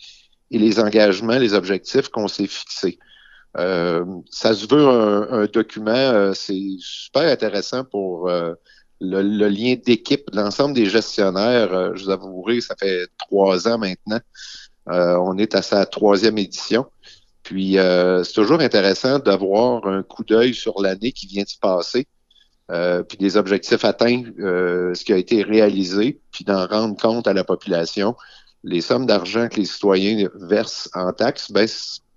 et 0.50 0.58
les 0.58 0.80
engagements, 0.80 1.38
les 1.38 1.54
objectifs 1.54 2.08
qu'on 2.08 2.26
s'est 2.26 2.48
fixés. 2.48 2.98
Euh, 3.56 4.04
ça 4.32 4.52
se 4.52 4.66
veut 4.66 4.84
un, 4.84 5.46
document, 5.46 6.34
c'est 6.34 6.74
super 6.80 7.22
intéressant 7.22 7.84
pour 7.84 8.28
le, 8.28 8.56
le, 9.00 9.48
lien 9.48 9.76
d'équipe 9.76 10.28
de 10.32 10.36
l'ensemble 10.36 10.74
des 10.74 10.86
gestionnaires. 10.86 11.94
je 11.94 12.02
vous 12.02 12.10
avouerai, 12.10 12.60
ça 12.60 12.74
fait 12.76 13.06
trois 13.16 13.68
ans 13.68 13.78
maintenant. 13.78 14.18
on 14.86 15.38
est 15.38 15.54
à 15.54 15.62
sa 15.62 15.86
troisième 15.86 16.38
édition. 16.38 16.86
Puis 17.44 17.74
c'est 17.74 18.32
toujours 18.32 18.60
intéressant 18.60 19.20
d'avoir 19.20 19.86
un 19.86 20.02
coup 20.02 20.24
d'œil 20.24 20.52
sur 20.52 20.82
l'année 20.82 21.12
qui 21.12 21.28
vient 21.28 21.44
de 21.44 21.48
se 21.48 21.58
passer 21.58 22.08
euh, 22.70 23.02
puis 23.02 23.18
des 23.18 23.36
objectifs 23.36 23.84
atteints, 23.84 24.22
euh, 24.38 24.94
ce 24.94 25.04
qui 25.04 25.12
a 25.12 25.16
été 25.16 25.42
réalisé, 25.42 26.20
puis 26.30 26.44
d'en 26.44 26.66
rendre 26.66 26.96
compte 26.96 27.26
à 27.26 27.32
la 27.32 27.44
population. 27.44 28.14
Les 28.62 28.80
sommes 28.80 29.06
d'argent 29.06 29.48
que 29.48 29.56
les 29.56 29.64
citoyens 29.64 30.28
versent 30.34 30.88
en 30.94 31.12
taxes, 31.12 31.50
ben, 31.50 31.66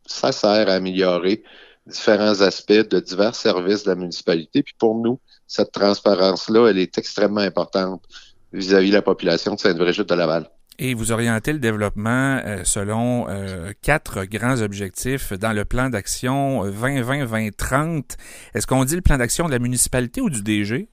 ça 0.06 0.32
sert 0.32 0.70
à 0.70 0.74
améliorer 0.74 1.44
différents 1.88 2.42
aspects 2.42 2.72
de 2.72 3.00
divers 3.00 3.36
services 3.36 3.84
de 3.84 3.90
la 3.90 3.96
municipalité. 3.96 4.64
Puis 4.64 4.76
pour 4.78 4.96
nous, 4.96 5.20
cette 5.48 5.72
transparence-là, 5.72 6.70
elle 6.70 6.78
est 6.78 6.98
extrêmement 6.98 7.42
importante 7.42 8.04
vis-à-vis 8.52 8.90
de 8.90 8.96
la 8.96 9.02
population 9.02 9.56
de 9.56 9.60
Sainte-Brigitte 9.60 10.10
de 10.10 10.16
Laval. 10.16 10.50
Et 10.80 10.96
vous 10.96 11.12
orientez 11.12 11.54
le 11.54 11.60
développement 11.60 12.42
euh, 12.44 12.64
selon 12.64 13.30
euh, 13.30 13.72
quatre 13.82 14.26
grands 14.26 14.62
objectifs 14.62 15.34
dans 15.34 15.54
le 15.54 15.66
plan 15.66 15.90
d'action 15.90 16.66
2020-2030. 16.66 18.16
Est-ce 18.56 18.66
qu'on 18.66 18.84
dit 18.84 18.96
le 18.96 19.02
plan 19.02 19.18
d'action 19.18 19.46
de 19.46 19.52
la 19.52 19.60
municipalité 19.60 20.22
ou 20.22 20.30
du 20.30 20.42
DG? 20.42 20.88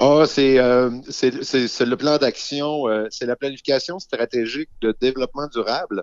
Ah, 0.00 0.24
c'est 0.26 0.58
euh, 0.58 0.90
le 0.90 1.94
plan 1.94 2.18
d'action, 2.18 2.86
c'est 3.10 3.26
la 3.26 3.36
planification 3.36 4.00
stratégique 4.00 4.70
de 4.80 4.94
développement 5.00 5.46
durable 5.46 6.02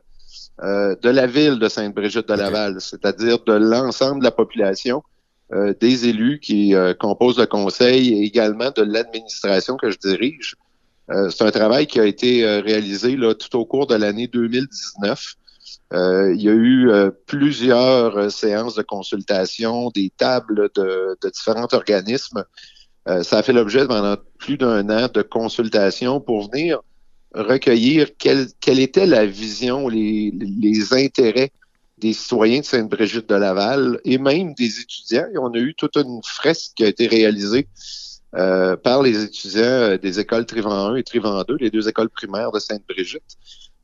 de 0.63 1.09
la 1.09 1.27
ville 1.27 1.59
de 1.59 1.67
Sainte-Brigitte-de-Laval, 1.67 2.79
c'est-à-dire 2.79 3.39
de 3.45 3.53
l'ensemble 3.53 4.19
de 4.19 4.23
la 4.23 4.31
population, 4.31 5.03
des 5.51 6.07
élus 6.07 6.39
qui 6.39 6.73
composent 6.99 7.39
le 7.39 7.47
conseil 7.47 8.13
et 8.13 8.23
également 8.23 8.71
de 8.71 8.83
l'administration 8.83 9.75
que 9.75 9.89
je 9.89 9.97
dirige. 9.97 10.55
Euh, 11.09 11.29
c'est 11.29 11.43
un 11.43 11.51
travail 11.51 11.87
qui 11.87 11.99
a 11.99 12.05
été 12.05 12.45
euh, 12.45 12.61
réalisé 12.61 13.17
tout 13.39 13.57
au 13.57 13.65
cours 13.65 13.87
de 13.87 13.95
l'année 13.95 14.27
2019. 14.27 15.35
Euh, 15.93 16.33
il 16.33 16.41
y 16.41 16.49
a 16.49 16.53
eu 16.53 16.89
plusieurs 17.25 18.31
séances 18.31 18.75
de 18.75 18.81
consultation, 18.81 19.89
des 19.89 20.11
tables 20.15 20.69
de, 20.75 21.17
différents 21.33 21.67
organismes. 21.73 22.45
ça 23.05 23.39
a 23.39 23.43
fait 23.43 23.51
l'objet 23.51 23.85
pendant 23.87 24.15
plus 24.37 24.57
d'un 24.57 24.89
an 24.89 25.09
de 25.13 25.21
consultation 25.21 26.21
pour 26.21 26.49
venir 26.49 26.79
recueillir 27.33 28.09
quelle, 28.17 28.79
était 28.79 29.05
la 29.05 29.25
vision, 29.25 29.89
les, 29.89 30.31
les 30.33 30.93
intérêts 30.93 31.51
des 31.97 32.13
citoyens 32.13 32.61
de 32.61 32.65
Sainte-Brigitte 32.65 33.29
de 33.29 33.35
Laval 33.35 33.99
et 34.05 34.17
même 34.17 34.53
des 34.53 34.79
étudiants. 34.79 35.27
Et 35.33 35.37
on 35.37 35.53
a 35.53 35.57
eu 35.57 35.73
toute 35.75 35.97
une 35.97 36.21
fresque 36.23 36.71
qui 36.75 36.83
a 36.85 36.87
été 36.87 37.07
réalisée 37.07 37.67
euh, 38.33 38.77
par 38.77 39.01
les 39.01 39.23
étudiants 39.25 39.61
euh, 39.63 39.97
des 39.97 40.21
écoles 40.21 40.45
Trivan 40.45 40.93
1 40.93 40.95
et 40.95 41.03
Trivan 41.03 41.43
2, 41.45 41.57
les 41.57 41.69
deux 41.69 41.89
écoles 41.89 42.09
primaires 42.09 42.53
de 42.53 42.59
Sainte-Brigitte. 42.59 43.37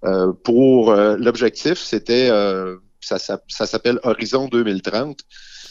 Euh, 0.05 0.31
pour 0.31 0.93
l'objectif, 0.95 1.77
c'était 1.79 2.29
ça, 3.01 3.17
s'appelle 3.49 3.99
Horizon 4.03 4.47
2030, 4.47 5.19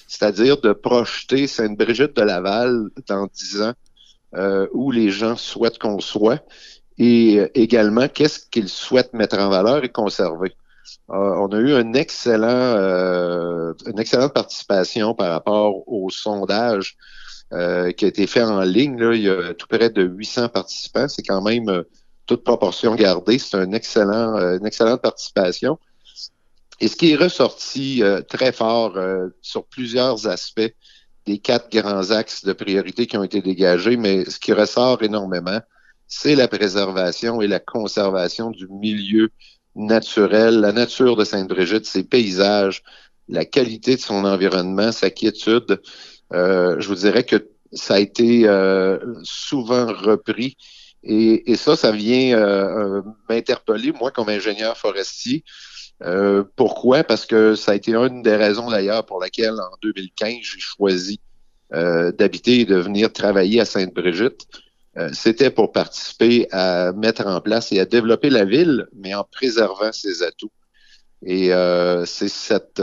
c'est-à-dire 0.08 0.60
de 0.60 0.72
projeter 0.72 1.46
Sainte-Brigitte 1.46 2.14
de 2.16 2.22
Laval 2.22 2.90
dans 3.06 3.28
dix 3.32 3.62
ans 3.62 3.72
où 4.72 4.90
les 4.90 5.10
gens 5.10 5.36
souhaitent 5.36 5.78
qu'on 5.78 6.00
soit 6.00 6.44
et 6.98 7.40
également 7.54 8.08
qu'est-ce 8.08 8.40
qu'ils 8.50 8.68
souhaitent 8.68 9.14
mettre 9.14 9.38
en 9.38 9.48
valeur 9.48 9.84
et 9.84 9.88
conserver. 9.88 10.54
on 11.08 11.46
a 11.48 11.58
eu 11.58 11.72
une 11.80 11.96
excellente 11.96 12.74
participation 14.34 15.14
par 15.14 15.30
rapport 15.30 15.88
au 15.88 16.10
sondage 16.10 16.96
euh, 17.52 17.92
qui 17.92 18.04
a 18.04 18.08
été 18.08 18.26
fait 18.26 18.42
en 18.42 18.60
ligne. 18.62 18.98
Là. 18.98 19.14
Il 19.14 19.22
y 19.22 19.30
a 19.30 19.54
tout 19.54 19.66
près 19.68 19.90
de 19.90 20.02
800 20.02 20.48
participants. 20.48 21.08
C'est 21.08 21.22
quand 21.22 21.42
même 21.42 21.68
euh, 21.68 21.82
toute 22.26 22.42
proportion 22.42 22.94
gardée. 22.94 23.38
C'est 23.38 23.56
un 23.56 23.72
excellent, 23.72 24.36
euh, 24.36 24.58
une 24.58 24.66
excellente 24.66 25.02
participation. 25.02 25.78
Et 26.80 26.88
ce 26.88 26.96
qui 26.96 27.12
est 27.12 27.16
ressorti 27.16 28.02
très 28.28 28.52
fort 28.52 28.98
sur 29.40 29.64
plusieurs 29.64 30.26
aspects 30.26 30.74
des 31.24 31.38
quatre 31.38 31.70
grands 31.70 32.10
axes 32.10 32.44
de 32.44 32.52
priorité 32.52 33.06
qui 33.06 33.16
ont 33.16 33.24
été 33.24 33.40
dégagés, 33.40 33.96
mais 33.96 34.28
ce 34.28 34.38
qui 34.38 34.52
ressort 34.52 35.02
énormément, 35.02 35.58
c'est 36.06 36.34
la 36.34 36.48
préservation 36.48 37.40
et 37.40 37.46
la 37.46 37.60
conservation 37.60 38.50
du 38.50 38.68
milieu 38.68 39.30
naturel, 39.74 40.60
la 40.60 40.72
nature 40.72 41.16
de 41.16 41.24
Sainte-Brigitte, 41.24 41.86
ses 41.86 42.04
paysages, 42.04 42.82
la 43.28 43.44
qualité 43.44 43.96
de 43.96 44.00
son 44.00 44.24
environnement, 44.24 44.92
sa 44.92 45.10
quiétude. 45.10 45.80
Euh, 46.32 46.76
je 46.80 46.88
vous 46.88 46.94
dirais 46.94 47.24
que 47.24 47.48
ça 47.72 47.94
a 47.94 47.98
été 47.98 48.48
euh, 48.48 48.98
souvent 49.22 49.86
repris. 49.86 50.56
Et, 51.02 51.54
ça, 51.56 51.76
ça 51.76 51.92
vient 51.92 52.36
euh, 52.36 53.00
m'interpeller, 53.28 53.92
moi, 53.92 54.10
comme 54.10 54.28
ingénieur 54.28 54.76
forestier. 54.76 55.44
pourquoi? 56.56 57.04
Parce 57.04 57.26
que 57.26 57.54
ça 57.54 57.72
a 57.72 57.74
été 57.76 57.94
une 57.94 58.22
des 58.22 58.34
raisons 58.34 58.68
d'ailleurs 58.68 59.06
pour 59.06 59.20
laquelle 59.20 59.52
en 59.52 59.76
2015, 59.82 60.38
j'ai 60.42 60.58
choisi 60.58 61.20
d'habiter 61.70 62.60
et 62.60 62.64
de 62.64 62.76
venir 62.76 63.12
travailler 63.12 63.60
à 63.60 63.64
Sainte-Brigitte. 63.64 64.46
C'était 65.12 65.50
pour 65.50 65.70
participer 65.70 66.48
à 66.50 66.92
mettre 66.92 67.26
en 67.26 67.40
place 67.40 67.70
et 67.70 67.78
à 67.78 67.84
développer 67.84 68.30
la 68.30 68.44
ville, 68.44 68.88
mais 68.92 69.14
en 69.14 69.22
préservant 69.24 69.92
ses 69.92 70.24
atouts. 70.24 70.50
Et 71.24 71.50
c'est 72.04 72.28
cette, 72.28 72.82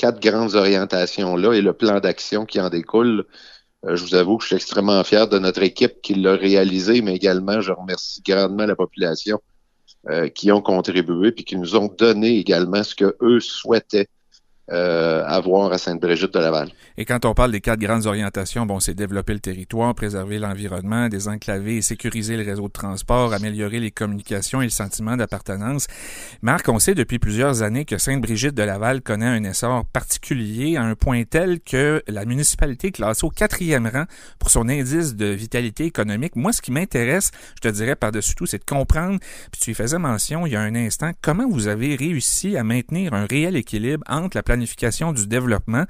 quatre 0.00 0.22
grandes 0.22 0.54
orientations-là 0.54 1.52
et 1.52 1.60
le 1.60 1.74
plan 1.74 2.00
d'action 2.00 2.46
qui 2.46 2.58
en 2.58 2.70
découle. 2.70 3.26
Euh, 3.84 3.96
je 3.96 4.02
vous 4.02 4.14
avoue 4.14 4.38
que 4.38 4.44
je 4.44 4.46
suis 4.46 4.56
extrêmement 4.56 5.04
fier 5.04 5.28
de 5.28 5.38
notre 5.38 5.62
équipe 5.62 6.00
qui 6.00 6.14
l'a 6.14 6.36
réalisé, 6.36 7.02
mais 7.02 7.14
également 7.14 7.60
je 7.60 7.70
remercie 7.70 8.22
grandement 8.26 8.64
la 8.64 8.74
population 8.74 9.42
euh, 10.08 10.28
qui 10.28 10.50
ont 10.52 10.62
contribué 10.62 11.32
puis 11.32 11.44
qui 11.44 11.56
nous 11.56 11.76
ont 11.76 11.88
donné 11.88 12.38
également 12.38 12.82
ce 12.82 12.94
que 12.94 13.14
eux 13.20 13.40
souhaitaient 13.40 14.08
euh, 14.72 15.24
à 15.26 15.40
voir 15.40 15.72
à 15.72 15.78
Sainte-Brigitte 15.78 16.32
de 16.32 16.38
Laval. 16.38 16.70
Et 16.96 17.04
quand 17.04 17.24
on 17.24 17.34
parle 17.34 17.50
des 17.50 17.60
quatre 17.60 17.80
grandes 17.80 18.06
orientations, 18.06 18.66
bon, 18.66 18.78
c'est 18.78 18.94
développer 18.94 19.32
le 19.32 19.40
territoire, 19.40 19.94
préserver 19.96 20.38
l'environnement, 20.38 21.08
désenclaver 21.08 21.78
et 21.78 21.82
sécuriser 21.82 22.36
le 22.36 22.44
réseau 22.44 22.68
de 22.68 22.72
transport, 22.72 23.32
améliorer 23.32 23.80
les 23.80 23.90
communications 23.90 24.60
et 24.60 24.66
le 24.66 24.70
sentiment 24.70 25.16
d'appartenance. 25.16 25.88
Marc, 26.42 26.68
on 26.68 26.78
sait 26.78 26.94
depuis 26.94 27.18
plusieurs 27.18 27.62
années 27.62 27.84
que 27.84 27.98
Sainte-Brigitte 27.98 28.54
de 28.54 28.62
Laval 28.62 29.02
connaît 29.02 29.26
un 29.26 29.42
essor 29.42 29.84
particulier 29.86 30.76
à 30.76 30.82
un 30.82 30.94
point 30.94 31.24
tel 31.24 31.58
que 31.60 32.02
la 32.06 32.24
municipalité 32.24 32.88
est 32.88 32.92
classée 32.92 33.26
au 33.26 33.30
quatrième 33.30 33.88
rang 33.92 34.04
pour 34.38 34.50
son 34.50 34.68
indice 34.68 35.16
de 35.16 35.26
vitalité 35.26 35.84
économique. 35.84 36.36
Moi, 36.36 36.52
ce 36.52 36.62
qui 36.62 36.70
m'intéresse, 36.70 37.32
je 37.56 37.68
te 37.68 37.74
dirais 37.74 37.96
par-dessus 37.96 38.36
tout, 38.36 38.46
c'est 38.46 38.58
de 38.58 38.64
comprendre, 38.64 39.18
puis 39.50 39.60
tu 39.60 39.70
y 39.72 39.74
faisais 39.74 39.98
mention 39.98 40.46
il 40.46 40.52
y 40.52 40.56
a 40.56 40.60
un 40.60 40.76
instant, 40.76 41.10
comment 41.22 41.48
vous 41.48 41.66
avez 41.66 41.96
réussi 41.96 42.56
à 42.56 42.62
maintenir 42.62 43.14
un 43.14 43.26
réel 43.26 43.56
équilibre 43.56 44.04
entre 44.08 44.36
la 44.36 44.44
planification 44.44 44.59
planification 44.60 45.12
du 45.12 45.26
développement, 45.26 45.84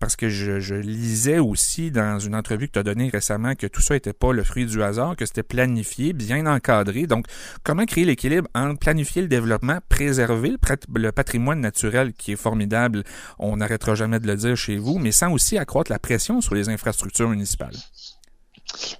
parce 0.00 0.16
que 0.16 0.28
je, 0.28 0.74
lisais 0.74 1.38
aussi 1.38 1.92
dans 1.92 2.18
une 2.18 2.34
entrevue 2.34 2.66
que 2.66 2.72
tu 2.72 2.78
as 2.80 2.82
donnée 2.82 3.08
récemment 3.08 3.54
que 3.54 3.68
tout 3.68 3.80
ça 3.80 3.94
n'était 3.94 4.12
pas 4.12 4.32
le 4.32 4.42
fruit 4.42 4.66
du 4.66 4.82
hasard, 4.82 5.14
que 5.14 5.24
c'était 5.24 5.44
planifié, 5.44 6.12
bien 6.12 6.44
encadré. 6.46 7.06
Donc, 7.06 7.26
comment 7.62 7.84
créer 7.84 8.04
l'équilibre 8.04 8.48
entre 8.54 8.80
planifier 8.80 9.22
le 9.22 9.28
développement, 9.28 9.78
préserver 9.88 10.56
le, 10.94 11.12
patrimoine 11.12 11.60
naturel 11.60 12.12
qui 12.14 12.32
est 12.32 12.36
formidable, 12.36 13.04
on 13.38 13.58
n'arrêtera 13.58 13.94
jamais 13.94 14.18
de 14.18 14.26
le 14.26 14.34
dire 14.34 14.56
chez 14.56 14.76
vous, 14.76 14.98
mais 14.98 15.12
sans 15.12 15.32
aussi 15.32 15.56
accroître 15.56 15.92
la 15.92 16.00
pression 16.00 16.40
sur 16.40 16.54
les 16.54 16.68
infrastructures 16.68 17.28
municipales? 17.28 17.76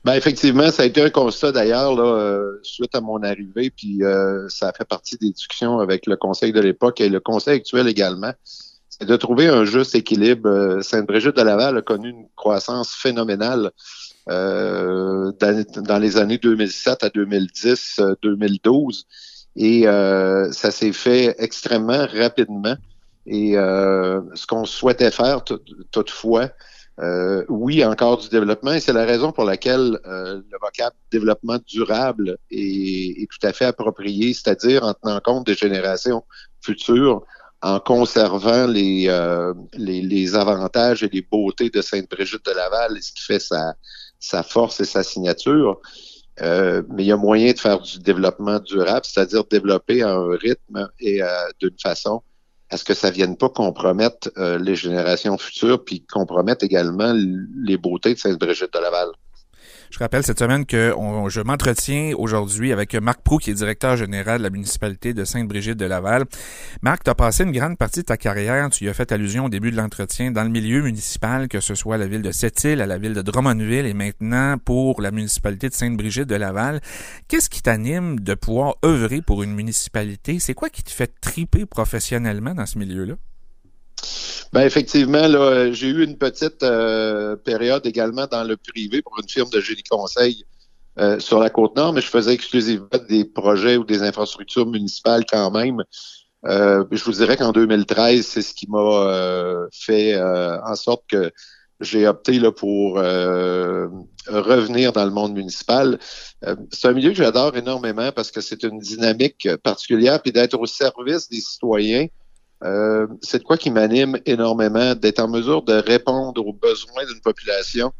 Ben 0.05 0.15
effectivement, 0.15 0.71
ça 0.71 0.85
a 0.85 0.87
été 0.87 1.03
un 1.03 1.11
constat 1.11 1.53
d'ailleurs 1.53 1.99
euh, 1.99 2.61
suite 2.63 2.95
à 2.95 3.01
mon 3.01 3.23
arrivée, 3.23 3.71
puis 3.71 4.03
euh, 4.03 4.49
ça 4.49 4.69
a 4.69 4.73
fait 4.73 4.85
partie 4.85 5.17
des 5.19 5.31
discussions 5.31 5.81
avec 5.81 6.07
le 6.07 6.17
conseil 6.17 6.53
de 6.53 6.61
l'époque 6.61 7.01
et 7.01 7.09
le 7.09 7.21
conseil 7.21 7.57
actuel 7.57 7.89
également 7.89 8.33
c'est 8.99 9.07
de 9.07 9.17
trouver 9.17 9.49
un 9.49 9.65
juste 9.65 9.95
équilibre. 9.95 10.49
Euh, 10.49 10.83
Sainte-Brigitte 10.83 11.37
de 11.37 11.43
Laval 11.43 11.77
a 11.77 11.83
connu 11.83 12.11
une 12.11 12.27
croissance 12.35 12.95
phénoménale 12.95 13.71
euh, 14.29 15.33
dans, 15.39 15.99
les 15.99 16.17
années 16.17 16.39
2007 16.39 17.05
à 17.05 17.11
2010, 17.11 18.01
2012. 18.23 19.07
Euh, 19.59 20.47
et 20.49 20.53
ça 20.53 20.71
s'est 20.71 20.93
fait 20.93 21.35
extrêmement 21.39 22.07
rapidement. 22.07 22.77
Et 23.27 23.53
ce 23.55 24.47
qu'on 24.47 24.65
souhaitait 24.65 25.11
faire 25.11 25.43
toutefois, 25.91 26.51
oui, 27.49 27.85
encore 27.85 28.19
du 28.19 28.29
développement, 28.29 28.73
et 28.73 28.81
c'est 28.81 28.93
la 28.93 29.05
raison 29.05 29.33
pour 29.33 29.45
laquelle 29.45 29.99
le 30.05 30.59
vocable 30.61 30.95
développement 31.11 31.59
durable 31.67 32.39
est, 32.51 33.29
tout 33.29 33.45
à 33.45 33.53
fait 33.53 33.65
approprié, 33.65 34.33
c'est-à-dire 34.33 34.85
en 34.85 34.95
tenant 34.95 35.21
compte 35.21 35.47
des 35.47 35.55
générations 35.55 36.23
futures, 36.61 37.25
en 37.67 37.81
conservant 37.81 38.67
les, 38.67 39.11
les, 39.77 40.35
avantages 40.37 41.03
et 41.03 41.09
les 41.09 41.23
beautés 41.23 41.69
de 41.69 41.83
Sainte-Brigitte 41.83 42.47
de 42.47 42.53
Laval, 42.53 42.97
ce 43.03 43.13
qui 43.13 43.23
fait 43.23 43.41
sa, 43.41 43.75
sa 44.21 44.43
force 44.43 44.81
et 44.81 44.85
sa 44.85 45.03
signature. 45.03 45.81
mais 46.41 47.03
il 47.05 47.07
y 47.07 47.13
a 47.13 47.17
moyen 47.17 47.53
de 47.53 47.59
faire 47.59 47.81
du 47.81 47.99
développement 47.99 48.61
durable, 48.61 49.05
c'est-à-dire 49.05 49.45
développer 49.45 50.03
à 50.03 50.11
un 50.11 50.37
rythme 50.37 50.89
et 51.01 51.21
d'une 51.59 51.79
façon 51.83 52.23
à 52.71 52.77
ce 52.77 52.85
que 52.85 52.95
ça 52.95 53.11
vienne 53.11 53.37
pas 53.37 53.49
compromettre 53.49 54.31
les 54.59 54.77
générations 54.77 55.37
futures, 55.37 55.85
puis 55.85 56.05
compromettre 56.07 56.65
également 56.65 57.15
les 57.65 57.79
beautés 57.79 58.15
de 58.15 58.19
Sainte-Brigitte 58.19 58.73
de 58.73 58.79
Laval. 58.79 59.09
Je 59.97 60.05
rappelle 60.05 60.25
cette 60.25 60.41
semaine 60.41 60.67
que 60.67 60.95
je 61.29 61.41
m'entretiens 61.41 62.13
aujourd'hui 62.19 62.71
avec 62.71 62.95
Marc 62.97 63.23
Prou, 63.23 63.39
qui 63.39 63.51
est 63.51 63.55
directeur 63.55 63.97
général 63.97 64.41
de 64.41 64.43
la 64.43 64.51
municipalité 64.51 65.15
de 65.15 65.25
Sainte-Brigitte 65.25 65.79
de 65.79 65.87
Laval. 65.87 66.27
Marc, 66.83 67.05
tu 67.05 67.09
as 67.09 67.15
passé 67.15 67.45
une 67.45 67.53
grande 67.53 67.79
partie 67.79 68.01
de 68.01 68.05
ta 68.05 68.19
carrière, 68.19 68.69
tu 68.69 68.85
y 68.85 68.91
as 68.91 68.93
fait 68.93 69.11
allusion 69.11 69.47
au 69.47 69.49
début 69.49 69.71
de 69.71 69.77
l'entretien, 69.79 70.31
dans 70.33 70.43
le 70.43 70.51
milieu 70.51 70.83
municipal, 70.83 71.49
que 71.49 71.61
ce 71.61 71.75
soit 71.75 71.97
la 71.97 72.07
ville 72.07 72.21
de 72.21 72.31
Sept-Îles, 72.31 72.83
à 72.83 72.87
la 72.87 72.99
ville 72.99 73.15
de 73.15 73.23
Drummondville 73.23 73.87
et 73.87 73.95
maintenant 73.95 74.59
pour 74.63 75.01
la 75.01 75.11
municipalité 75.11 75.71
de 75.71 75.75
Sainte-Brigitte 75.75 76.29
de 76.29 76.37
Laval. 76.37 76.83
Qu'est-ce 77.27 77.49
qui 77.49 77.63
t'anime 77.63 78.21
de 78.21 78.35
pouvoir 78.35 78.75
œuvrer 78.85 79.23
pour 79.23 79.43
une 79.45 79.55
municipalité? 79.55 80.41
C'est 80.41 80.53
quoi 80.53 80.69
qui 80.69 80.83
te 80.83 80.91
fait 80.91 81.11
triper 81.23 81.65
professionnellement 81.65 82.53
dans 82.53 82.67
ce 82.67 82.79
milieu-là? 82.79 83.15
Ben 84.53 84.63
effectivement, 84.63 85.27
là, 85.27 85.73
j'ai 85.73 85.89
eu 85.89 86.05
une 86.05 86.17
petite 86.17 86.63
euh, 86.63 87.37
période 87.37 87.85
également 87.87 88.27
dans 88.27 88.45
le 88.45 88.57
privé 88.57 89.03
pour 89.03 89.19
une 89.21 89.29
firme 89.29 89.51
de 89.51 89.61
génie 89.61 89.83
conseil 89.83 90.45
euh, 90.99 91.19
sur 91.19 91.41
la 91.41 91.51
côte 91.51 91.77
nord, 91.77 91.93
mais 91.93 92.01
je 92.01 92.09
faisais 92.09 92.33
exclusivement 92.33 92.89
des 93.09 93.25
projets 93.25 93.77
ou 93.77 93.85
des 93.85 94.03
infrastructures 94.03 94.67
municipales 94.67 95.25
quand 95.31 95.51
même. 95.51 95.83
Euh, 96.47 96.85
je 96.91 97.05
vous 97.05 97.13
dirais 97.13 97.37
qu'en 97.37 97.53
2013, 97.53 98.25
c'est 98.25 98.43
ce 98.43 98.55
qui 98.55 98.67
m'a 98.71 99.67
fait 99.73 100.19
en 100.19 100.75
sorte 100.75 101.03
que 101.09 101.31
j'ai 101.81 102.07
opté 102.07 102.39
là, 102.39 102.53
pour 102.53 102.95
revenir 102.95 104.93
dans 104.93 105.05
le 105.05 105.11
monde 105.11 105.35
municipal. 105.35 105.99
c'est 106.73 106.89
un 106.89 106.93
milieu 106.93 107.11
que 107.11 107.17
j'adore 107.17 107.57
énormément 107.57 108.11
parce 108.13 108.31
que 108.31 108.41
c'est 108.41 108.63
une 108.63 108.79
dynamique 108.79 109.49
particulière, 109.63 110.23
puis 110.23 110.33
d'être 110.33 110.59
au 110.59 110.67
service 110.67 111.29
des 111.29 111.41
citoyens. 111.41 112.07
Euh, 112.65 113.07
c'est 113.23 113.41
de 113.41 113.45
quoi 113.45 113.57
qui 113.57 113.71
m'anime 113.71 114.19
énormément, 114.25 114.95
d'être 114.95 115.21
en 115.21 115.29
mesure 115.29 115.63
de 115.63 115.75
répondre 115.75 116.47
aux 116.47 116.53
besoins 116.53 117.05
d'une 117.05 117.21
population, 117.21 117.93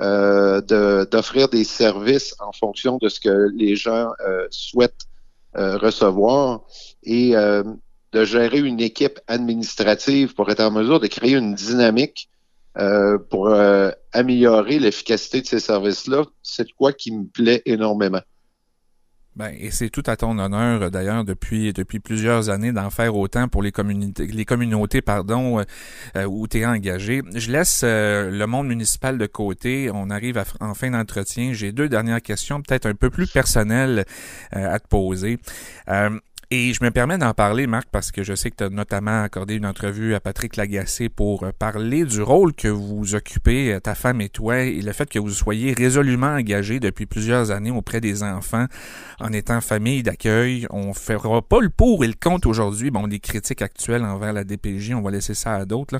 euh, 0.00 0.60
d'offrir 1.06 1.48
des 1.48 1.64
services 1.64 2.34
en 2.38 2.52
fonction 2.52 2.98
de 3.00 3.08
ce 3.08 3.18
que 3.18 3.50
les 3.54 3.76
gens 3.76 4.10
euh, 4.26 4.46
souhaitent 4.50 5.06
recevoir 5.54 6.60
et 7.02 7.32
de 7.32 8.24
gérer 8.26 8.58
une 8.58 8.78
équipe 8.78 9.18
administrative 9.26 10.34
pour 10.34 10.50
être 10.50 10.60
en 10.60 10.70
mesure 10.70 11.00
de 11.00 11.06
créer 11.06 11.34
une 11.34 11.54
dynamique 11.54 12.28
pour 13.30 13.48
améliorer 14.12 14.78
l'efficacité 14.78 15.40
de 15.40 15.46
ces 15.46 15.60
services-là. 15.60 16.24
C'est 16.42 16.64
de 16.64 16.72
quoi 16.76 16.92
qui 16.92 17.10
me 17.10 17.24
plaît 17.24 17.62
énormément. 17.64 18.20
Ben, 19.36 19.52
et 19.58 19.70
c'est 19.70 19.90
tout 19.90 20.02
à 20.06 20.16
ton 20.16 20.38
honneur 20.38 20.90
d'ailleurs 20.90 21.22
depuis 21.22 21.74
depuis 21.74 22.00
plusieurs 22.00 22.48
années 22.48 22.72
d'en 22.72 22.88
faire 22.88 23.14
autant 23.14 23.48
pour 23.48 23.62
les 23.62 23.70
communautés 23.70 24.26
les 24.26 24.44
communautés 24.46 25.02
pardon 25.02 25.58
euh, 25.58 25.64
euh, 26.16 26.24
où 26.24 26.48
tu 26.48 26.60
es 26.60 26.66
engagé. 26.66 27.20
Je 27.34 27.52
laisse 27.52 27.82
euh, 27.84 28.30
le 28.30 28.46
monde 28.46 28.66
municipal 28.66 29.18
de 29.18 29.26
côté. 29.26 29.90
On 29.92 30.08
arrive 30.08 30.42
en 30.60 30.72
fin 30.72 30.90
d'entretien. 30.90 31.52
J'ai 31.52 31.72
deux 31.72 31.90
dernières 31.90 32.22
questions 32.22 32.62
peut-être 32.62 32.86
un 32.86 32.94
peu 32.94 33.10
plus 33.10 33.26
personnelles 33.26 34.06
à 34.52 34.78
te 34.78 34.88
poser. 34.88 35.38
Et 36.52 36.72
je 36.72 36.84
me 36.84 36.92
permets 36.92 37.18
d'en 37.18 37.34
parler, 37.34 37.66
Marc, 37.66 37.88
parce 37.90 38.12
que 38.12 38.22
je 38.22 38.32
sais 38.36 38.52
que 38.52 38.56
tu 38.58 38.62
as 38.62 38.68
notamment 38.68 39.24
accordé 39.24 39.56
une 39.56 39.66
entrevue 39.66 40.14
à 40.14 40.20
Patrick 40.20 40.54
Lagacé 40.54 41.08
pour 41.08 41.42
euh, 41.42 41.50
parler 41.50 42.04
du 42.04 42.22
rôle 42.22 42.54
que 42.54 42.68
vous 42.68 43.16
occupez, 43.16 43.72
euh, 43.72 43.80
ta 43.80 43.96
femme 43.96 44.20
et 44.20 44.28
toi, 44.28 44.60
et 44.60 44.80
le 44.80 44.92
fait 44.92 45.10
que 45.10 45.18
vous 45.18 45.30
soyez 45.30 45.72
résolument 45.72 46.36
engagé 46.36 46.78
depuis 46.78 47.04
plusieurs 47.04 47.50
années 47.50 47.72
auprès 47.72 48.00
des 48.00 48.22
enfants 48.22 48.66
en 49.18 49.32
étant 49.32 49.60
famille 49.60 50.04
d'accueil. 50.04 50.68
On 50.70 50.94
fera 50.94 51.42
pas 51.42 51.60
le 51.60 51.68
pour 51.68 52.04
et 52.04 52.06
le 52.06 52.14
contre 52.14 52.46
aujourd'hui. 52.46 52.92
Bon, 52.92 53.08
des 53.08 53.18
critiques 53.18 53.62
actuelles 53.62 54.04
envers 54.04 54.32
la 54.32 54.44
DPJ, 54.44 54.92
on 54.92 55.02
va 55.02 55.10
laisser 55.10 55.34
ça 55.34 55.54
à 55.54 55.64
d'autres. 55.64 55.98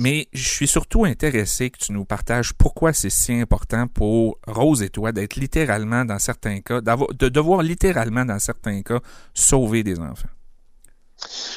Mais 0.00 0.26
je 0.32 0.48
suis 0.48 0.66
surtout 0.66 1.04
intéressé 1.04 1.70
que 1.70 1.78
tu 1.78 1.92
nous 1.92 2.04
partages 2.04 2.52
pourquoi 2.52 2.92
c'est 2.92 3.10
si 3.10 3.32
important 3.34 3.86
pour 3.86 4.40
Rose 4.48 4.82
et 4.82 4.88
toi 4.88 5.12
d'être 5.12 5.36
littéralement 5.36 6.04
dans 6.04 6.18
certains 6.18 6.58
cas, 6.62 6.80
de 6.80 7.28
devoir 7.28 7.62
littéralement 7.62 8.24
dans 8.24 8.40
certains 8.40 8.82
cas 8.82 8.98
sauver 9.34 9.83
des 9.84 10.00
enfants? 10.00 10.28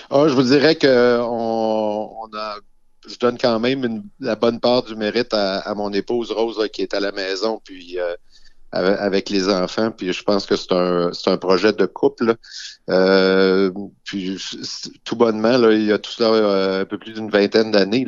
Ah, 0.09 0.25
je 0.27 0.33
vous 0.33 0.43
dirais 0.43 0.75
que 0.75 1.19
on, 1.21 2.29
je 3.07 3.17
donne 3.17 3.37
quand 3.37 3.59
même 3.59 4.03
la 4.19 4.35
bonne 4.35 4.59
part 4.59 4.83
du 4.83 4.95
mérite 4.95 5.33
à, 5.33 5.73
mon 5.75 5.91
épouse 5.91 6.31
Rose 6.31 6.61
qui 6.71 6.81
est 6.81 6.93
à 6.93 6.99
la 6.99 7.11
maison 7.11 7.59
puis 7.63 7.99
euh, 7.99 8.15
avec 8.71 9.29
les 9.29 9.49
enfants 9.49 9.91
puis 9.91 10.13
je 10.13 10.23
pense 10.23 10.45
que 10.45 10.55
c'est 10.55 11.29
un 11.29 11.37
projet 11.37 11.73
de 11.73 11.85
couple 11.85 12.35
euh, 12.89 13.71
puis 14.03 14.41
tout 15.03 15.15
bonnement 15.15 15.69
il 15.69 15.85
y 15.85 15.93
a 15.93 15.97
tout 15.97 16.11
cela 16.11 16.29
euh, 16.29 16.81
un 16.81 16.85
peu 16.85 16.97
plus 16.97 17.13
d'une 17.13 17.29
vingtaine 17.29 17.71
d'années 17.71 18.05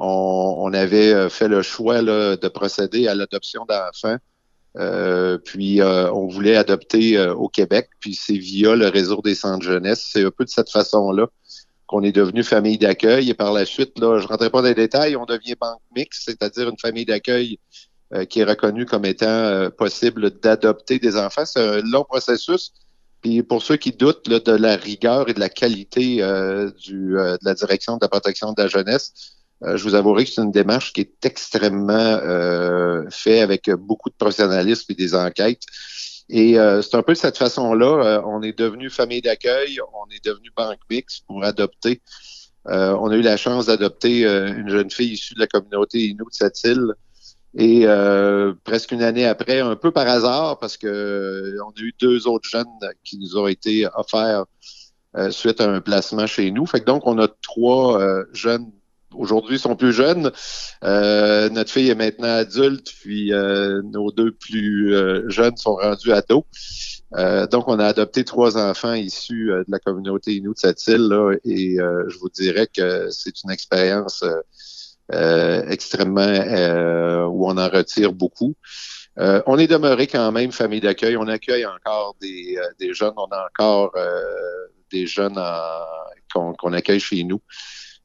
on, 0.00 0.72
avait 0.72 1.28
fait 1.28 1.48
le 1.48 1.62
choix 1.62 2.00
de 2.02 2.48
procéder 2.48 3.08
à 3.08 3.14
l'adoption 3.16 3.66
d'enfants 3.68 4.18
euh, 4.78 5.38
puis 5.38 5.80
euh, 5.80 6.10
on 6.12 6.28
voulait 6.28 6.56
adopter 6.56 7.18
euh, 7.18 7.34
au 7.34 7.48
Québec, 7.48 7.88
puis 8.00 8.14
c'est 8.14 8.36
via 8.36 8.76
le 8.76 8.88
réseau 8.88 9.20
des 9.22 9.34
centres 9.34 9.64
jeunesse. 9.64 10.08
C'est 10.12 10.24
un 10.24 10.30
peu 10.30 10.44
de 10.44 10.50
cette 10.50 10.70
façon-là 10.70 11.26
qu'on 11.86 12.02
est 12.02 12.12
devenu 12.12 12.44
famille 12.44 12.78
d'accueil. 12.78 13.30
Et 13.30 13.34
par 13.34 13.52
la 13.52 13.64
suite, 13.64 13.98
là, 13.98 14.18
je 14.18 14.24
ne 14.24 14.28
rentrerai 14.28 14.50
pas 14.50 14.62
dans 14.62 14.68
les 14.68 14.74
détails, 14.74 15.16
on 15.16 15.24
devient 15.24 15.54
banque 15.60 15.80
mixte, 15.96 16.22
c'est-à-dire 16.26 16.68
une 16.68 16.78
famille 16.78 17.06
d'accueil 17.06 17.58
qui 18.30 18.40
est 18.40 18.44
reconnue 18.44 18.86
comme 18.86 19.04
étant 19.04 19.68
possible 19.76 20.30
d'adopter 20.30 20.98
des 20.98 21.16
enfants. 21.18 21.44
C'est 21.44 21.60
un 21.60 21.80
long 21.82 22.04
processus. 22.04 22.72
Puis 23.20 23.42
pour 23.42 23.62
ceux 23.62 23.76
qui 23.76 23.92
doutent 23.92 24.28
de 24.28 24.52
la 24.52 24.76
rigueur 24.76 25.28
et 25.28 25.34
de 25.34 25.40
la 25.40 25.50
qualité 25.50 26.16
du, 26.86 27.12
de 27.12 27.38
la 27.42 27.54
direction 27.54 27.96
de 27.96 28.00
la 28.02 28.08
protection 28.08 28.52
de 28.52 28.62
la 28.62 28.68
jeunesse, 28.68 29.12
euh, 29.12 29.37
je 29.62 29.82
vous 29.82 29.94
avouerai 29.94 30.24
que 30.24 30.30
c'est 30.30 30.42
une 30.42 30.52
démarche 30.52 30.92
qui 30.92 31.00
est 31.00 31.24
extrêmement 31.24 31.92
euh, 31.92 33.04
faite 33.10 33.42
avec 33.42 33.70
beaucoup 33.70 34.08
de 34.08 34.14
professionnalisme 34.14 34.84
et 34.90 34.94
des 34.94 35.14
enquêtes. 35.14 35.62
Et 36.28 36.58
euh, 36.58 36.82
c'est 36.82 36.94
un 36.94 37.02
peu 37.02 37.14
de 37.14 37.18
cette 37.18 37.38
façon-là. 37.38 38.22
on 38.26 38.42
est 38.42 38.56
devenu 38.56 38.90
famille 38.90 39.22
d'accueil, 39.22 39.80
on 39.80 40.14
est 40.14 40.24
devenu 40.24 40.50
banque 40.56 40.78
mix 40.90 41.20
pour 41.20 41.42
adopter. 41.42 42.02
on 42.66 43.10
a 43.10 43.16
eu 43.16 43.22
la 43.22 43.36
chance 43.36 43.66
d'adopter 43.66 44.24
une 44.24 44.68
jeune 44.68 44.90
fille 44.90 45.12
issue 45.14 45.34
de 45.34 45.40
la 45.40 45.46
communauté 45.46 45.98
Inou 46.06 46.26
de 46.26 46.34
cette 46.34 46.62
île. 46.64 46.94
Et 47.56 47.86
presque 48.62 48.92
une 48.92 49.02
année 49.02 49.24
après, 49.24 49.60
un 49.60 49.74
peu 49.74 49.90
par 49.90 50.06
hasard, 50.06 50.58
parce 50.58 50.76
que 50.76 51.56
on 51.66 51.70
a 51.70 51.80
eu 51.80 51.94
deux 51.98 52.28
autres 52.28 52.48
jeunes 52.48 52.66
qui 53.02 53.18
nous 53.18 53.38
ont 53.38 53.48
été 53.48 53.88
offerts 53.96 54.44
suite 55.30 55.62
à 55.62 55.68
un 55.68 55.80
placement 55.80 56.26
chez 56.26 56.50
nous. 56.50 56.66
Fait 56.66 56.80
que 56.80 56.84
donc, 56.84 57.06
on 57.06 57.18
a 57.18 57.26
trois 57.26 57.98
jeunes 58.34 58.70
aujourd'hui 59.14 59.58
sont 59.58 59.76
plus 59.76 59.92
jeunes. 59.92 60.30
Euh, 60.84 61.48
notre 61.50 61.70
fille 61.70 61.90
est 61.90 61.94
maintenant 61.94 62.28
adulte, 62.28 62.92
puis 63.00 63.32
euh, 63.32 63.82
nos 63.82 64.12
deux 64.12 64.32
plus 64.32 64.94
euh, 64.94 65.28
jeunes 65.28 65.56
sont 65.56 65.74
rendus 65.74 66.12
ados. 66.12 66.44
donc, 67.50 67.68
on 67.68 67.78
a 67.78 67.86
adopté 67.86 68.24
trois 68.24 68.58
enfants 68.58 68.94
issus 68.94 69.48
de 69.48 69.64
la 69.68 69.78
communauté 69.78 70.34
Inou 70.34 70.52
de 70.52 70.58
cette 70.58 70.86
île, 70.86 71.08
là, 71.08 71.34
et 71.44 71.76
je 71.76 72.18
vous 72.18 72.28
dirais 72.28 72.66
que 72.66 73.08
c'est 73.10 73.42
une 73.44 73.50
expérience 73.50 74.24
extrêmement 75.10 77.26
où 77.28 77.48
on 77.48 77.56
en 77.56 77.68
retire 77.68 78.12
beaucoup. 78.12 78.54
on 79.16 79.58
est 79.58 79.66
demeuré 79.66 80.06
quand 80.06 80.30
même 80.32 80.52
famille 80.52 80.80
d'accueil. 80.80 81.16
On 81.16 81.28
accueille 81.28 81.64
encore 81.64 82.14
des, 82.20 82.58
des 82.78 82.92
jeunes. 82.92 83.14
On 83.16 83.34
a 83.34 83.46
encore 83.46 83.94
des 84.92 85.06
jeunes 85.06 85.40
qu'on 86.34 86.72
accueille 86.74 87.00
chez 87.00 87.24
nous. 87.24 87.40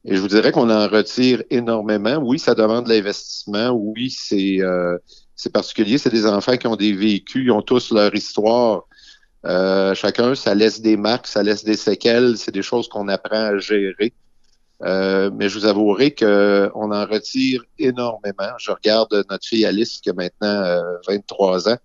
Et 0.06 0.16
je 0.16 0.20
vous 0.20 0.28
dirais 0.28 0.52
qu'on 0.52 0.68
en 0.70 0.86
retire 0.86 1.42
énormément. 1.50 2.16
Oui, 2.16 2.38
ça 2.38 2.54
demande 2.54 2.84
de 2.84 2.90
l'investissement. 2.90 3.70
Oui, 3.70 4.10
c'est 4.10 4.60
euh, 4.60 4.98
particulier. 5.52 5.96
C'est 5.96 6.10
des 6.10 6.26
enfants 6.26 6.58
qui 6.58 6.66
ont 6.66 6.76
des 6.76 6.92
vécus, 6.92 7.44
ils 7.46 7.50
ont 7.50 7.62
tous 7.62 7.90
leur 7.90 8.14
histoire. 8.14 8.86
Euh, 9.46 9.94
chacun, 9.94 10.34
ça 10.34 10.54
laisse 10.54 10.82
des 10.82 10.98
marques, 10.98 11.26
ça 11.26 11.42
laisse 11.42 11.64
des 11.64 11.76
séquelles. 11.76 12.36
C'est 12.36 12.52
des 12.52 12.62
choses 12.62 12.86
qu'on 12.88 13.08
apprend 13.08 13.54
à 13.54 13.58
gérer. 13.58 14.12
Euh, 14.82 15.30
mais 15.32 15.48
je 15.48 15.58
vous 15.58 15.64
avouerai 15.64 16.14
qu'on 16.14 16.92
en 16.92 17.06
retire 17.06 17.64
énormément. 17.78 18.52
Je 18.58 18.72
regarde 18.72 19.24
notre 19.30 19.46
fille 19.46 19.64
Alice 19.64 20.00
qui 20.02 20.10
a 20.10 20.12
maintenant 20.12 20.82
23 21.08 21.70
ans, 21.70 21.78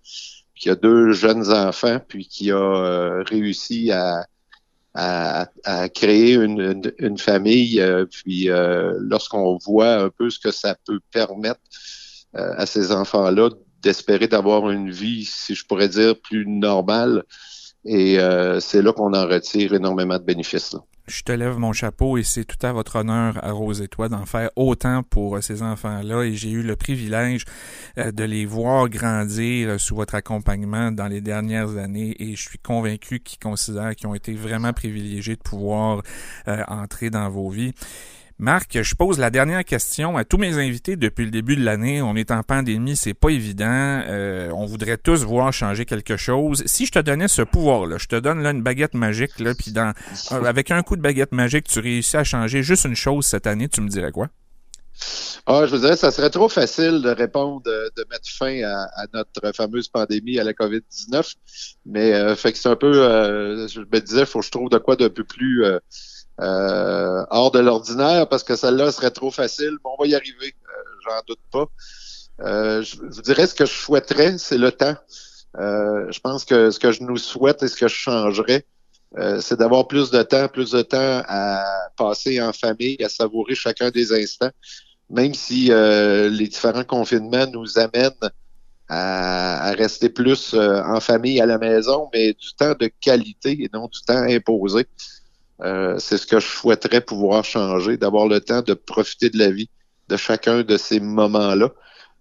qui 0.54 0.68
a 0.68 0.74
deux 0.74 1.12
jeunes 1.12 1.50
enfants, 1.50 2.00
puis 2.06 2.26
qui 2.26 2.50
a 2.50 3.22
réussi 3.24 3.90
à, 3.92 4.26
à, 4.94 5.48
créer 5.94 6.34
une, 6.34 7.18
famille. 7.18 7.80
Euh, 7.80 8.06
puis 8.06 8.50
euh, 8.50 8.94
lorsqu'on 8.98 9.58
voit 9.58 9.94
un 9.94 10.10
peu 10.10 10.30
ce 10.30 10.38
que 10.38 10.50
ça 10.50 10.76
peut 10.86 11.00
permettre 11.12 11.60
euh, 12.36 12.54
à 12.56 12.66
ces 12.66 12.92
enfants-là 12.92 13.50
d'espérer 13.82 14.28
d'avoir 14.28 14.70
une 14.70 14.90
vie, 14.90 15.24
si 15.24 15.54
je 15.54 15.64
pourrais 15.64 15.88
dire, 15.88 16.14
plus 16.20 16.46
normale, 16.46 17.24
et 17.86 18.18
c'est 18.60 18.82
là 18.82 18.92
qu'on 18.92 19.14
en 19.14 19.26
retire 19.26 19.72
énormément 19.72 20.18
de 20.18 20.22
bénéfices. 20.22 20.76
Je 21.10 21.22
te 21.24 21.32
lève 21.32 21.58
mon 21.58 21.72
chapeau 21.72 22.18
et 22.18 22.22
c'est 22.22 22.44
tout 22.44 22.64
à 22.64 22.72
votre 22.72 22.96
honneur 22.96 23.44
à 23.44 23.50
Rose 23.50 23.82
et 23.82 23.88
toi 23.88 24.08
d'en 24.08 24.26
faire 24.26 24.50
autant 24.54 25.02
pour 25.02 25.36
euh, 25.36 25.40
ces 25.40 25.62
enfants-là 25.62 26.22
et 26.22 26.34
j'ai 26.34 26.50
eu 26.50 26.62
le 26.62 26.76
privilège 26.76 27.44
euh, 27.98 28.12
de 28.12 28.22
les 28.22 28.46
voir 28.46 28.88
grandir 28.88 29.70
euh, 29.70 29.78
sous 29.78 29.96
votre 29.96 30.14
accompagnement 30.14 30.92
dans 30.92 31.08
les 31.08 31.20
dernières 31.20 31.76
années 31.76 32.14
et 32.20 32.36
je 32.36 32.48
suis 32.48 32.58
convaincu 32.58 33.18
qu'ils 33.18 33.40
considèrent 33.40 33.96
qu'ils 33.96 34.06
ont 34.06 34.14
été 34.14 34.34
vraiment 34.34 34.72
privilégiés 34.72 35.34
de 35.34 35.42
pouvoir 35.42 36.02
entrer 36.68 37.10
dans 37.10 37.28
vos 37.28 37.50
vies. 37.50 37.72
Marc, 38.40 38.82
je 38.82 38.94
pose 38.94 39.18
la 39.18 39.28
dernière 39.28 39.66
question 39.66 40.16
à 40.16 40.24
tous 40.24 40.38
mes 40.38 40.56
invités 40.56 40.96
depuis 40.96 41.26
le 41.26 41.30
début 41.30 41.56
de 41.56 41.62
l'année. 41.62 42.00
On 42.00 42.16
est 42.16 42.30
en 42.30 42.42
pandémie, 42.42 42.96
c'est 42.96 43.12
pas 43.12 43.28
évident. 43.28 43.66
Euh, 43.68 44.50
on 44.54 44.64
voudrait 44.64 44.96
tous 44.96 45.24
voir 45.24 45.52
changer 45.52 45.84
quelque 45.84 46.16
chose. 46.16 46.62
Si 46.64 46.86
je 46.86 46.92
te 46.92 46.98
donnais 47.00 47.28
ce 47.28 47.42
pouvoir-là, 47.42 47.98
je 47.98 48.06
te 48.06 48.16
donne 48.16 48.42
là 48.42 48.52
une 48.52 48.62
baguette 48.62 48.94
magique, 48.94 49.38
là, 49.40 49.52
puis 49.54 49.72
dans 49.72 49.92
euh, 50.32 50.44
avec 50.44 50.70
un 50.70 50.82
coup 50.82 50.96
de 50.96 51.02
baguette 51.02 51.32
magique, 51.32 51.68
tu 51.68 51.80
réussis 51.80 52.16
à 52.16 52.24
changer 52.24 52.62
juste 52.62 52.86
une 52.86 52.96
chose 52.96 53.26
cette 53.26 53.46
année, 53.46 53.68
tu 53.68 53.82
me 53.82 53.88
dirais 53.88 54.10
quoi? 54.10 54.30
Ah, 55.44 55.66
je 55.66 55.74
vous 55.74 55.82
dirais, 55.82 55.96
ça 55.96 56.10
serait 56.10 56.30
trop 56.30 56.48
facile 56.48 57.02
de 57.02 57.10
répondre, 57.10 57.60
de 57.64 58.06
mettre 58.10 58.26
fin 58.26 58.62
à, 58.62 59.04
notre 59.12 59.54
fameuse 59.54 59.88
pandémie, 59.88 60.38
à 60.38 60.44
la 60.44 60.54
COVID-19. 60.54 61.34
Mais 61.84 62.14
euh, 62.14 62.34
fait 62.36 62.52
que 62.52 62.58
c'est 62.58 62.70
un 62.70 62.76
peu, 62.76 62.94
je 62.94 63.80
me 63.80 64.00
disais, 64.00 64.24
faut 64.24 64.40
que 64.40 64.46
je 64.46 64.50
trouve 64.50 64.70
de 64.70 64.78
quoi 64.78 64.96
d'un 64.96 65.10
peu 65.10 65.24
plus 65.24 65.64
euh, 65.64 65.78
hors 66.40 67.50
de 67.50 67.58
l'ordinaire 67.58 68.28
parce 68.28 68.42
que 68.42 68.56
celle-là 68.56 68.92
serait 68.92 69.10
trop 69.10 69.30
facile, 69.30 69.72
mais 69.72 69.90
on 69.98 70.02
va 70.02 70.08
y 70.08 70.14
arriver, 70.14 70.54
euh, 70.64 70.82
j'en 71.04 71.20
doute 71.26 71.40
pas. 71.50 71.66
Euh, 72.40 72.82
je 72.82 72.96
vous 72.96 73.22
dirais 73.22 73.46
ce 73.46 73.54
que 73.54 73.66
je 73.66 73.72
souhaiterais, 73.72 74.38
c'est 74.38 74.58
le 74.58 74.72
temps. 74.72 74.96
je 75.56 76.20
pense 76.20 76.44
que 76.44 76.70
ce 76.70 76.78
que 76.78 76.92
je 76.92 77.02
nous 77.02 77.18
souhaite 77.18 77.62
et 77.62 77.68
ce 77.68 77.76
que 77.76 77.88
je 77.88 77.94
changerais, 77.94 78.64
c'est 79.40 79.58
d'avoir 79.58 79.88
plus 79.88 80.10
de 80.10 80.22
temps, 80.22 80.48
plus 80.48 80.70
de 80.70 80.82
temps 80.82 81.22
à 81.26 81.64
passer 81.96 82.40
en 82.40 82.52
famille, 82.52 82.96
à 83.02 83.08
savourer 83.08 83.54
chacun 83.54 83.90
des 83.90 84.12
instants, 84.12 84.50
même 85.10 85.34
si 85.34 85.66
les 85.66 86.48
différents 86.48 86.84
confinements 86.84 87.46
nous 87.48 87.78
amènent 87.78 88.30
à, 88.88 89.68
à 89.68 89.72
rester 89.72 90.08
plus 90.08 90.54
en 90.54 91.00
famille 91.00 91.40
à 91.40 91.46
la 91.46 91.58
maison, 91.58 92.08
mais 92.14 92.32
du 92.32 92.54
temps 92.56 92.74
de 92.78 92.88
qualité 93.00 93.64
et 93.64 93.68
non 93.74 93.88
du 93.88 94.00
temps 94.00 94.22
imposé. 94.22 94.86
Euh, 95.62 95.96
c'est 95.98 96.16
ce 96.16 96.26
que 96.26 96.40
je 96.40 96.46
souhaiterais 96.46 97.00
pouvoir 97.00 97.44
changer, 97.44 97.96
d'avoir 97.96 98.26
le 98.26 98.40
temps 98.40 98.62
de 98.62 98.74
profiter 98.74 99.30
de 99.30 99.38
la 99.38 99.50
vie 99.50 99.68
de 100.08 100.16
chacun 100.16 100.62
de 100.62 100.76
ces 100.76 101.00
moments-là. 101.00 101.70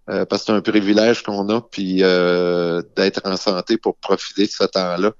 Euh, 0.09 0.25
parce 0.25 0.41
que 0.41 0.47
c'est 0.47 0.53
un 0.53 0.61
privilège 0.61 1.21
qu'on 1.21 1.49
a, 1.49 1.61
puis 1.61 1.99
euh, 2.01 2.81
d'être 2.95 3.21
en 3.25 3.37
santé 3.37 3.77
pour 3.77 3.95
profiter 3.97 4.45
de 4.45 4.51
ce 4.51 4.63
temps-là. 4.63 5.11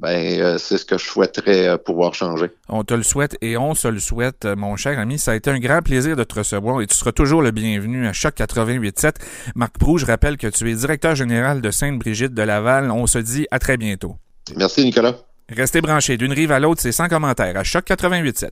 Ben, 0.00 0.58
c'est 0.58 0.76
ce 0.76 0.84
que 0.84 0.98
je 0.98 1.04
souhaiterais 1.04 1.78
pouvoir 1.78 2.14
changer. 2.14 2.50
On 2.68 2.82
te 2.82 2.94
le 2.94 3.04
souhaite 3.04 3.38
et 3.40 3.56
on 3.56 3.76
se 3.76 3.86
le 3.86 4.00
souhaite, 4.00 4.44
mon 4.44 4.74
cher 4.74 4.98
ami. 4.98 5.20
Ça 5.20 5.30
a 5.30 5.34
été 5.36 5.50
un 5.50 5.60
grand 5.60 5.82
plaisir 5.82 6.16
de 6.16 6.24
te 6.24 6.34
recevoir 6.34 6.82
et 6.82 6.86
tu 6.88 6.96
seras 6.96 7.12
toujours 7.12 7.42
le 7.42 7.52
bienvenu 7.52 8.04
à 8.08 8.12
Choc 8.12 8.34
88.7. 8.34 9.14
Marc 9.54 9.78
Prou, 9.78 9.98
je 9.98 10.04
rappelle 10.04 10.36
que 10.36 10.48
tu 10.48 10.68
es 10.68 10.74
directeur 10.74 11.14
général 11.14 11.60
de 11.60 11.70
Sainte-Brigitte 11.70 12.34
de 12.34 12.42
Laval. 12.42 12.90
On 12.90 13.06
se 13.06 13.18
dit 13.18 13.46
à 13.52 13.60
très 13.60 13.76
bientôt. 13.76 14.16
Merci, 14.56 14.82
Nicolas. 14.82 15.14
Restez 15.50 15.82
branchés 15.82 16.16
d'une 16.16 16.32
rive 16.32 16.52
à 16.52 16.58
l'autre, 16.58 16.80
c'est 16.80 16.92
sans 16.92 17.08
commentaire 17.08 17.56
à 17.56 17.64
Choc 17.64 17.84
88.7. 17.86 18.50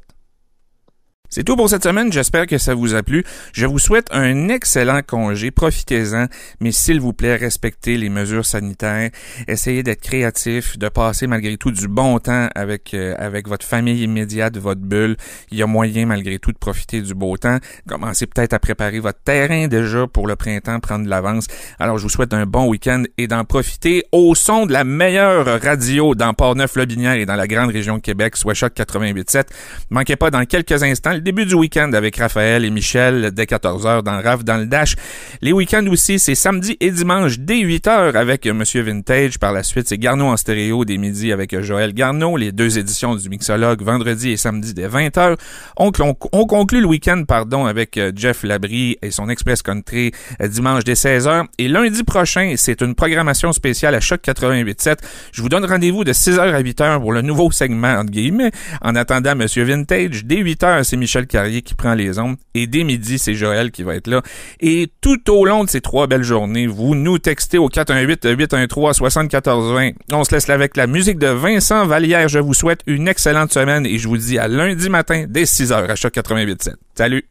C'est 1.35 1.45
tout 1.45 1.57
pour 1.57 1.71
cette 1.71 1.85
semaine. 1.85 2.13
J'espère 2.13 2.47
que 2.47 2.59
ça 2.59 2.75
vous 2.75 2.95
a 2.95 3.03
plu. 3.03 3.25
Je 3.55 3.65
vous 3.65 3.79
souhaite 3.79 4.07
un 4.11 4.51
excellent 4.51 5.01
congé. 5.01 5.51
Profitez-en. 5.51 6.27
Mais 6.61 6.73
s'il 6.73 7.01
vous 7.01 7.15
plaît, 7.15 7.37
respectez 7.37 7.97
les 7.97 8.11
mesures 8.11 8.45
sanitaires. 8.45 9.09
Essayez 9.49 9.83
d'être 9.83 10.03
créatif, 10.03 10.79
de 10.79 10.91
passer 10.91 11.27
malgré 11.27 11.57
tout 11.57 11.71
du 11.71 11.89
bon 11.89 12.19
temps 12.19 12.51
avec, 12.55 12.93
euh, 12.93 13.15
avec 13.17 13.49
votre 13.49 13.65
famille 13.65 14.03
immédiate, 14.03 14.59
votre 14.59 14.83
bulle. 14.83 15.17
Il 15.51 15.57
y 15.57 15.63
a 15.63 15.67
moyen 15.67 16.05
malgré 16.05 16.39
tout 16.39 16.53
de 16.53 16.59
profiter 16.59 17.01
du 17.01 17.15
beau 17.15 17.39
temps. 17.39 17.57
Commencez 17.89 18.27
peut-être 18.27 18.53
à 18.53 18.59
préparer 18.59 19.01
votre 19.01 19.23
terrain 19.23 19.69
déjà 19.69 20.07
pour 20.07 20.27
le 20.27 20.37
printemps, 20.37 20.81
prendre 20.81 21.07
de 21.07 21.09
l'avance. 21.09 21.47
Alors, 21.79 21.97
je 21.97 22.03
vous 22.03 22.11
souhaite 22.11 22.35
un 22.35 22.45
bon 22.45 22.67
week-end 22.67 23.05
et 23.17 23.27
d'en 23.27 23.47
profiter 23.47 24.05
au 24.13 24.35
son 24.35 24.67
de 24.67 24.75
la 24.75 24.85
meilleure 24.85 25.63
radio 25.63 26.15
dans 26.15 26.35
Port-Neuf-Lobinière 26.35 27.15
et 27.15 27.25
dans 27.25 27.37
la 27.37 27.47
grande 27.47 27.71
région 27.71 27.97
de 27.97 28.03
Québec, 28.03 28.37
soit 28.37 28.53
Choc 28.53 28.75
88.7. 28.77 29.45
Manquez 29.89 30.17
pas 30.17 30.31
dans 30.31 30.45
quelques 30.45 30.83
instants 30.83 31.22
début 31.23 31.47
du 31.47 31.55
week-end 31.55 31.93
avec 31.95 32.17
Raphaël 32.17 32.65
et 32.65 32.71
Michel 32.71 33.31
dès 33.33 33.45
14h 33.45 34.03
dans 34.03 34.21
RAF 34.21 34.45
dans 34.45 34.59
le 34.59 34.67
Dash. 34.67 34.97
Les 35.41 35.53
week-ends 35.53 35.87
aussi, 35.87 36.19
c'est 36.19 36.35
samedi 36.35 36.77
et 36.81 36.91
dimanche 36.91 37.39
dès 37.39 37.63
8h 37.63 38.17
avec 38.17 38.47
Monsieur 38.47 38.83
Vintage. 38.83 39.39
Par 39.39 39.53
la 39.53 39.63
suite, 39.63 39.89
c'est 39.89 39.99
Garneau 39.99 40.27
en 40.27 40.37
stéréo 40.37 40.85
des 40.85 40.99
midis 40.99 41.33
avec 41.33 41.59
Joël 41.61 41.95
Garneau. 41.95 42.37
Les 42.37 42.53
deux 42.53 42.79
éditions 42.79 43.15
du 43.15 43.29
Mixologue 43.29 43.83
vendredi 43.83 44.31
et 44.31 44.37
samedi 44.37 44.75
dès 44.75 44.89
20h. 44.89 45.37
On, 45.77 45.93
on, 46.33 46.47
conclut 46.47 46.81
le 46.81 46.87
week-end, 46.87 47.23
pardon, 47.27 47.67
avec 47.67 47.97
euh, 47.97 48.13
Jeff 48.15 48.43
Labrie 48.43 48.97
et 49.03 49.11
son 49.11 49.29
Express 49.29 49.63
Country 49.63 50.13
euh, 50.41 50.49
dimanche 50.49 50.85
dès 50.85 50.95
16h. 50.95 51.47
Et 51.59 51.69
lundi 51.69 52.03
prochain, 52.03 52.55
c'est 52.57 52.83
une 52.83 52.95
programmation 52.95 53.53
spéciale 53.53 53.95
à 53.95 54.01
Choc 54.01 54.21
88.7. 54.25 54.97
Je 55.33 55.43
vous 55.43 55.49
donne 55.49 55.65
rendez-vous 55.65 56.05
de 56.05 56.13
6h 56.13 56.41
à 56.41 56.63
8h 56.63 57.01
pour 57.01 57.13
le 57.13 57.23
nouveau 57.23 57.51
segment, 57.51 57.99
entre 57.99 58.11
guillemets. 58.11 58.51
En 58.81 58.97
attendant 58.97 59.37
Monsieur 59.37 59.65
Vintage, 59.65 60.25
dès 60.25 60.43
8h, 60.43 60.85
c'est 60.85 60.97
Michel 60.97 61.12
Michel 61.13 61.27
Carrier 61.27 61.61
qui 61.61 61.75
prend 61.75 61.93
les 61.93 62.19
ondes. 62.19 62.37
Et 62.55 62.67
dès 62.67 62.85
midi, 62.85 63.19
c'est 63.19 63.35
Joël 63.35 63.71
qui 63.71 63.83
va 63.83 63.97
être 63.97 64.07
là. 64.07 64.23
Et 64.61 64.89
tout 65.03 65.31
au 65.31 65.45
long 65.45 65.65
de 65.65 65.69
ces 65.69 65.83
trois 65.83 66.07
belles 66.07 66.23
journées, 66.23 66.67
vous 66.67 66.95
nous 66.95 67.19
textez 67.19 67.59
au 67.59 67.69
418-813-7420. 67.69 69.93
On 70.11 70.25
se 70.25 70.35
laisse 70.35 70.49
là 70.49 70.55
avec 70.55 70.75
la 70.75 70.87
musique 70.87 71.19
de 71.19 71.27
Vincent 71.27 71.85
Vallière. 71.87 72.29
Je 72.29 72.39
vous 72.39 72.55
souhaite 72.55 72.81
une 72.87 73.09
excellente 73.09 73.53
semaine 73.53 73.85
et 73.85 73.99
je 73.99 74.09
vous 74.09 74.17
dis 74.17 74.39
à 74.39 74.49
lundi 74.49 74.89
matin 74.89 75.27
dès 75.29 75.43
6h 75.43 75.91
à 75.91 75.97
Choc 75.97 76.15
88.7. 76.15 76.77
Salut! 76.95 77.27